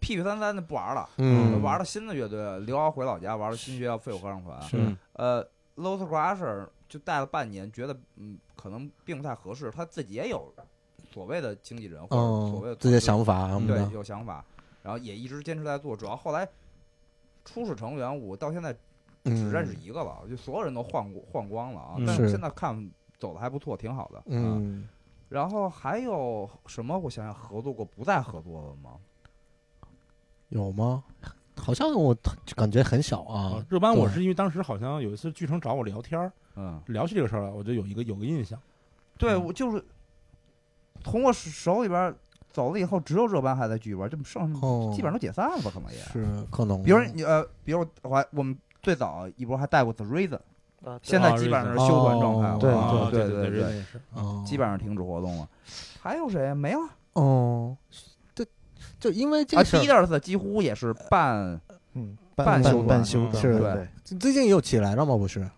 [0.00, 5.44] 屁屁三三的不玩了，嗯，玩了新的乐队，刘瑶回老家玩了新学校废物合唱团，是嗯呃
[5.76, 10.52] ，Lotus Crusher 就带了半年，觉得嗯可能并不太合适，他自己也有
[11.10, 14.44] 所谓的经纪人或者所谓的嗯，自己的想法什么对的，有想法，
[14.82, 15.96] 然后也一直坚持在做。
[15.96, 16.48] 主要后来
[17.44, 18.78] 初始成员，我到现在只
[19.24, 21.94] 嗯，认识一个了，就所有人都换过换光了啊。
[21.98, 24.22] 嗯但是现在看走的还不错，挺好的。
[24.26, 24.88] 嗯，
[25.28, 26.96] 然后还有什么？
[26.96, 28.92] 我想想，合作过不再合作了吗？
[30.48, 31.02] 有吗？
[31.56, 32.16] 好像我
[32.54, 38.58] 感觉很小啊啊，这班我是因为当时好像有一次剧城找我聊天儿，嗯，聊起这个事儿来，我就有一个有个印象。
[39.18, 39.84] 对，嗯我就是
[41.02, 42.14] 从我手里边
[42.52, 44.52] 走了以后，只有热班还在剧里边，这么剩
[44.92, 45.70] 基本上都解散了吧？
[45.74, 45.98] 可能也。
[45.98, 50.38] 是可能，比如你呃，比如我还我们最早一波还带过 The Reason，
[50.84, 52.58] 啊现在基本上是休团状态了。
[52.58, 54.00] 对啊对对对，对是。
[54.14, 55.48] 哦，基本上停止活动了。
[56.00, 56.54] 还有谁？
[56.54, 56.80] 没了。
[57.14, 57.98] 哦，对，
[59.00, 61.60] 就因为这啊个事儿，，Leaders 几乎也是半
[61.94, 65.16] 嗯，半休半休嗯是对，最近又起来了吗？
[65.16, 65.48] 不是？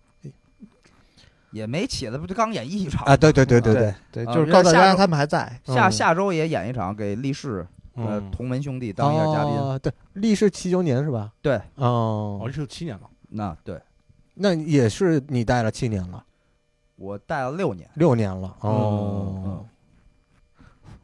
[1.50, 3.16] 也没起来，不就刚演一场啊？
[3.16, 5.74] 对对对对对，就是告诉大家他们还在，嗯。
[5.74, 9.54] 下下周也演一场，给力士呃嗯，同门兄弟当一下嘉宾。
[9.54, 11.32] 哦，对，历是七周年是吧？
[11.42, 13.02] 对，哦，哦这，是七年了。
[13.30, 13.80] 那对。
[14.34, 16.24] 那也是你带了七年了，
[16.96, 19.66] 我带了六年，六年了嗯哦，哎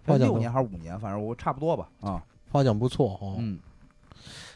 [0.06, 1.88] 花奖六年还是五年，反正我差不多吧。
[2.00, 3.36] 啊，发奖不错哦。
[3.38, 3.58] 嗯，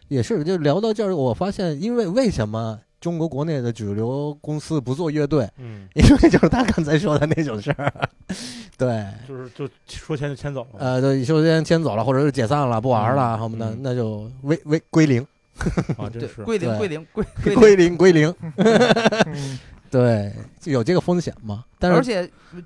[0.08, 5.48] 也是，就聊到这儿，我发现，因为为什么中国国内的主流公司不做乐队？
[5.58, 7.92] 嗯，因为就是他刚才说的那种事儿，
[8.76, 10.78] 对，就是就说签就签走了。
[10.78, 15.26] 呃，对，休先签走了，或者是解散了，不玩了，嗯什么的，嗯那就归归 归零，
[15.96, 16.42] 啊，真，是。
[16.44, 17.24] 归零归零归
[17.54, 18.34] 归零，归零
[19.90, 21.64] 对，就有这个风险嘛。
[21.78, 22.62] 但是，而且呃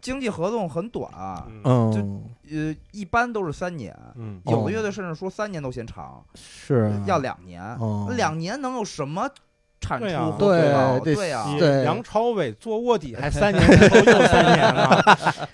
[0.00, 1.92] 经济合同很短啊，嗯。
[1.92, 3.96] 就，呃，一般都是三年。
[4.16, 8.08] 嗯，哦有的乐队甚至说三年都嫌长，是要两年，哦。
[8.16, 9.28] 两年能有什么
[9.80, 10.06] 产出
[10.38, 10.58] 对？
[11.00, 11.82] 对对呀，你对。
[11.82, 15.02] 梁朝伟做卧底还三年之后又三年了，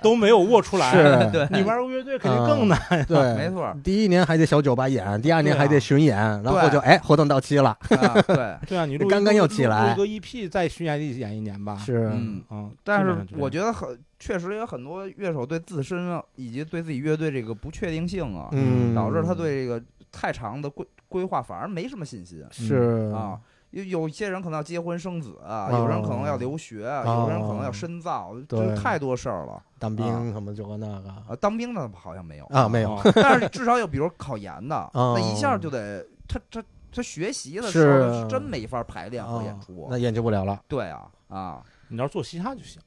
[0.03, 0.91] 都没有卧出来。
[0.91, 1.31] 是。
[1.31, 1.47] 对。
[1.51, 2.79] 你玩个乐队肯定更难。
[3.07, 3.63] 对，没错。
[3.63, 8.57] 儿第一年还得小酒吧演，第二年还得巡演，然后就哎，合同到期了，啊，对。
[8.67, 9.95] 对啊，你刚刚又起来。
[9.95, 11.77] 录一个 EP 再巡演得演一年吧。
[11.77, 13.15] 是，嗯，嗯，但是。
[13.37, 23.41] 我觉得很确实有很多乐手对自身啊以及对自己乐队这个不确定性啊，嗯，导致他对这个太长的规规划反而没什么信心是啊。
[23.71, 31.37] 有有些人可能要结婚生子啊，哦有人可能要留学啊，有人可能要深造，对就太多事儿了当兵啊什么这个那个啊。
[31.39, 39.99] 当兵的好像没有啊，没有，哦但是至少有，比如考研的，哦那一下就得他他他学习的时是候是真没法排练和演啊出那。
[39.99, 40.59] 演出不了了。
[40.67, 42.86] 对啊啊，你要是做嘻哈就行，嗯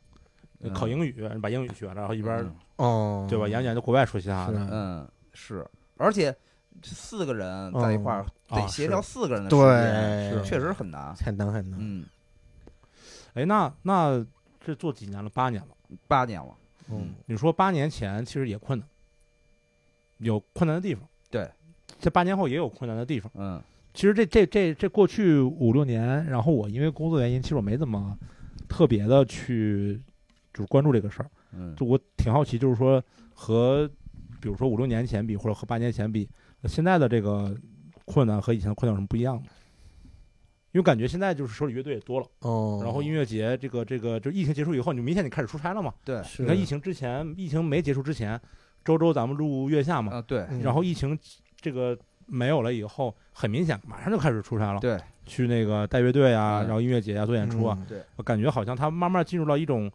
[0.74, 3.48] 考英语，你把英语学了，然后一边嗯哦，对吧？
[3.48, 5.66] 演讲就国外说嘻哈是的，嗯是，
[5.98, 6.36] 而且
[6.84, 11.16] 四个人在一块儿啊得协调四个人的时对，间，确实很难。
[11.16, 11.80] 很难很难。
[11.82, 12.06] 嗯，
[13.36, 14.26] 哎，那那
[14.60, 15.30] 这做几年了？
[15.30, 15.70] 八年了。
[16.08, 16.56] 八年了，
[16.90, 18.88] 嗯，你说八年前其实也困难，
[20.18, 21.08] 有困难的地方。
[21.30, 21.50] 对，
[22.00, 23.32] 这八年后也有困难的地方。
[23.36, 28.16] 嗯其实这这这这过去五六年，然后我因为工作原因，其实我没怎么
[28.68, 30.00] 特别的去
[30.54, 31.30] 就是关注这个事儿。
[31.54, 33.90] 嗯就我挺好奇，就是说和
[34.40, 36.30] 比如说五六年前比，或者和八年前比，
[36.66, 37.56] 现在的这个
[38.06, 39.44] 困难和以前的困难有什么不一样吗？
[40.72, 45.92] 因为感觉现在就是手里乐队也多了，哦，然后音乐节这个这个就疫情结束以后，你明显你开始出差了嘛？
[46.06, 48.40] 对，你看疫情之前，疫情没结束之前，
[48.86, 51.18] 周周咱们录月下嘛，啊对嗯然后疫情
[51.60, 51.98] 这个
[52.28, 54.96] 没有了以后，很明显马上就开始出差了，对，
[55.26, 59.92] 去那个带乐队啊，嗯然后音乐节啊做演出啊，嗯对，我感觉好像他慢慢进入到一种，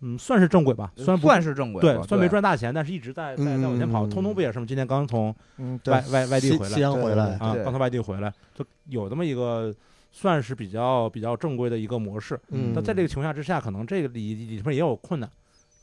[0.00, 4.06] 嗯，算是正轨吧，虽然不算是正轨吧，，对虽然没赚大钱，但是一直在在在往前跑。
[4.06, 4.66] 嗯通通不也是吗？
[4.66, 9.74] 今天刚从嗯，外对，外外地回来西西安回来，啊，刚从外地回来，就有这么一个
[10.12, 12.38] 算是比较比较正规的一个模式。
[12.48, 15.30] 嗯，那在这个情况下之下，可能这个里里面也有困难，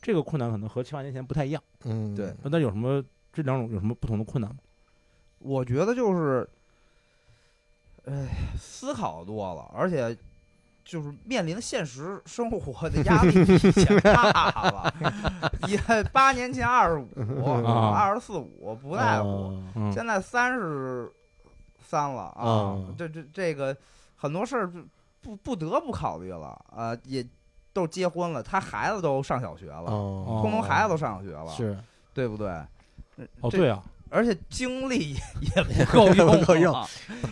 [0.02, 1.62] 这个困难可能和七八年前不太一样。
[1.86, 3.04] 嗯，对那有什么
[3.34, 4.58] 这两种有什么不同的困难吗？
[5.40, 6.48] 我觉得就是，
[8.06, 10.16] 哎，思考多了，而且
[10.84, 14.94] 就是面临现实生活的压力比以前大了。
[15.68, 15.78] 也
[16.12, 19.64] 八年前二十五、 啊二十四五不在乎，
[19.94, 21.12] 现在三十
[21.82, 23.76] 三了啊嗯，这这这个
[24.16, 24.72] 很多事儿
[25.22, 27.26] 不不得不考虑了啊，也
[27.72, 31.78] 都结婚了，他孩子都上小学了，哦，通通孩子都上小学了，是
[32.14, 32.50] 对不对？
[33.42, 33.82] 哦，这对啊，
[34.14, 36.86] 而且精力也不够用，不够用。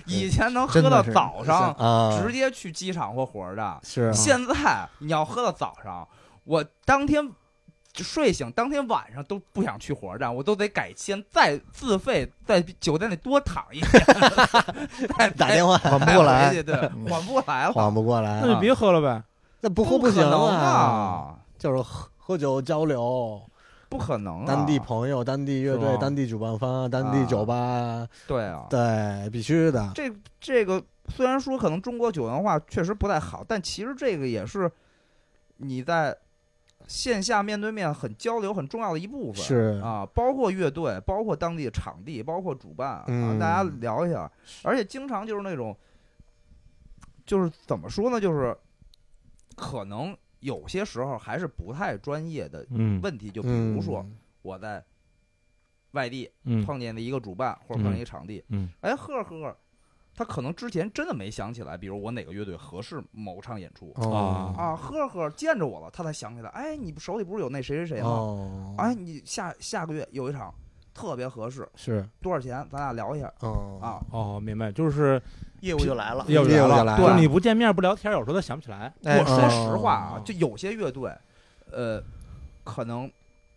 [0.08, 6.08] 以前能喝到早上，啊，直接去机场或火车站，是现在你要喝到早上，
[6.44, 7.30] 我当天
[7.96, 14.04] 睡醒，当天晚上都不想去火车站，我都得改签，再自费在酒店里多躺一天，
[15.20, 16.76] 再打电话再缓不过来对，
[17.08, 17.74] 缓不过来了。
[17.74, 19.24] 缓不过来那就别喝了呗。
[19.60, 23.40] 那不喝不可能啊，啊，就是喝喝酒交流，
[23.92, 29.92] 不可能啊，当地朋友、当地乐队、当地主办方、当地酒吧，对啊，对，必须的。
[29.94, 34.72] 这这个虽然说可能中国酒文化确实不太好，但其实这个也是
[35.58, 36.18] 你在
[36.88, 39.44] 线下面对面很交流很重要的一部分。
[39.44, 44.32] 是啊，包括乐队，包括当地的场地，包括主办啊，嗯大家聊一下。
[44.64, 45.78] 而且经常就是那种，
[47.26, 48.58] 就是怎么说呢，就是
[49.58, 53.32] 可能有些时候还是不太专业的嗯问题。
[53.32, 54.06] 就比如说
[54.42, 54.84] 我在
[55.92, 59.58] 外地嗯碰见的一个主办或者碰见一个场地，嗯哎，呵着呵，
[60.14, 63.92] 他可能之前真的没想起来，比如我哪个乐队合适某场演出。
[63.96, 68.10] 哦啊，呵着呵见着我了，他才想起来，哎，你手里不是有那谁谁谁吗？
[68.10, 70.54] 哦，哎，你下下个月有一场
[70.94, 72.66] 特别合适，是多少钱？
[72.70, 74.04] 咱俩聊一下哦啊。
[74.12, 75.22] 哦，明白，就是
[75.62, 76.26] 业务就来了。
[76.28, 78.94] 业务业务就来来了，对你不见面不聊天，有时候他想不起来。
[79.04, 81.12] 哎我说哦实话啊，就有些乐队，
[81.72, 82.04] 呃，
[82.64, 83.10] 可能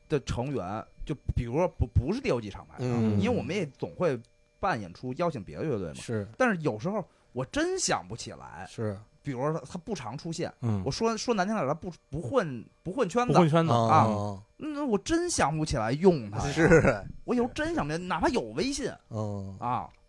[0.08, 4.18] 的成员，就比如说不不是第六季厂牌，嗯因为我们也总会
[4.60, 5.94] 办演出邀请别的乐队嘛。
[5.94, 16.38] 是但是有时候我真想不起来，是比如说他他不常出现，嗯我，说说难听点，他不不混不混圈子，不混圈子，啊那我真想不起来用他。
[16.50, 20.03] 是我有时候真想不起来，哪怕有微信嗯，啊，是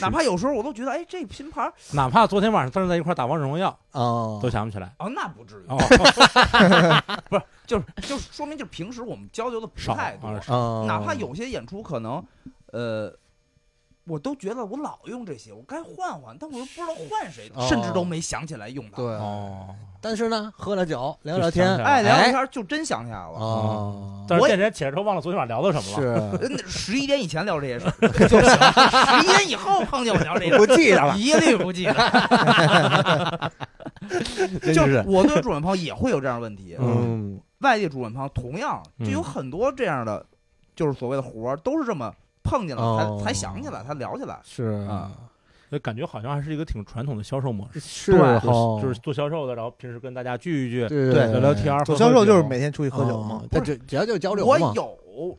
[0.00, 1.72] 哪怕有时候我都觉得，哎，这拼盘儿。
[1.92, 4.38] 哪怕昨天晚上咱俩在一块打王者荣耀，哦。
[4.42, 4.94] 都想不起来。
[4.98, 5.78] 哦，那不至于，哦，
[7.66, 10.30] 就是就是说明就是平时我们交流的不少太多
[10.86, 12.22] 哪怕有些演出可能，
[12.72, 13.14] 呃，
[14.08, 18.96] 我都觉得我老用这些，我该换换，但我又不知道换谁，哦甚至都没想起来用它。
[18.96, 23.32] 对，哦，但是呢，喝了酒聊聊天哎，聊聊哎天就真想起来了。
[23.38, 26.38] 哦，但是起来之后忘了昨天晚上聊的什么了。
[26.38, 28.50] 是 十一点以前聊这些事儿就行，
[29.20, 33.52] 十一点以后碰见我聊这些事，不记得了，一律不记得。
[34.62, 40.24] 真就是我对主办方也会有这样的问题，嗯外地主办方同样就有嗯很多这样的，
[40.74, 42.10] 就是所谓的活儿，都是这么
[42.48, 43.18] 碰见了哦。
[43.20, 44.40] 才才想起来，才聊起来。
[44.44, 44.86] 是。
[44.88, 45.10] 啊。
[45.70, 48.40] 就感觉好像还是一个挺传统的销售模式，是对哈。
[48.40, 53.46] 就是就是做销售的，然后平时跟大家聚一聚，对对聊聊天儿，做喝喝销售就是每天出去喝酒嘛哦。
[53.50, 55.38] 但只只要就交流我嘛，有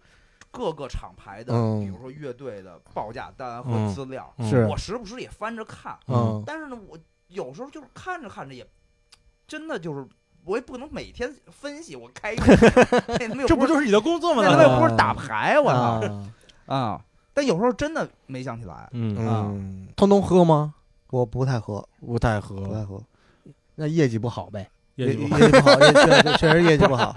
[0.51, 1.79] 各个厂牌的，嗯。
[1.79, 4.47] 比如说乐队的报价单和嗯资料，嗯。
[4.47, 4.67] 是。
[4.67, 5.97] 我时不时也翻着看。
[6.07, 6.43] 嗯。
[6.45, 6.95] 但是呢，我
[7.29, 8.63] 有时候就是看着看着也
[9.47, 10.07] 真的就是，
[10.45, 12.39] 我也不能每天分析我开运，
[13.17, 14.43] 那他妈又不这不就是你的工作吗？
[14.45, 15.79] 那他大哥妈又不是打牌，我操。
[15.79, 16.33] 啊
[16.69, 17.01] 啊！
[17.33, 18.87] 但有时候真的没想起来。
[18.91, 19.15] 嗯。
[19.17, 20.73] 嗯，通通喝吗？
[21.09, 23.01] 我不太喝，不太喝，不太喝，
[23.75, 24.69] 那业绩不好呗。
[24.95, 25.39] 业绩不好。
[25.39, 27.15] 业绩不好， 业 确实业绩不好。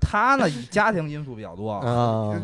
[0.00, 2.40] 他呢，以家庭因素比较多，啊，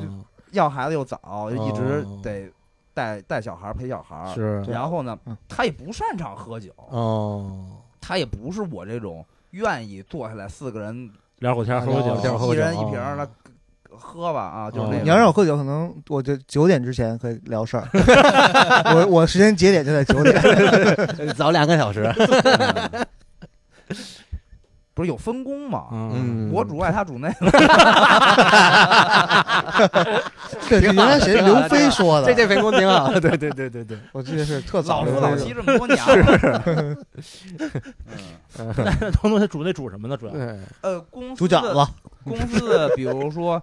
[0.52, 2.50] 要孩子又早，一直哦得
[2.94, 4.34] 带带小孩儿陪小孩儿。
[4.34, 4.62] 是。
[4.62, 7.66] 然后呢嗯，他也不擅长喝酒，哦，
[8.00, 12.54] 他也不是我这种愿意坐下来四个人聊会天儿喝喝会儿酒，喝酒。
[12.54, 13.28] 一人一瓶儿，那
[13.98, 15.02] 喝吧啊，就是那个。
[15.02, 17.88] 你要让我喝酒，可能我就九点之前可以聊事儿。
[18.94, 20.40] 我我时间节点就在九点。
[21.36, 22.10] 早两个小时。
[24.94, 25.84] 不是有分工吗？
[25.92, 27.32] 嗯，嗯，我主外，他主内。
[30.68, 32.26] 这原来谁刘飞说的？
[32.26, 33.08] 这这分工挺好。
[33.20, 36.96] 对对对对对，我记得是特早老夫老妻这么多年了。
[38.58, 40.16] 嗯，那东东他煮那煮什么呢？
[40.16, 41.92] 主要对，呃，公司的饺子，
[42.24, 43.62] 公司的，比如说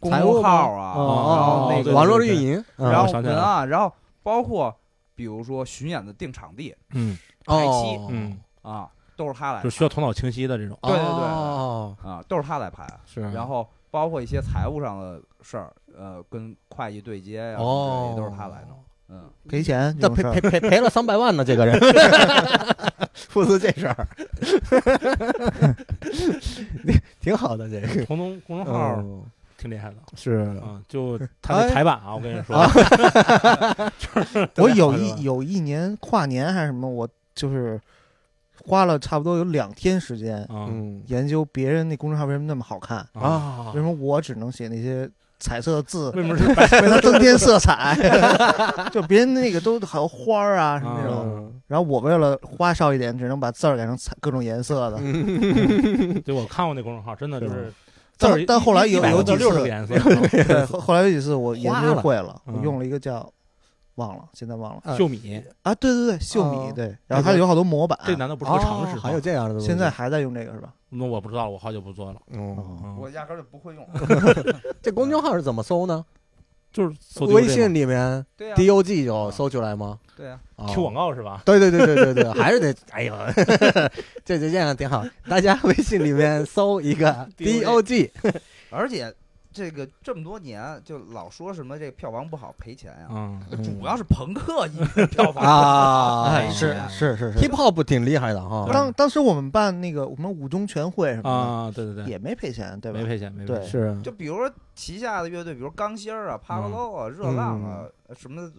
[0.00, 3.92] 公财务众号啊，哦然后那个网络运营，然后我想起来了文案，然后
[4.22, 4.74] 包括
[5.14, 10.76] 比如说巡演的定场地嗯排期哦嗯，啊，都是他来就需要头脑清晰的这种。
[10.82, 12.86] 对对对哦啊，都是他来排。
[13.06, 18.78] 是，然后包括一些财务上的事儿，呃，跟会计对接呀，都是他来弄。
[19.12, 20.32] 嗯，赔钱这这种事儿。
[20.32, 21.76] 赔赔赔赔了三百万呢，这个人
[23.28, 24.06] 负责这事儿，
[27.20, 28.04] 挺好的这个。
[28.04, 29.24] 彤彤公众号哦
[29.60, 29.96] 挺厉害的。
[30.16, 30.56] 是。
[30.62, 32.56] 啊，就他那台版啊，我跟你说，
[34.56, 37.78] 我有一有一年跨年还是什么，我就是
[38.64, 40.66] 花了差不多有两天时间啊。
[40.70, 41.02] 嗯。
[41.08, 43.66] 研究别人那公众号为什么那么好看，啊，啊。
[43.74, 45.08] 为什么我只能写那些
[45.38, 47.94] 彩色的字，为什么是白为它增添色彩？
[48.90, 54.98] 就别人那个都好花儿啊什么那种，嗯然后我为了花哨一点，只能把字儿改成彩各种颜色的。
[56.24, 57.72] 对我看过那公众号，真的就是字
[58.20, 63.28] 但儿但后来有有几次六十个，颜色，对， 后后来有几次我研究会了，嗯我用了一个叫
[63.96, 70.72] 忘了，现在忘了秀米，啊，对对对，秀米哦对，然后它有好多模板，这难道不是个常识还有这样的东西，现在还在用这个是吧？
[70.90, 72.20] 那我不知道了，我好久不做了。
[72.98, 73.86] 我压根就不会用。
[74.82, 76.04] 这公众号是怎么搜呢？
[76.72, 79.98] 就是搜微信里面对呀 DOG 有搜出来吗？
[80.20, 81.40] 对呀，哦 Q 广告是吧？
[81.46, 83.14] 对对对对对对， 还是得，哎呦，
[84.22, 85.02] 这这这样挺好。
[85.26, 88.10] 大家微信里面搜一个 DOG，
[88.68, 89.10] 而且
[89.50, 97.38] 这个这么多年就老说什么这个票房不好赔钱呀，嗯，主要是朋克音乐票房啊，是是是是。
[97.38, 98.68] hip hop 挺厉害的哈。
[98.70, 102.98] 当当时我们办那个我们五中全会什么啊，对对对，的，也没赔钱，对吧？
[103.00, 103.64] 没赔钱，没赔钱。
[103.66, 107.84] 是就比如说旗下的乐队，比如钢芯儿啊、帕瓦罗啊、热浪啊
[108.16, 108.52] 什么的，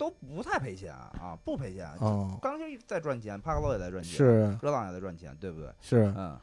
[0.00, 1.86] 都不太赔钱啊，不赔钱。
[1.98, 5.68] 哦，钢琴在赚钱，帕克洛也在赚钱，是热浪也在赚钱，对不对？
[5.82, 6.34] 是，嗯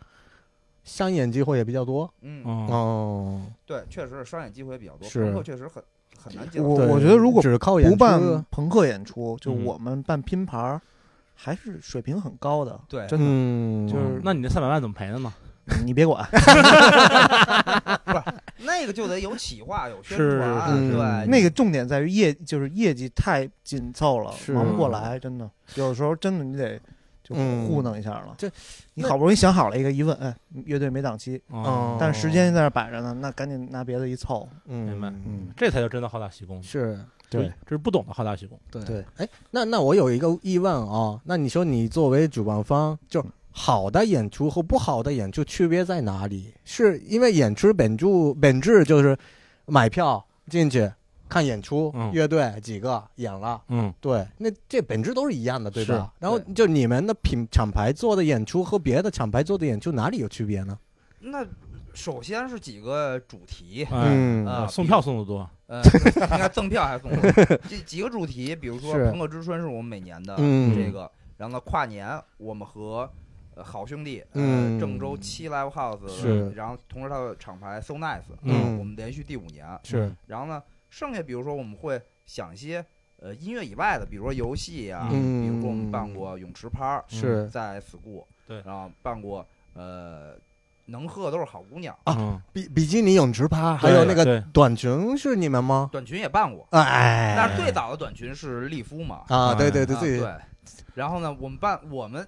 [0.84, 2.08] 商演机会也比较多。
[2.22, 5.84] 嗯，嗯，哦，对，确实是商演机会也比较多，是朋克确实很
[6.24, 6.76] 很难见到。
[6.76, 10.80] 对我我觉得如果只靠演不办朋克演出，就嗯我们办拼盘儿，
[11.34, 12.80] 还是水平很高的。
[12.88, 15.34] 对真的，嗯，就是那你这三百万怎么赔的呢？
[15.84, 16.24] 你别管，
[18.60, 25.50] 那个就得有企划、有宣传，是对，那个重点在于业，就是业绩太紧凑了，忙不过来，真的。
[25.76, 26.80] 有时候真的你得
[27.24, 28.34] 就嗯糊弄一下了。
[28.38, 28.50] 这
[28.94, 30.36] 你好不容易想好了一个，一问，哎，
[30.66, 34.48] 乐队没档期，哦但是时间在那摆着呢，那赶紧拿别的一凑。
[34.66, 36.62] 嗯，明白嗯，这才叫真的好大喜功。
[36.64, 37.00] 是。
[37.30, 38.58] 对，这是不懂的好大喜功。
[38.72, 43.22] 对对，哎，那那我有一个疑问啊，那你说你作为主办方，就
[43.60, 46.54] 好的演出和不好的演出区别在哪里？
[46.64, 48.06] 是因为演出本质
[48.40, 49.18] 本质就是
[49.66, 50.90] 买票进去
[51.28, 56.14] 看演出，嗯乐队几个演了，嗯，对，那这本质都是一样的，对吧？
[56.20, 60.78] 然后就你们的品厂牌做的演出和别的厂牌做的演出哪里有区别呢？
[61.20, 61.44] 那
[61.96, 65.50] 首先是几个主题，哎，嗯啊送票送的多。
[65.66, 65.82] 呃，
[66.32, 67.58] 应该赠票还是送票？
[67.68, 73.10] 这几个主题，比如说《朋克之春》是我们每年的嗯这个，然后呢，跨年我们和呃
[73.64, 74.76] 好兄弟，嗯。
[74.76, 76.52] 呃，郑州七 Live House，是。
[76.52, 78.78] 然后同时他的厂牌 So Nice，嗯。
[78.78, 80.12] 我们连续第五年，是。
[80.26, 82.86] 然后呢，剩下比如说我们会想一些
[83.20, 88.62] 呃音乐以外的，比如说游戏啊，嗯比如说我们办过泳池趴，是在 school，对。
[88.66, 90.36] 然后办过呃
[90.86, 95.90] 能喝都是好姑娘，啊嗯，比比基尼泳池趴，还有那个短裙是你们吗？
[95.92, 100.34] 短裙也办过，哎，但是最早的短裙是利夫嘛，啊，对对对，啊自己对，
[100.96, 102.26] 然后呢，我们办我们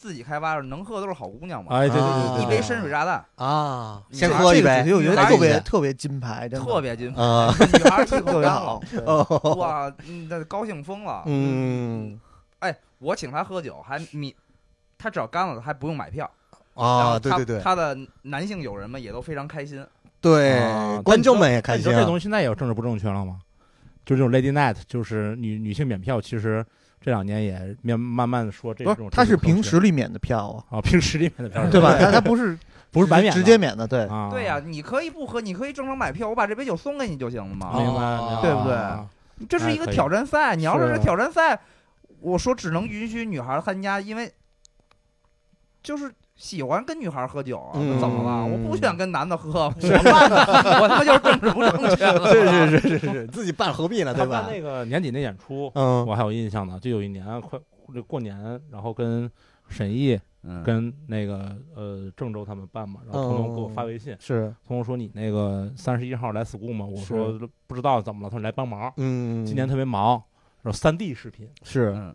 [0.00, 8.80] 自己开发的能喝的都是好姑娘嘛，哎，对对啊对对，一杯深水炸弹，啊，你先拿喝一杯我觉得来特别特别金牌，真的特别金，啊， 女孩儿一口特别干好
[9.60, 11.22] 哇，嗯那高兴疯了。
[11.26, 12.18] 嗯
[12.60, 14.34] 哎，我请她喝酒，还米，
[14.96, 16.30] 她只要干了，还不用买票。
[16.74, 19.86] 啊，对对对他的男性友人们也都非常开心。
[20.18, 23.40] 对啊，观众们也开心你说这东西现在也有政治不正确了吗？
[24.06, 26.64] 就这种 Lady Night，就是女女性免票，其实
[27.00, 31.96] 这两年也面慢慢的说这不种是，他是凭实力免的票啊，啊，凭实力免的票， 对吧？
[31.98, 32.58] 他他不是
[32.92, 34.04] 不是白免直接免的，对。
[34.06, 37.72] 啊，对呀、你可以不喝，你可以正常买票，我把这杯酒送给你就行了嘛。
[37.74, 38.42] 明白哦明白。
[38.42, 38.74] 对不对？
[38.74, 39.08] 啊。
[39.48, 41.58] 这是一个挑战赛，你要是是挑战赛，
[42.20, 44.30] 我说只能允许女孩参加，因为
[45.82, 48.46] 就是喜欢跟女孩喝酒啊，嗯怎么了？
[48.46, 50.36] 我不想跟男的喝， 我办的？
[50.80, 52.26] 我他妈就是政治不正确了。
[52.32, 54.50] 是是是是是，自己办何必呢，对吧他？
[54.50, 57.58] 那个年底那演出，嗯我还有印象呢，就有一年快
[57.92, 58.34] 这过年，
[58.70, 59.30] 然后跟
[59.68, 66.86] 沈毅嗯跟那个呃郑州他们办嘛，然后彤彤给我发微信，是，彤彤说你那个三十一号来 school 吗？
[66.86, 70.12] 我说不知道怎么了，他说来帮忙，嗯，今年特别忙，
[70.62, 72.14] 然后三 D 视频，是，嗯，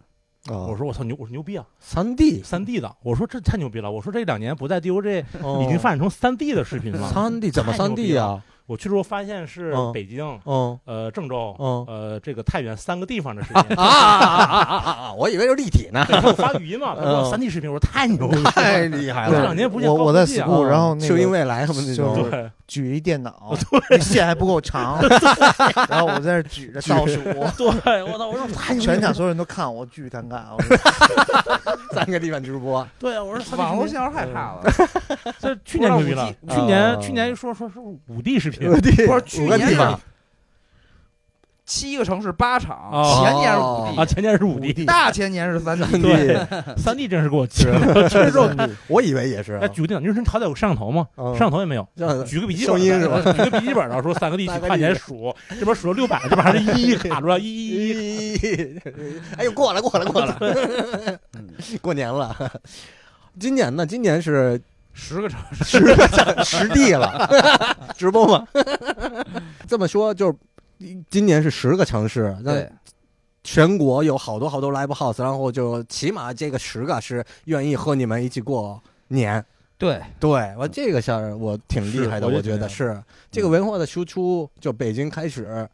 [0.50, 0.68] 哦。
[0.70, 5.64] 我说我操牛，我说牛逼啊，三 D 三 D 的，我说这太牛逼了，我说这两年不在 DOJ 哦。
[5.64, 8.44] 已经发展成三 D 的视频了，三 D 怎么三 D 了啊？
[8.68, 13.78] 我去之后发现是嗯北京、嗯呃郑州、嗯呃这个太原三个地方的视频。
[13.78, 15.14] 啊啊啊啊啊啊！
[15.14, 19.56] 我以为是立体呢，我发语音嘛， 他说嗯三 D 视频，我说太牛了，太厉害了这两。
[19.56, 23.54] 年不见我我在高科技啊 school，然后那秀英个未来什么那种举一电脑，
[23.90, 25.00] 对线还不够长，
[25.88, 27.22] 然后我在那儿举着倒数，
[27.84, 30.42] 对，我操，我说太牛全场所有人都看我，巨尴尬。
[30.58, 30.76] 我说
[31.94, 34.64] 三个地方直播，对啊，我说三 D 网络视频信号太差了。
[35.40, 40.00] 这去年牛逼了，不去年啊去年说说是五 D 视频，五 D 不是去五个年是地方
[41.68, 46.00] 七个城市八场，哦前年是五啊，D，前年是五 D，大前年是三 D。
[46.00, 46.38] 对，
[46.78, 51.08] 三 D 真是给我气了，去了之后看，我以为也是哎，举个电脑，你说好歹有摄像头吗？
[51.18, 53.20] 嗯摄像头也没有，这举个笔记本，声音是吧？
[53.20, 58.80] 举个笔记本，然后说三个 D 去三个看 D 起来数，这边数了六百，这边还是一卡住了，一一一，
[59.36, 60.38] 哎呦，过了过了过了，
[61.82, 62.36] 过年了。
[63.40, 63.86] 今年呢？
[63.86, 64.62] 今年是
[64.96, 67.30] 十个城市，十个实地了，
[67.98, 68.48] 直播吗？
[69.68, 70.38] 这么说就是，
[71.10, 72.66] 今年是十个城市，那，
[73.44, 79.44] 全国有好多好多 live house，然后就起码这个十个是愿意和你们一起过年。
[79.78, 82.98] 对，对，我这个事儿我挺厉害的，我觉得是
[83.30, 85.68] 这个文化的输出，就北京开始，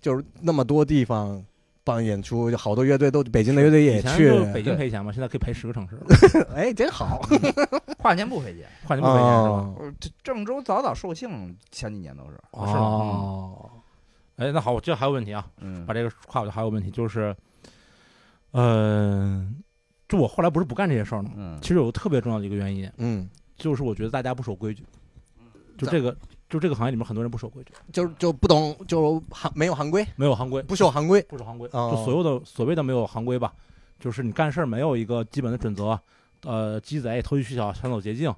[0.00, 1.40] 就是那么多地方
[1.86, 5.96] 办演出，就好多乐队都北京的乐队也以前去，就北京赔钱嘛，现在可以赔十个城市，
[6.52, 7.22] 哎，真好
[7.96, 8.66] 跨年不赔钱。
[8.84, 10.10] 跨年不赔钱是吧？
[10.24, 12.36] 郑州早早售罄，前几年都是。
[12.50, 13.70] 哦，
[14.34, 17.32] 哎，那好，我这还有问题啊，嗯把这个跨过去还有问题就是，
[18.50, 19.48] 呃，
[20.08, 21.30] 就我后来不是不干这些事儿了吗？
[21.36, 24.84] 嗯其实有个特别重要的一个原因，嗯，就是我觉得大家不守规矩，
[25.78, 26.16] 就这个
[26.48, 31.92] 就这个行业里面很多人不守规矩，就就不懂，就行没有行规，没有行规，不守行规，不守行规，哦。
[31.94, 33.52] 就所有的所谓的没有行规吧，
[33.98, 35.98] 就是你干事儿没有一个基本的准则，
[36.44, 38.32] 呃，鸡贼、投机取巧、想走捷径，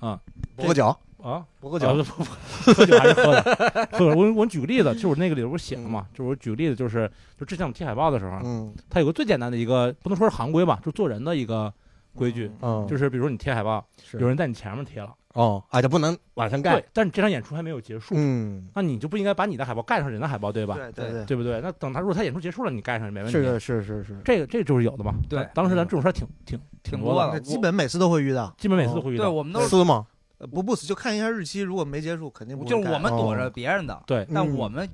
[0.00, 0.20] 啊
[0.56, 0.86] 不喝酒，
[1.22, 4.16] 啊，不喝酒，啊不不不喝酒还是喝的。
[4.16, 11.72] 我我举个例子，就是我那个里边不是写了嘛，就是我举个例子，就是就之前我们贴海报的时候，嗯它有个最简单的一个，不能说是行规吧，就做人的一个
[12.14, 20.74] 规矩，嗯，就是比如说你贴海报，是有人在你前面贴了，哦，啊，就不能往上盖对，，但是这场演出还没有结束，嗯，那你就不应该把你的海报盖上人的海报，对吧？
[20.76, 21.60] 对对对，对不对？
[21.60, 23.32] 那等他如果他演出结束了，你盖上没问题。
[23.32, 25.14] 是的，是是是，这个这就是有的嘛。
[25.28, 28.54] 对当时咱这种事儿挺挺，挺多的那基本每次都会遇到。
[28.56, 30.06] 基本每次都会遇到对，我们都是撕吗？
[30.38, 34.88] 呃不不死就看一下日期，如果没结束，肯定不就是我们躲着别人的，对，但嗯我们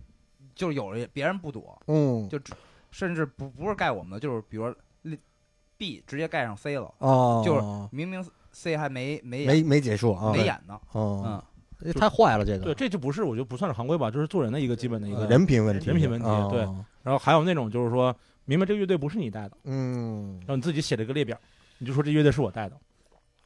[0.55, 2.39] 就是有人别人不躲，嗯，就
[2.91, 4.75] 甚至不不是盖我们的，就是比如说
[5.79, 7.61] B 直接盖上 C 了，哦，就是
[7.91, 8.23] 明明
[8.53, 15.21] C 还没没没没结束啊，没演呢，哦嗯，，这太坏了，这个对，这就不是我觉得不算是行规吧，就是做人的一个基本的一个。
[15.21, 16.61] 呃人品问题，人品问题哦对
[17.03, 21.37] 然后还有那种就是说，明白这个乐队不是你带的，嗯然，后你自己写了一个列表，
[21.79, 22.77] 你就说这乐队是我带的。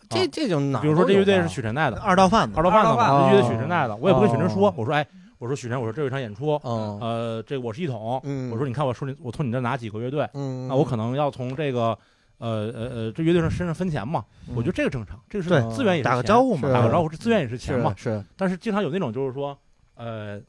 [0.09, 5.07] 这这就哪比如说这乐队是许晨带的，二道贩子二，道贩子嘛，这乐队许晨带的，我也不跟许晨说哦，我说哎，
[5.39, 11.97] 我说许晨，我说这有一场演出，哦，呃，这个我是一统，嗯我说你看我说你我从你这拿几个乐队，嗯，那我可能要从这个
[12.39, 14.25] 呃呃呃这乐队上身上分钱嘛，
[14.55, 17.95] 我觉得这个正常，这个是资源也是打个招呼嘛，打个招呼，这资源也是钱嘛。
[17.97, 19.57] 是是但是经常有那种就是说，
[19.95, 20.41] 呃，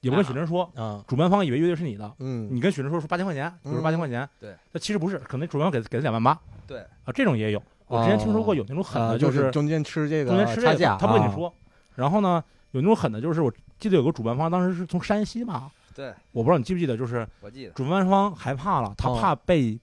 [0.00, 7.62] 也不跟许晨说，啊，主办方以为乐队是你的，嗯，你跟许晨说说八千块钱，比如说嗯八千块钱，对，那其实不是，可能主办方给给他两万八对，啊，这种也有。
[7.86, 11.52] 我之前听说过有那种狠的，啊就是中间吃这个中间吃这个差价，啊，他不跟你说。
[11.96, 19.76] 然后呢，有那种狠的，就是我记得有个主办方当时是从山西吧，对我不知道你记不记得，就是我记得主办方害怕了，他哦怕被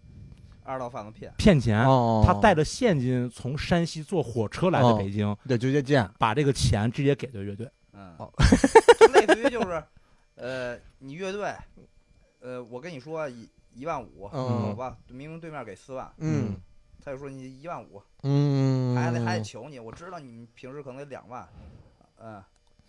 [0.67, 7.69] 二道贩子骗，骗钱，哦，他带着现金从山西坐火车来的哦北京，对直接见，把这个钱直接给的乐队。
[7.93, 8.31] 嗯哦，
[8.99, 9.81] 就类似于就是，
[10.35, 11.55] 呃，你乐队，
[12.41, 14.61] 呃，我跟你说一一万五，嗯。
[14.61, 16.55] 走吧，明明对面给四万，嗯。
[17.03, 21.47] 他就说你一万五，嗯，还得还得求你，我知道你们平时可能得两万，
[22.19, 22.43] 嗯，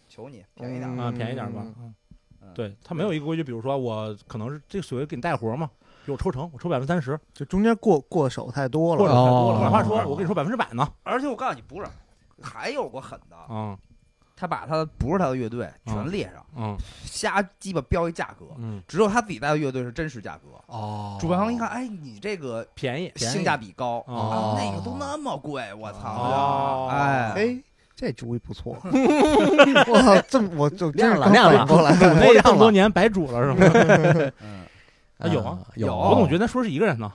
[0.09, 1.65] 求你便宜点儿，啊，便宜点吧。
[1.79, 5.71] 嗯，对他没有一个规矩，比如说我可能是这所谓给你带活嘛，
[6.09, 9.15] 比如我抽成，我抽百分之三十，就中间过过手太多了，过手。
[9.15, 9.59] 太多了。
[9.59, 11.89] 哦哪怕说我跟你说百分之百呢，而且我告诉你，不是，
[12.43, 13.77] 还有个狠的，啊
[14.35, 20.49] 他把他不是他的乐队嗯全列上，嗯瞎鸡巴标一价格，嗯，只有他自己带的乐队是真实价格。
[20.69, 23.13] 哦，主办方一看，哎，你这个便宜。
[23.17, 25.99] 性价比高那个都那么贵，我操！
[25.99, 27.63] 哦哎，哎，
[27.97, 28.79] 这主意不错。
[29.89, 31.95] 我操，这么我就亮了亮了过来。
[32.01, 34.33] 那亮了这么多年白煮了是吗？
[35.19, 37.13] 嗯，啊有啊有，我总觉得咱说是一个人呢。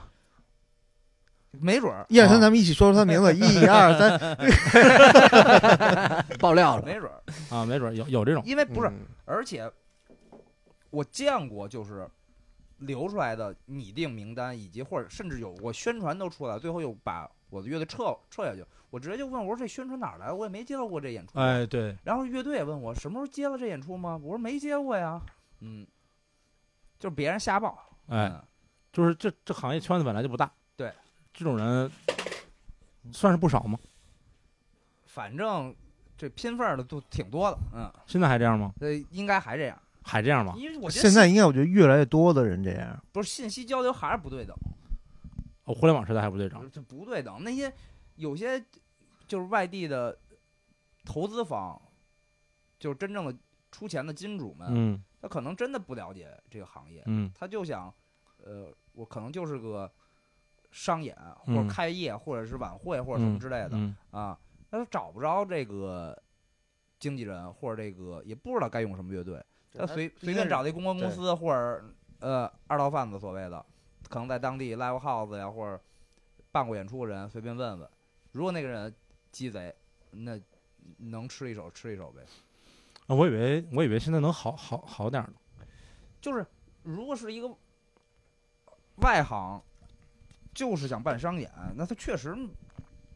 [1.60, 3.32] 没准儿，一二三，咱们一起说出他名字。
[3.36, 4.18] 一二三，
[6.40, 8.42] 爆料了，没准儿，啊，没准有有这种。
[8.44, 9.70] 因为不是，嗯而且
[10.90, 12.08] 我见过，就是
[12.78, 18.64] 流出来的拟定名单，以及或者甚至有过宣传都出来，最后又把我的乐队撤撤下去。
[18.90, 20.34] 我直接就问我说这宣传哪儿来的？
[20.34, 21.38] 我也没接到过这演出。
[21.38, 24.20] 哎，对，然后乐队也问我什么时候接了这演出吗？
[24.20, 25.22] 我说没接过呀。
[25.60, 25.86] 嗯，
[26.98, 27.78] 就是别人瞎报。
[28.08, 28.42] 哎，嗯
[28.92, 30.50] 就是这这行业圈子本来就不大。
[30.76, 30.92] 对，
[31.32, 31.90] 这种人
[33.12, 33.78] 算是不少吗？
[35.06, 35.74] 反正
[36.16, 37.58] 这拼缝儿的都挺多的。
[37.72, 38.72] 嗯，现在还这样吗？
[38.80, 40.54] 呃，应该还这样，还这样吗？
[40.56, 43.02] 因为我觉得现在信应该我觉得越来越多的人这样。
[43.12, 44.56] 不是信息交流还是不对等。
[45.64, 46.70] 哦，互联网时代还不对等。
[46.72, 47.42] 这不对等。
[47.42, 47.72] 那些
[48.16, 48.62] 有些
[49.26, 50.16] 就是外地的
[51.04, 51.80] 投资方，
[52.78, 53.34] 就是真正的
[53.72, 57.32] 出钱的金主们，嗯他可能真的不了解这个行业，嗯。
[57.34, 57.92] 他就想，
[58.44, 59.90] 呃，我可能就是个
[60.70, 63.96] 商演或嗯者开业或者是晚会或者什么之类的、嗯。
[64.10, 64.38] 啊，
[64.68, 66.14] 那他找不着这个
[66.98, 69.42] 经纪人或者这个也不知道该用什么乐队，
[69.72, 71.82] 他随随便找了一公关公司或者
[72.20, 73.64] 呃二道贩子所谓的，
[74.10, 75.82] 可能在当地 live house 呀或者
[76.52, 77.90] 办过演出的人随便问问，
[78.32, 78.94] 如果那个人
[79.32, 79.74] 鸡贼，
[80.10, 80.38] 那
[80.98, 82.22] 能吃一手吃一手呗。
[83.06, 85.34] 啊，我以为我以为现在能好好好点儿呢。
[86.20, 86.46] 就是
[86.82, 87.48] 如果是一个
[88.96, 89.62] 外行，
[90.54, 92.34] 就是想办商演，那他确实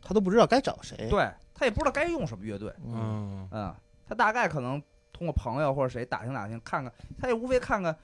[0.02, 3.74] 他都不知道该找谁。，对他也不知道该用什么乐队，嗯嗯，
[4.06, 4.82] 他大概可能
[5.12, 7.96] 通过朋友或者谁打听打听，看看，他也无非看看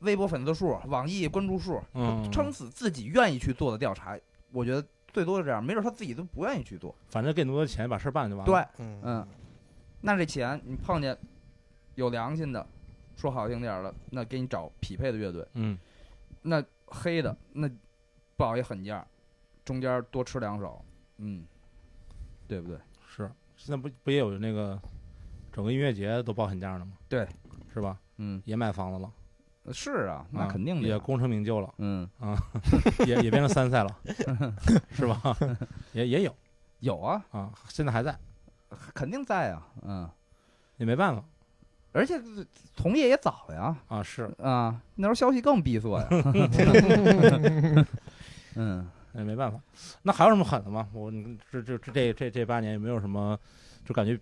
[0.00, 4.18] 微博粉丝数、网易关注数，嗯，撑死自己愿意去做的调查，
[4.52, 6.94] 我觉得最多是这样，没准他自己都不愿意去做。
[7.08, 8.52] 反正给那么多钱把事儿办就完了。
[8.52, 9.28] 对，嗯嗯，
[10.06, 11.18] 那这钱你碰见
[11.96, 12.64] 有良心的，
[13.16, 15.76] 说好听点儿的，那给你找匹配的乐队；嗯
[16.42, 17.68] 那黑的，那
[18.36, 19.04] 报一狠价，
[19.64, 20.80] 中间多吃两手，
[21.16, 21.44] 嗯，
[22.46, 22.78] 对不对？
[23.08, 24.80] 是，现在不不也有那个
[25.52, 26.92] 整个音乐节都报狠价了吗？
[27.08, 27.26] 对，
[27.74, 27.98] 是吧？
[28.18, 29.12] 嗯，也买房子了，
[29.72, 32.38] 是啊，那啊肯定的呀，也功成名就了，嗯啊，
[33.08, 33.98] 也也变成三赛了，
[34.92, 35.20] 是吧？
[35.92, 36.32] 也也有
[36.78, 38.16] 有啊，啊，现在还在，
[38.94, 40.08] 肯定在啊，嗯，
[40.78, 41.22] 也没办法
[41.92, 42.20] 而且
[42.74, 46.08] 从业也早呀，啊，是啊，那时候消息更闭塞呀，
[48.54, 49.58] 嗯，也没办法。
[50.02, 50.86] 那还有什么狠的吗？
[50.92, 51.10] 我
[51.50, 53.38] 这这这这这这八年有没有什么
[53.84, 54.18] 就感觉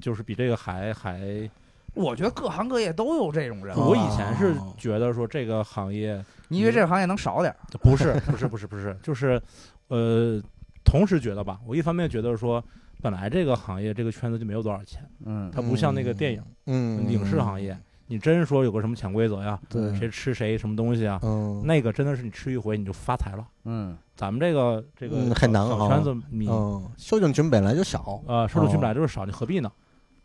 [0.00, 1.50] 就是比这个还还？
[1.94, 7.54] 我觉得各行各业都有这种人，我以前是觉得说这个行业你以为这个行业能少点？
[7.80, 9.40] 不是不是不是不是，就是
[9.88, 10.40] 呃，
[10.84, 12.62] 同时觉得吧，我一方面觉得说
[13.00, 15.50] 本来这个行业这个圈子就没有多少钱，嗯。
[15.50, 23.46] 它不像那个电影、嗯，影视行业，你真说有个什么潜规则呀，对，谁吃谁什么东西啊，嗯，那个真的是你吃一回你就发财了。
[23.64, 23.96] 嗯。
[24.16, 25.88] 咱们这个这个嗯小小很难啊。
[25.88, 29.70] 圈子，你嗯，受众群本来就少，呃受众群哦本来就是少，你何必呢？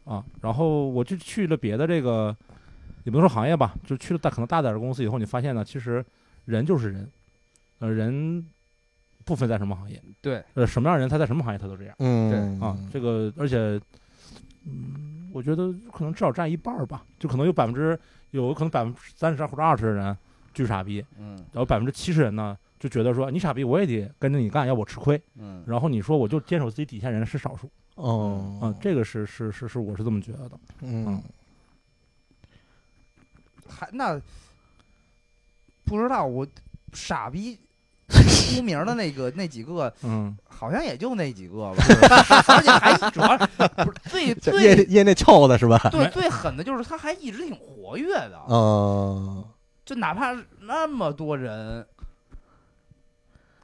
[0.05, 2.35] 啊，然后我就去了别的这个，
[3.03, 6.03] 也不能说行业吧，就去了大可能大点儿的公司以后，你发现呢，其实
[6.45, 7.11] 人就是人，
[7.79, 8.43] 呃，人
[9.25, 11.95] 不分在什么行业，对，呃，什么样的人他在什么行业他都这样。
[11.99, 12.29] 嗯。
[12.59, 12.67] 对。
[12.67, 12.77] 啊。
[12.91, 13.79] 这个而且，
[14.65, 17.99] 嗯，我觉得可能至少占一半儿吧，就可能有百分之
[18.31, 20.17] 有可能百分之三十或者二十的人
[20.53, 21.37] 巨傻逼，嗯。
[21.51, 25.21] 然后百分之七十人呢就觉得说你傻逼我也得跟着你干，要我吃亏。
[25.35, 25.63] 嗯。
[25.67, 27.69] 然后你说我就坚守自己底线人是少数。
[27.95, 28.59] 哦。
[28.61, 30.59] 啊，这个是是是是我是这么觉得的。
[30.81, 31.21] 嗯。
[33.67, 34.19] 还那
[35.85, 36.45] 不知道我
[36.91, 37.57] 傻逼
[38.56, 41.84] 出名的那个那几个，嗯，好像也就那几个吧，
[42.48, 45.77] 而且还主要不是最 最业内臭的是吧？
[45.91, 49.44] 对最狠的就是他还一直挺活跃的，嗯
[49.85, 51.85] 就哪怕那么多人。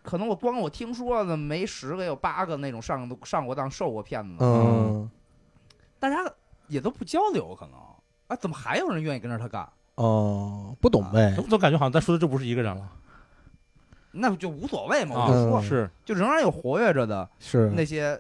[0.02, 4.38] 可能我光我听说的没十个有八个那种上上过当受过骗子。
[4.38, 5.10] 的，嗯。
[6.00, 6.16] 大家
[6.68, 7.76] 也都不交流，可能。
[8.28, 9.70] 啊，怎么还有人愿意跟着他干？
[9.96, 11.34] 哦，不懂呗。
[11.36, 12.90] 怎，么总感觉好像咱说的就不是一个人了
[14.11, 15.90] 那就无所谓嘛，啊我就说，嗯是。
[16.03, 17.69] 就仍然有活跃着的是。
[17.76, 18.19] 那些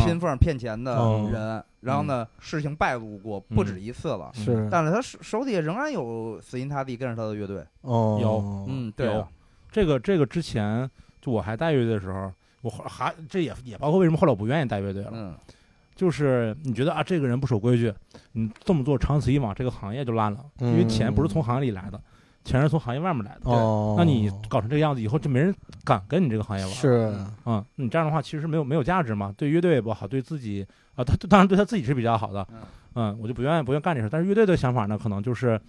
[0.00, 1.30] 拼缝骗钱的嗯。
[1.30, 4.68] 人，然后呢，事情败露过不止一次了，是。
[4.70, 7.64] 但是他手手底下仍然有死心塌地跟着他的乐队。
[7.82, 8.18] 哦。
[8.20, 9.24] 有嗯，对
[9.70, 10.90] 这个这个之前
[11.20, 12.32] 就我还带乐队的时候，
[12.62, 15.34] 我还这也也包括为什么后来我不愿意带乐队了，嗯。
[15.94, 17.90] 就是你觉得啊这个人不守规矩，
[18.32, 21.98] 你这么做长此以往这个行业就烂了，因为钱不是从行业里来的，
[22.46, 23.50] 钱是从行业外面来的。
[23.50, 25.54] 哦，那你搞成这个样子以后，就没人
[25.84, 26.72] 敢跟你这个行业玩。
[26.72, 27.12] 是
[27.44, 32.46] 嗯，你这样的话其实没有没有价值嘛，对乐队也不好，对自己啊，他当然对他自己是比较好的。
[32.52, 32.58] 嗯
[32.98, 34.08] 嗯，我就不愿意不愿意干这事。
[34.10, 35.60] 但是乐队的想法呢，可能就是，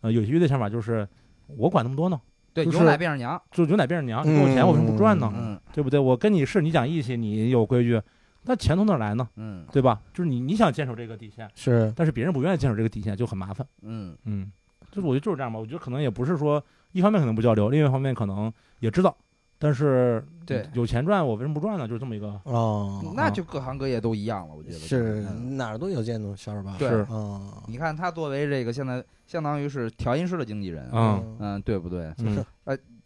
[0.00, 1.08] 呃，有些乐队想法就是，
[1.56, 2.20] 我管那么多呢，
[2.54, 3.42] 对，就是有奶变成娘。
[3.50, 5.32] 就牛奶变成娘，你给我钱我为什么不赚呢？
[5.34, 5.98] 嗯对不对？
[5.98, 8.00] 我跟你是你讲义气，你有规矩，
[8.44, 9.28] 那钱从哪儿来呢？
[9.34, 10.00] 嗯对吧？
[10.14, 13.66] 就是你你想坚守这个底线，是但是别人不愿意坚守这个底线，就很麻烦。
[13.82, 14.52] 嗯嗯，
[14.90, 15.58] 就是我觉得就是这样吧。
[15.58, 16.62] 我觉得可能也不是说
[16.92, 19.16] 一方面可能不交流，另一方面可能也知道，
[19.58, 21.86] 但是对有钱赚，我为什么不赚呢？
[21.86, 22.40] 就是这么一个。
[22.44, 26.76] 哦，那就各行各业都一样了，我觉得是嗯哪儿都有这种事儿吧？
[26.78, 32.12] 对是嗯你看他作为这个现在相当于是调音师的经纪人，嗯嗯，对不对？
[32.18, 32.44] 嗯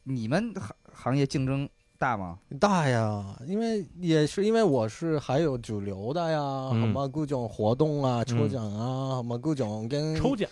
[0.04, 2.36] 你们行行业竞争大吗？
[2.58, 6.40] 大呀，因为也是因为我是还有主流的呀，
[6.72, 10.50] 嗯什么各种活动啊、抽奖啊，什么各种跟抽奖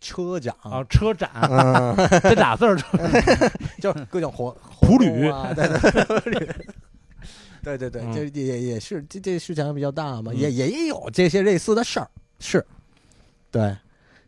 [0.00, 1.30] 车奖啊，车展。
[1.42, 2.76] 嗯， 这俩字儿，
[3.80, 4.50] 就是各种活
[4.80, 5.06] 普旅
[5.54, 5.80] 对对
[7.62, 8.12] 对对对，嗯。
[8.14, 10.36] 这也也是这这市场比较大嘛，嗯。
[10.36, 12.08] 也也有这些类似的事儿，
[12.38, 12.64] 是，
[13.50, 13.76] 对，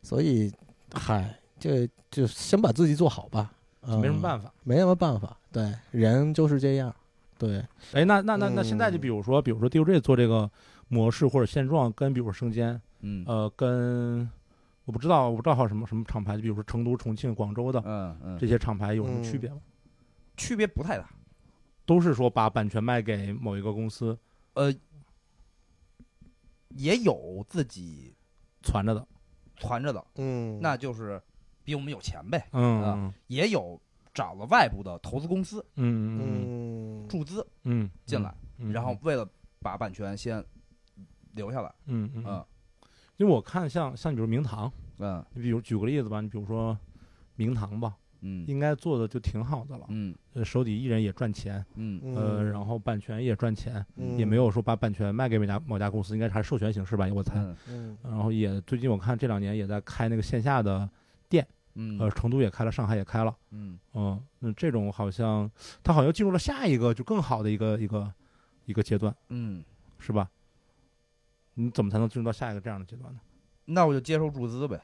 [0.02, 0.52] 所以
[0.92, 3.50] 嗨，这就先把自己做好吧，
[3.82, 4.52] 嗯没什么办法。
[4.64, 6.94] 没什么办法，对，人就是这样，
[7.38, 9.00] 对，哎，那那那那现在就嗯。
[9.00, 10.50] 比如说，比如说 DJ 做这个
[10.88, 13.24] 模式或者现状，跟比如说生煎，嗯。
[13.28, 14.28] 呃，跟
[14.88, 19.60] 我不知道，我不知道还有什么什么厂牌，就比如说成都、重庆、广州的嗯嗯，这些厂牌有什么区别吗？
[20.38, 21.06] 区别不太大。
[21.84, 24.18] 都是说把版权卖给某一个公司
[24.54, 24.74] 呃，
[26.70, 28.14] 也有自己
[28.62, 29.06] 传着的，
[29.56, 31.20] 传着的，嗯，那就是
[31.64, 32.48] 比我们有钱呗。
[32.52, 33.78] 嗯啊也有
[34.14, 39.28] 找了外部的投资公司嗯嗯嗯，注资嗯进来，嗯然后为了
[39.60, 40.42] 把版权先
[41.32, 42.44] 留下来，嗯嗯，嗯
[43.18, 46.76] 因为我看像像比如明堂，嗯你比如举个例子吧，你比如说
[47.36, 57.34] 明堂吧，嗯应该做的就挺好的了，嗯呃，手底艺人也赚钱，嗯呃，然后版权也赚钱，嗯也没有说把版权卖给某家某家公司，应该还是授权形式吧，我猜。
[57.40, 60.88] 嗯嗯然后也最近我看这两年也在开那个线下的
[61.28, 65.50] 店，嗯呃，成都也开了，上海也开了，嗯嗯，那这种好像
[65.82, 68.12] 他好像进入了下一个就更好的一个一个
[68.66, 69.64] 一个阶段，嗯，
[69.98, 70.30] 是吧？
[71.60, 73.18] 你怎么才能进入到下一个这样的阶段呢？
[73.64, 74.80] 那我就接受注资呗，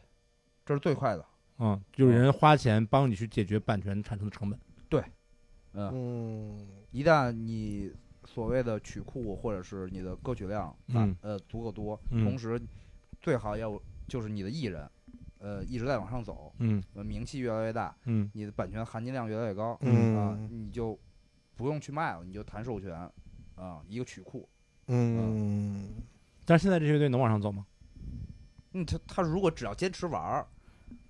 [0.67, 1.25] 这是最快的。
[1.59, 4.59] 嗯，就是人花钱帮你去解决版权产生的成本。
[4.89, 5.01] 对，
[5.73, 7.93] 嗯一旦你
[8.25, 12.61] 所谓的曲库或者是你的歌曲量嗯呃足够多，嗯同时
[13.21, 14.91] 最好要就是你的艺人，
[15.39, 20.99] 呃一直在往上走，嗯呃名气越来越大，嗯你的版权含金量越来越高，嗯啊，你就
[21.55, 23.09] 不用去卖了，你就谈授权，
[23.55, 24.49] 啊，一个曲库。
[24.89, 26.03] 嗯
[26.45, 27.67] 但是现在这些乐队能往上走吗？
[28.73, 30.47] 嗯，他他如果只要坚持玩儿，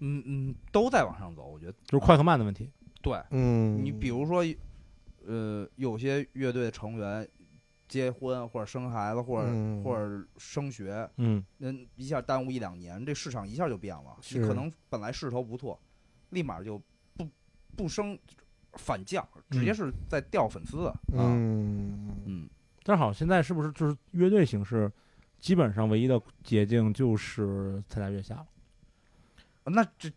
[0.01, 2.71] 嗯嗯，都在往上走，我觉得就是快和慢的问题。
[3.03, 3.19] 对。
[3.31, 4.45] 嗯，你比如说，
[5.27, 7.27] 呃，有些乐队成员
[7.89, 14.17] 结婚或者生孩子或者、嗯或者升学，嗯那一下耽误一两年，这市场一下就变了。
[14.19, 15.81] 你是可能本来势头不错，
[16.31, 16.81] 立马就
[17.17, 17.27] 不
[17.77, 18.19] 不升
[18.75, 20.91] 反降，直接是在掉粉丝的。
[20.91, 22.49] 啊，嗯嗯，
[22.83, 24.91] 但是好，现在是不是就是乐队形式，
[25.41, 28.47] 基本上唯一的捷径就是参加月下了？
[29.65, 30.11] 那这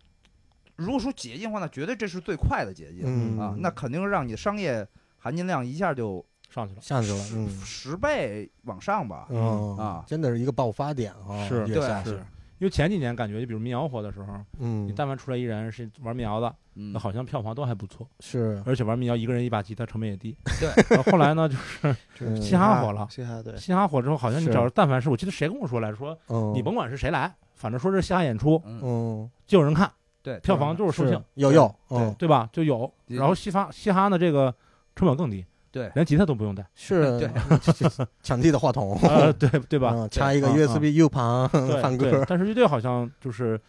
[0.76, 3.56] 如果说捷径的话，那绝对这是最快的捷径、嗯啊！
[3.60, 4.88] 那肯定是让你的商业
[5.18, 6.82] 含金量一下就上去了。
[6.82, 9.28] 下去了，嗯十倍往上吧。
[9.30, 12.12] 嗯啊真的是一个爆发点啊，是对月下是
[12.60, 16.94] 因为前几年感觉，就比如民谣火的时候，嗯你但凡出来一人是玩民谣的，嗯。
[16.94, 18.62] 那好像票房都还不错，是。
[18.66, 20.36] 而且玩民谣一个人一把吉他成本也低。
[20.60, 20.70] 对。
[20.96, 23.08] 然后后来呢，就是嗯 嘻哈火了。
[23.10, 24.52] 嘻哈对，嘻哈火之后，好像你是。
[24.52, 26.54] 只要但凡是我记得谁跟我说来着，说嗯。
[26.54, 29.92] 你甭管是谁来，反正说是嘻哈演出嗯，嗯就有人看，
[30.22, 31.74] 对，票房就是售罄，有有。
[31.90, 32.16] 对。
[32.20, 32.50] 对吧？
[32.54, 32.92] 就有。
[33.08, 34.54] 然后嘻哈嘻哈呢，这个
[34.96, 35.92] 成本更低，对。
[35.96, 37.18] 连吉他都不用带，是。
[37.20, 37.30] 对。
[38.22, 38.98] 抢地的话筒。
[39.04, 39.94] 呃，对对吧？
[39.96, 43.60] 嗯插一个嗯 USB U 盘放歌，对但是乐队好像就是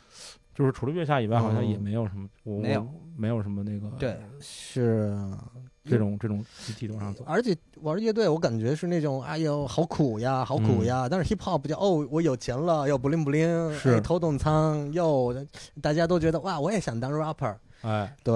[0.58, 5.48] 就是除了月下以外，好像也嗯没有什么，我没有我没有什么那个对是啊
[5.84, 7.22] 这种这种集体往上走。
[7.24, 11.06] 而且玩乐队，我感觉是那种，哎呦，好苦呀，好苦呀。
[11.08, 15.32] 但是 hip hop 就哦，我有钱了，又不灵不灵，是哎头等舱，又
[15.80, 17.54] 大家都觉得哇，我也想当 rapper。
[17.82, 18.34] 哎，对，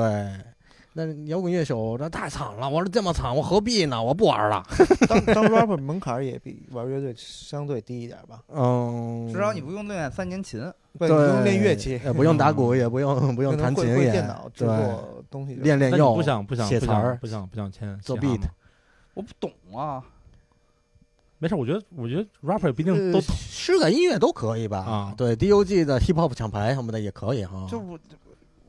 [0.94, 4.02] 那摇滚乐手那太惨了，我说这么惨，我何必呢？
[4.02, 4.62] 我不玩了。
[5.09, 10.60] 当当 rapper 门槛也比玩乐队相对低一点吧，嗯，至少你不用练三年琴。
[10.98, 18.43] 对，不用练乐器，也不用打鼓，也不用 不用弹琴，也会电脑制对，作东西练练又，不想不想写词儿不想不想签做 beat
[19.14, 20.02] 我不懂啊，
[21.39, 23.35] 没事，我觉得我觉得 rapper 也不一定呃都懂。
[23.35, 24.78] 诗感音乐都可以吧？
[24.81, 27.66] 啊对，DOG 的 hip hop 抢牌什么的也可以哈。
[27.70, 27.98] 就我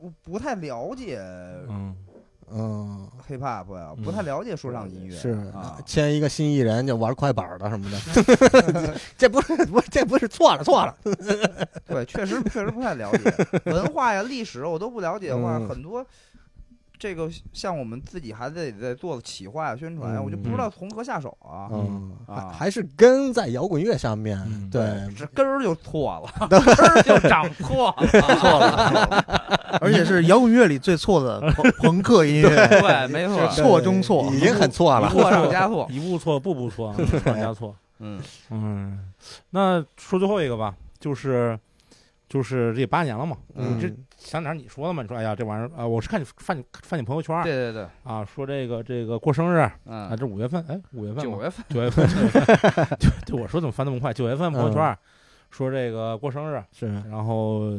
[0.00, 1.18] 我不太了解
[1.68, 1.94] 嗯，
[2.52, 5.16] 嗯，hip hop 呀，嗯不太了解说唱音乐。
[5.16, 10.96] 是啊，签一个新艺人就玩快板的什么的， 这不是不是这不是错了错了。
[11.86, 13.32] 对，确实确实不太了解
[13.70, 16.04] 文化呀、历史，我都不了解的话，嗯很多
[17.04, 21.68] 这个像我们自己还得在做企划呀、宣传呀，我就不知道从何下手啊。
[21.70, 24.70] 嗯，啊还还是根在摇滚乐上面嗯。
[24.70, 28.06] 对，这根儿就错了， 根儿就长错了，
[28.40, 35.06] 错了， 而且是摇滚乐里最错的朋朋克音乐，对，没错，错中错已经很错了。
[35.10, 35.86] 错上加错。
[35.90, 37.76] 一步错步步错，错上加错。
[37.98, 38.18] 嗯
[38.48, 39.12] 嗯，
[39.50, 41.58] 那说最后一个吧，就是
[42.30, 43.92] 就是这八年了嘛，嗯这
[44.24, 45.02] 想哪儿你说的嘛？
[45.02, 54.12] 你说哎呀，这玩意儿啊，我是看你翻你翻你朋友圈对对对，啊，说这个这个过生日啊，嗯，这五月份，哎，五月份吗九月份，九月份，九月份，就就我说怎么翻那么快？
[54.12, 54.98] 九月份朋友圈儿
[55.50, 57.78] 说这个过生日，是，然后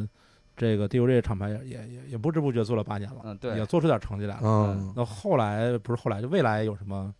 [0.56, 4.40] 这个 DOJ 厂牌也也也也不知不觉做了八年了，嗯，对也，做出点成绩来了。
[4.44, 7.12] 嗯，那后来不是后来，就未来有什么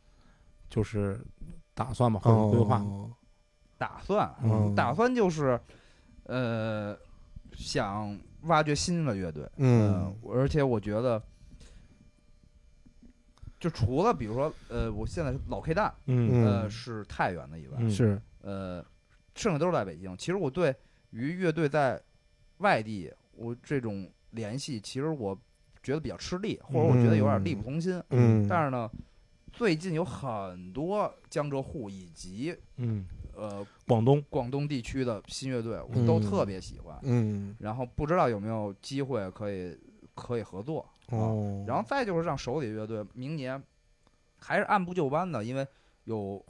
[0.70, 1.20] 就是
[1.74, 2.20] 打算吗？
[2.22, 2.82] 或者规划
[3.76, 5.60] 打算，嗯打算就是，
[6.24, 6.96] 呃，
[7.52, 10.14] 想挖掘新的乐队，嗯。
[10.28, 11.22] 而且我觉得，
[13.60, 16.44] 就除了比如说，呃，我现在是老 K 蛋，嗯。
[16.44, 17.90] 呃，嗯是太原的以外，嗯。
[17.90, 18.84] 是，呃，
[19.34, 20.16] 剩下都是在北京。
[20.16, 20.74] 其实我对
[21.10, 22.00] 于乐队在
[22.58, 25.38] 外地，我这种联系，其实我
[25.82, 28.02] 觉得比较吃力，或者我觉得有点力不从心。
[28.10, 28.90] 嗯，但是呢，
[29.52, 33.06] 最近有很多江浙沪以及嗯，
[33.36, 36.98] 呃广东广东地区的新乐队，我嗯都特别喜欢。
[37.02, 39.78] 嗯然后不知道有没有机会可以
[40.14, 40.84] 可以合作。
[41.10, 43.62] 哦，啊然后再就是让手里乐队明年
[44.38, 45.66] 还是按部就班的，因为
[46.04, 46.44] 有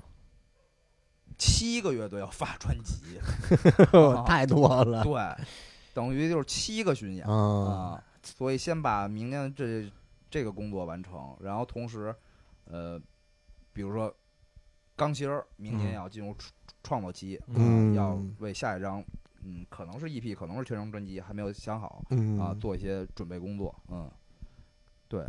[1.37, 3.19] 七个乐队要发专辑，
[4.25, 5.03] 太多了。
[5.05, 5.45] 对，
[5.93, 8.05] 等于就是七个巡演啊，啊。
[8.23, 9.91] 所以先把明年这
[10.31, 12.15] 这个工作完成，然后同时，
[12.65, 12.99] 呃，
[13.73, 14.13] 比如说
[14.97, 16.35] 钢芯儿明年嗯要进入
[16.87, 19.03] 创创作期，嗯要为下一张，
[19.43, 23.75] 嗯，可能是 EP，可能是全张专辑，还没有想好嗯啊，做一些准备工作。
[23.89, 24.09] 嗯，
[25.09, 25.27] 对，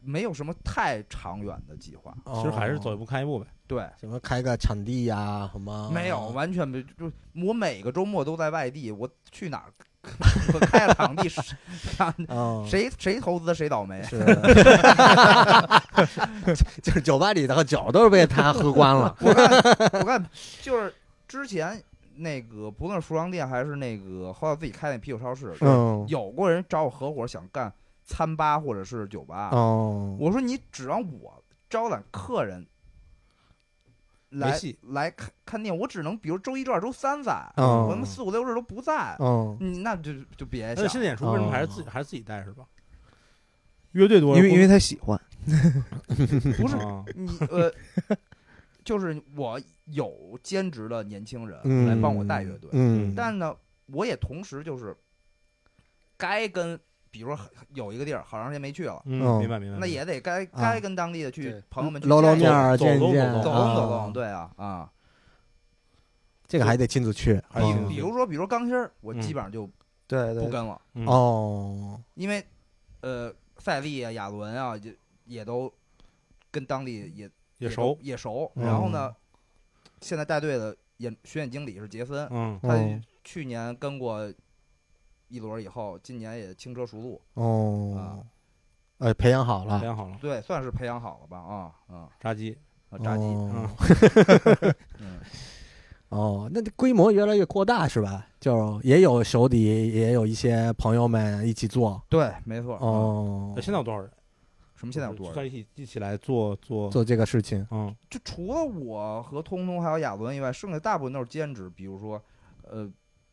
[0.00, 2.12] 没有什么太长远的计划。
[2.24, 3.46] 哦其实还是走一步看一步呗。
[3.68, 7.10] 对，什么开个场地呀，什么没有，完全没，就
[7.46, 9.70] 我每个周末都在外地，我去哪
[10.60, 11.42] 开了场地，谁
[12.28, 14.02] 啊， 谁谁投资谁倒霉。
[14.02, 14.18] 是，
[16.82, 19.14] 就是酒吧里的酒都是被他喝光了。
[19.20, 19.62] 我看
[19.92, 20.24] 我看
[20.60, 20.92] 就是
[21.28, 21.80] 之前
[22.16, 27.72] 那个不论是服装店还是那个后来自己开那啤酒超市，嗯，有过人找我合伙想干
[28.04, 32.66] 餐吧或者是酒吧，哦，我说你指望我招揽客人
[34.32, 42.64] 来戏来看看店，我只能比如周一、周二、周三在，嗯我他妈四五六日都不在，嗯，你那就就别而且想现在演出为什么还是哦自己还是自己带是吧？
[43.92, 45.20] 乐队多，因为因为他喜欢，
[46.56, 47.70] 不是啊你呃，
[48.82, 53.54] 就是我有兼职的年轻人嗯来帮我带乐队，嗯，但呢，
[53.86, 54.96] 我也同时就是
[56.16, 56.80] 该跟，
[57.12, 57.38] 比如说
[57.74, 59.78] 有一个地儿好长时间没去了，明白明白。
[59.78, 64.90] 那也得该该跟当地的去朋友们去见一见面儿走走见一见，走走啊动走动，，对啊啊，
[66.48, 67.34] 这个还得亲自去。
[67.54, 69.68] 比比如说比如说钢芯儿，我嗯基本上就
[70.06, 71.06] 对对，不跟了，嗯。
[71.06, 72.42] 哦，因为
[73.02, 75.70] 呃赛利啊、亚伦啊也也都
[76.50, 78.64] 跟当地也也熟，也熟，嗯。
[78.64, 79.14] 然后呢，
[80.00, 82.58] 现在带队的演巡演经理是杰森，嗯。
[82.62, 83.04] 他嗯。
[83.22, 84.32] 去年跟过
[85.32, 88.24] 一轮以后，今年也轻车熟路，哦，
[88.98, 91.38] 呃，培养好了培，养好了，对，算是培养好了吧？
[91.38, 92.56] 啊嗯炸鸡，
[92.90, 93.68] 啊，炸鸡，哦
[95.00, 95.18] 嗯，
[96.10, 98.26] 哦，那规模越来越扩大是吧？
[98.38, 102.02] 就也有手底，也有一些朋友们一起做。
[102.10, 102.78] 对，没错。
[102.82, 104.10] 嗯，哦那，现在有多少人？
[104.76, 105.36] 什么现在有多少人？
[105.36, 107.66] 在一起一起来做做做这个事情。
[107.70, 112.20] 嗯就除了我和通通还有亚伦以外，剩下大部分都是兼职，比如说，
[112.62, 112.88] 呃，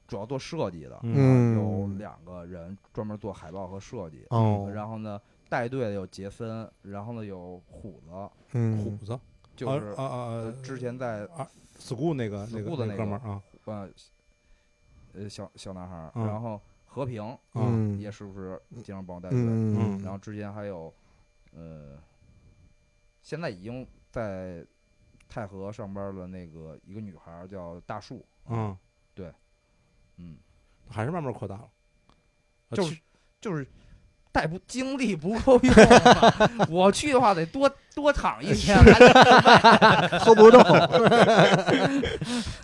[0.09, 1.55] 主要做设计的，嗯。
[1.55, 4.25] 有两个人专门做海报和设计。
[4.31, 9.19] 哦，然后呢，带队的有杰森，然后呢有虎子，虎嗯，子，
[9.55, 11.27] 就是啊啊之前在
[11.77, 13.89] school 那个那 school 个的那个哥们儿啊，呃
[15.13, 20.93] 呃小小男孩然后和平嗯，也是不是经常帮我带队，嗯，然后之前还有
[21.55, 21.97] 呃，
[23.21, 24.65] 现在已经在
[25.27, 28.75] 太和上班的那个一个女孩儿叫大树，嗯，
[30.19, 30.35] 嗯，
[30.89, 31.67] 还是慢慢扩大了，
[32.69, 32.97] 呃就是
[33.41, 33.65] 就是
[34.31, 40.61] 带不精力不够用啊，我去的话得多多躺一天，还得 喝不动，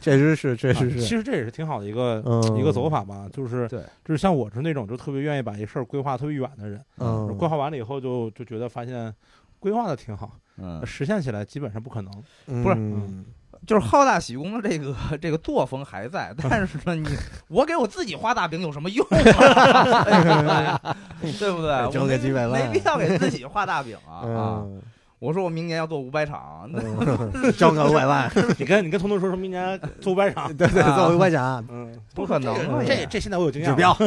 [0.01, 9.13] 确实是，确啊实是，其实这也是挺好的一个嗯一个走法吧，就是对，就是像我是那种就特别愿意把一事儿规划特别远的人，嗯，规划完了以后就就觉得发现
[9.59, 12.11] 规划的挺好，嗯，实现起来基本上不可能。
[12.45, 13.25] 不是嗯
[13.65, 17.07] 就是好大喜功的这个这个作风还在， 但是呢，你
[17.47, 20.95] 我给我自己画大饼有什么用啊？
[21.39, 21.91] 对不对？
[21.91, 24.21] 挣个几百万没必要给自己画大饼啊！
[24.27, 24.81] 啊，嗯，
[25.19, 33.97] 我说我明年要做五百场，那嗯挣个五百万，你跟你跟彤彤说说明年做五百场，对对，啊做五百场，嗯，不可能这啊这这现在我有经验了指标，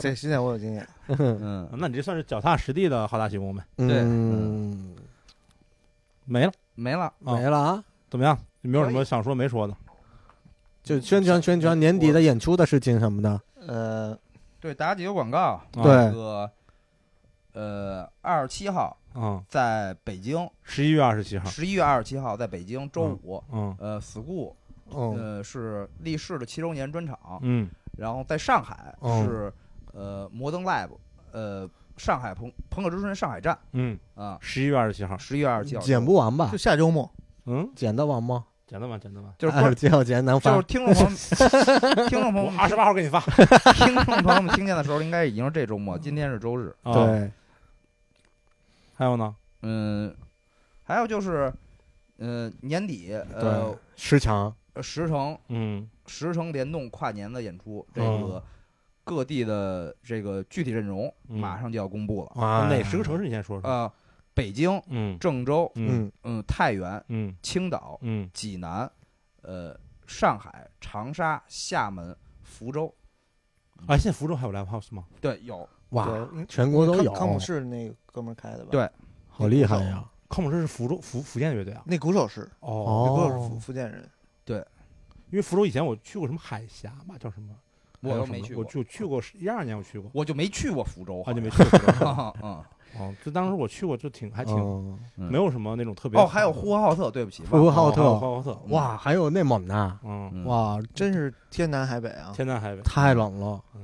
[0.00, 3.62] 这现在我有经验，嗯，那你这算是脚踏实地的好大喜功呗？
[3.76, 4.94] 对嗯，
[6.24, 7.04] 没了，没了。
[7.04, 8.38] 啊没了啊，怎么样？
[8.62, 9.76] 有没有什么想说没说的？
[10.82, 14.18] 就宣传宣传年底的演出的事情什么的，呃，
[14.58, 15.38] 对，打几个广告。
[15.38, 15.66] 啊。
[15.72, 15.84] 对。
[15.84, 16.50] 那个，
[17.52, 24.54] 呃，二十七号啊，在北京，十一月二十七号，十一月二十七号在北京，周五，嗯呃，school，
[24.90, 27.18] 哦，呃，是立世的七周年专场。
[27.42, 27.68] 嗯。
[27.96, 29.52] 然后在上海哦是
[29.92, 30.90] 呃摩登 Live，
[31.32, 36.48] 呃上海朋朋克之春上海站嗯，啊，十一月二十七号，十一月二十七号剪不完吧？
[36.52, 36.56] 就？
[36.56, 37.10] 下周末，
[37.48, 38.44] 嗯，剪得完吗？
[38.66, 39.32] 简单吧，简单吧。
[39.38, 43.18] 就是观二十七号前能发就是， 听众朋友们，听众朋友二十八号给你发。
[43.72, 46.74] 听众朋友们听见的时候，应该已经是这周末，今天是周日。
[46.82, 47.30] 啊，对，
[48.94, 49.34] 还有呢？
[49.62, 50.14] 嗯，
[50.84, 51.50] 还有就是，
[52.18, 58.44] 呃，年底呃对，时长，十城嗯十城联动跨年的演出，这嗯个
[59.02, 62.42] 各地的这个具体阵容嗯马上就要公布了。
[62.42, 63.70] 啊哪十个城市你先说说？
[63.70, 63.90] 呃，
[64.38, 68.88] 北京、嗯郑州、嗯嗯嗯太原、嗯青岛、嗯，济南、
[69.42, 72.94] 呃上海、长沙、厦门、福州。
[73.88, 75.06] 啊，现在福州还有 live house 吗？
[75.20, 76.06] 对，有哇，
[76.48, 78.68] 全国都有，康康姆士那个哥们儿开的吧？
[78.70, 78.88] 对
[79.28, 80.08] 好厉害呀！
[80.28, 81.82] 康姆士是福州福福建乐队啊？
[81.84, 84.08] 那鼓手是，哦那鼓手是哦福福建人，
[84.44, 84.58] 对，
[85.30, 87.52] 因为福州以前我去过什么海峡吧，叫什么？
[88.00, 92.34] 我都没去过，我就去过一二年我去过，我就没去过福州，啊就没去过福州。
[92.42, 92.64] 嗯，
[92.98, 102.32] 哦，就当时我去过，就挺还挺没有什么那种特别哦，还有呼和浩特，对不起，呼和浩特呼和浩特，哇，还有内蒙呢，嗯，嗯，哇，真是天南海北啊！
[102.34, 103.60] 天南海北，太冷了。
[103.74, 103.82] 嗯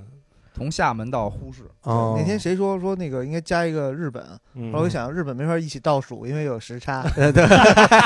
[0.56, 4.24] 从厦门到呼市，哦，那天谁说说那个应该加一个日本？
[4.54, 7.02] 嗯，后来我想日本没法一起倒数，因为有时差。
[7.12, 7.44] 对对，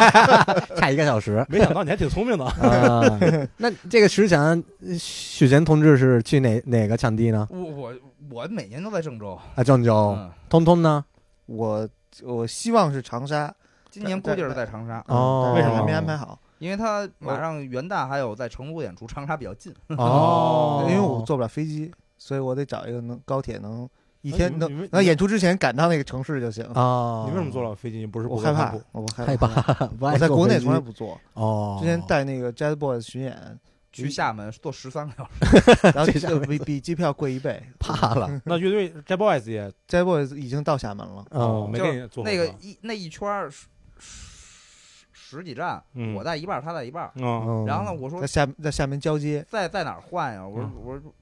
[0.74, 1.44] 差一个小时。
[1.50, 2.46] 没想到你还挺聪明的。
[2.46, 3.20] 啊，
[3.58, 4.64] 那这个时前，
[4.98, 7.46] 许贤同志是去哪哪个场地呢？
[7.50, 7.94] 我我
[8.30, 10.16] 我每年都在郑州，啊，郑州。
[10.48, 11.04] 嗯，通通呢？
[11.46, 11.88] 我
[12.24, 13.54] 我希望是长沙，
[13.90, 16.38] 今年估计是在长沙，哦为什么还没安排好？
[16.58, 23.88] 因为他马上元旦还有在成都演出，长沙比较近，哦，因为我坐不了飞机，所以我得找一个能高铁能
[24.22, 26.64] 一天能那演出之前赶到那个城市就行。
[26.74, 27.98] 啊，你为什么坐不了飞机？
[27.98, 29.88] 你不是我害怕我害害怕？
[30.00, 33.58] 我在国内从来不坐，哦，之前带那个 Jazz Boys 巡演，
[34.02, 37.62] 去厦门坐十三个小时， 然后这下就比比机票贵一倍。
[37.78, 38.28] 怕了。
[38.44, 43.66] 那乐队 J Boys 也 Jazz Boys 已经到厦门了，哦，没给你坐那个一那一圈儿十
[43.98, 50.46] 十十几站，嗯我在一半儿，他在一半儿，嗯嗯然后呢，我说在厦在厦门交接，在在哪儿换呀？
[50.46, 51.14] 我说嗯我说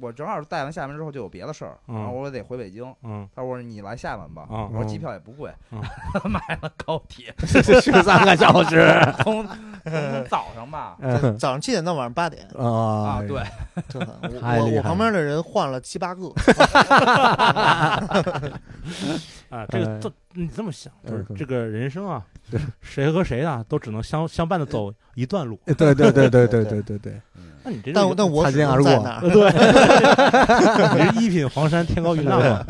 [0.00, 2.82] 我正好带完厦门之后就有别的事儿，嗯然后我得回北京。
[3.02, 3.28] 嗯。
[3.34, 5.80] 他说你来厦门吧，嗯我说机票也不贵嗯，
[6.30, 7.60] 买了高铁， 十
[8.02, 8.88] 三个小时。
[9.22, 9.46] 从
[9.84, 11.36] 从早上吧，嗯。
[11.38, 13.42] 早上七点到晚上八点，啊啊，对，
[13.94, 14.00] 我
[14.40, 16.28] 我我旁边的人换了七八个，
[19.50, 19.98] 啊，这个哎。
[20.00, 21.36] 这你这么想，就是嗯。
[21.36, 22.24] 这个人生啊，
[22.80, 25.58] 谁和谁啊，都只能相相伴的走一段路。
[25.76, 26.98] 对对对对对 对对。
[26.98, 27.20] 对，
[27.64, 28.90] 那你这但我但我只擦肩而过。
[29.30, 29.50] 对，
[30.98, 32.64] 你是一品黄山天高云淡嘛？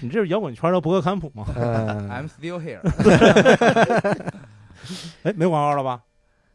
[0.00, 1.44] 你这是摇滚圈的博格坎普吗？
[1.56, 2.80] 嗯，I'm still here，
[5.22, 6.00] 哎，没广告了吧？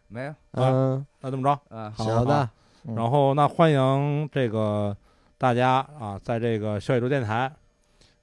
[0.08, 2.50] 没有，嗯，那这么着，嗯，好的，
[2.88, 2.96] 嗯。
[2.96, 4.96] 然后那欢迎这个
[5.38, 7.52] 大家啊，在这个小宇宙电台、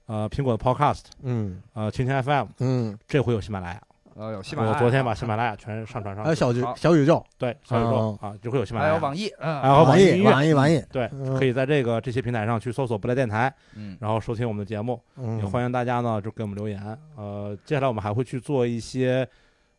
[0.06, 1.60] 呃苹果的 Podcast、嗯。
[1.74, 3.80] 呃蜻蜓 FM，嗯，这回有喜马拉雅。
[4.14, 11.38] 呃，有喜马拉雅，我昨天把喜马拉雅全上传上去，还有小宇小宇宙，对小宇宙哦啊，就会有喜马拉雅，还有网易，嗯，还有网网易网易网易，对，嗯。
[11.38, 15.00] 可以在这个这些平台上去搜索不来电台，嗯，然后收听我们的节目。
[15.16, 16.80] 也嗯，欢迎大家呢就给我们留言。
[17.16, 19.26] 呃，接下来我们还会去做一些，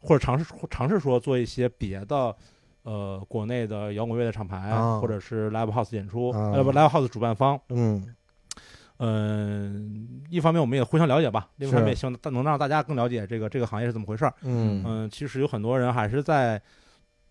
[0.01, 2.35] 或者尝试尝试说做一些别的，
[2.83, 4.99] 呃，国内的摇滚乐的厂牌，啊。
[4.99, 6.51] 或者是 live house 演出，啊。
[6.53, 7.59] 呃不 live house 主办方。
[7.69, 8.03] 嗯
[8.97, 14.33] 嗯、一方面我们也互相了解吧，另一方面也希望能让大家更了解这个这个行业是怎么回事儿。
[14.43, 16.61] 嗯嗯、其实有很多人还是在。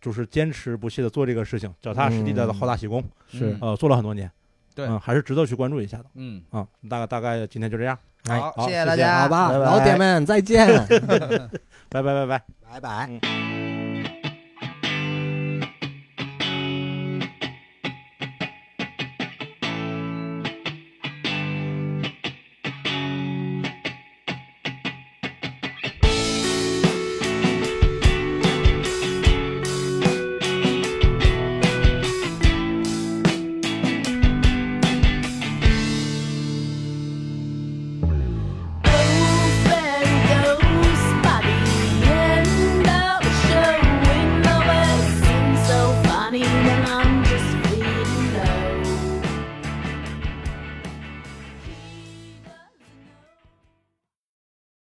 [0.02, 4.28] 就是坚持不懈的做这个事情，脚踏实地的嗯好大喜功，是呃，做了很多年，
[4.74, 6.66] 对嗯，还是值得去关注一下的嗯，啊。
[6.90, 10.66] 大概大概今天就这样，哎好，好谢谢谢大家，好吧，拜拜老铁们再见，
[11.88, 12.42] 拜拜拜拜。
[12.68, 13.20] 拜拜。
[13.22, 13.81] 嗯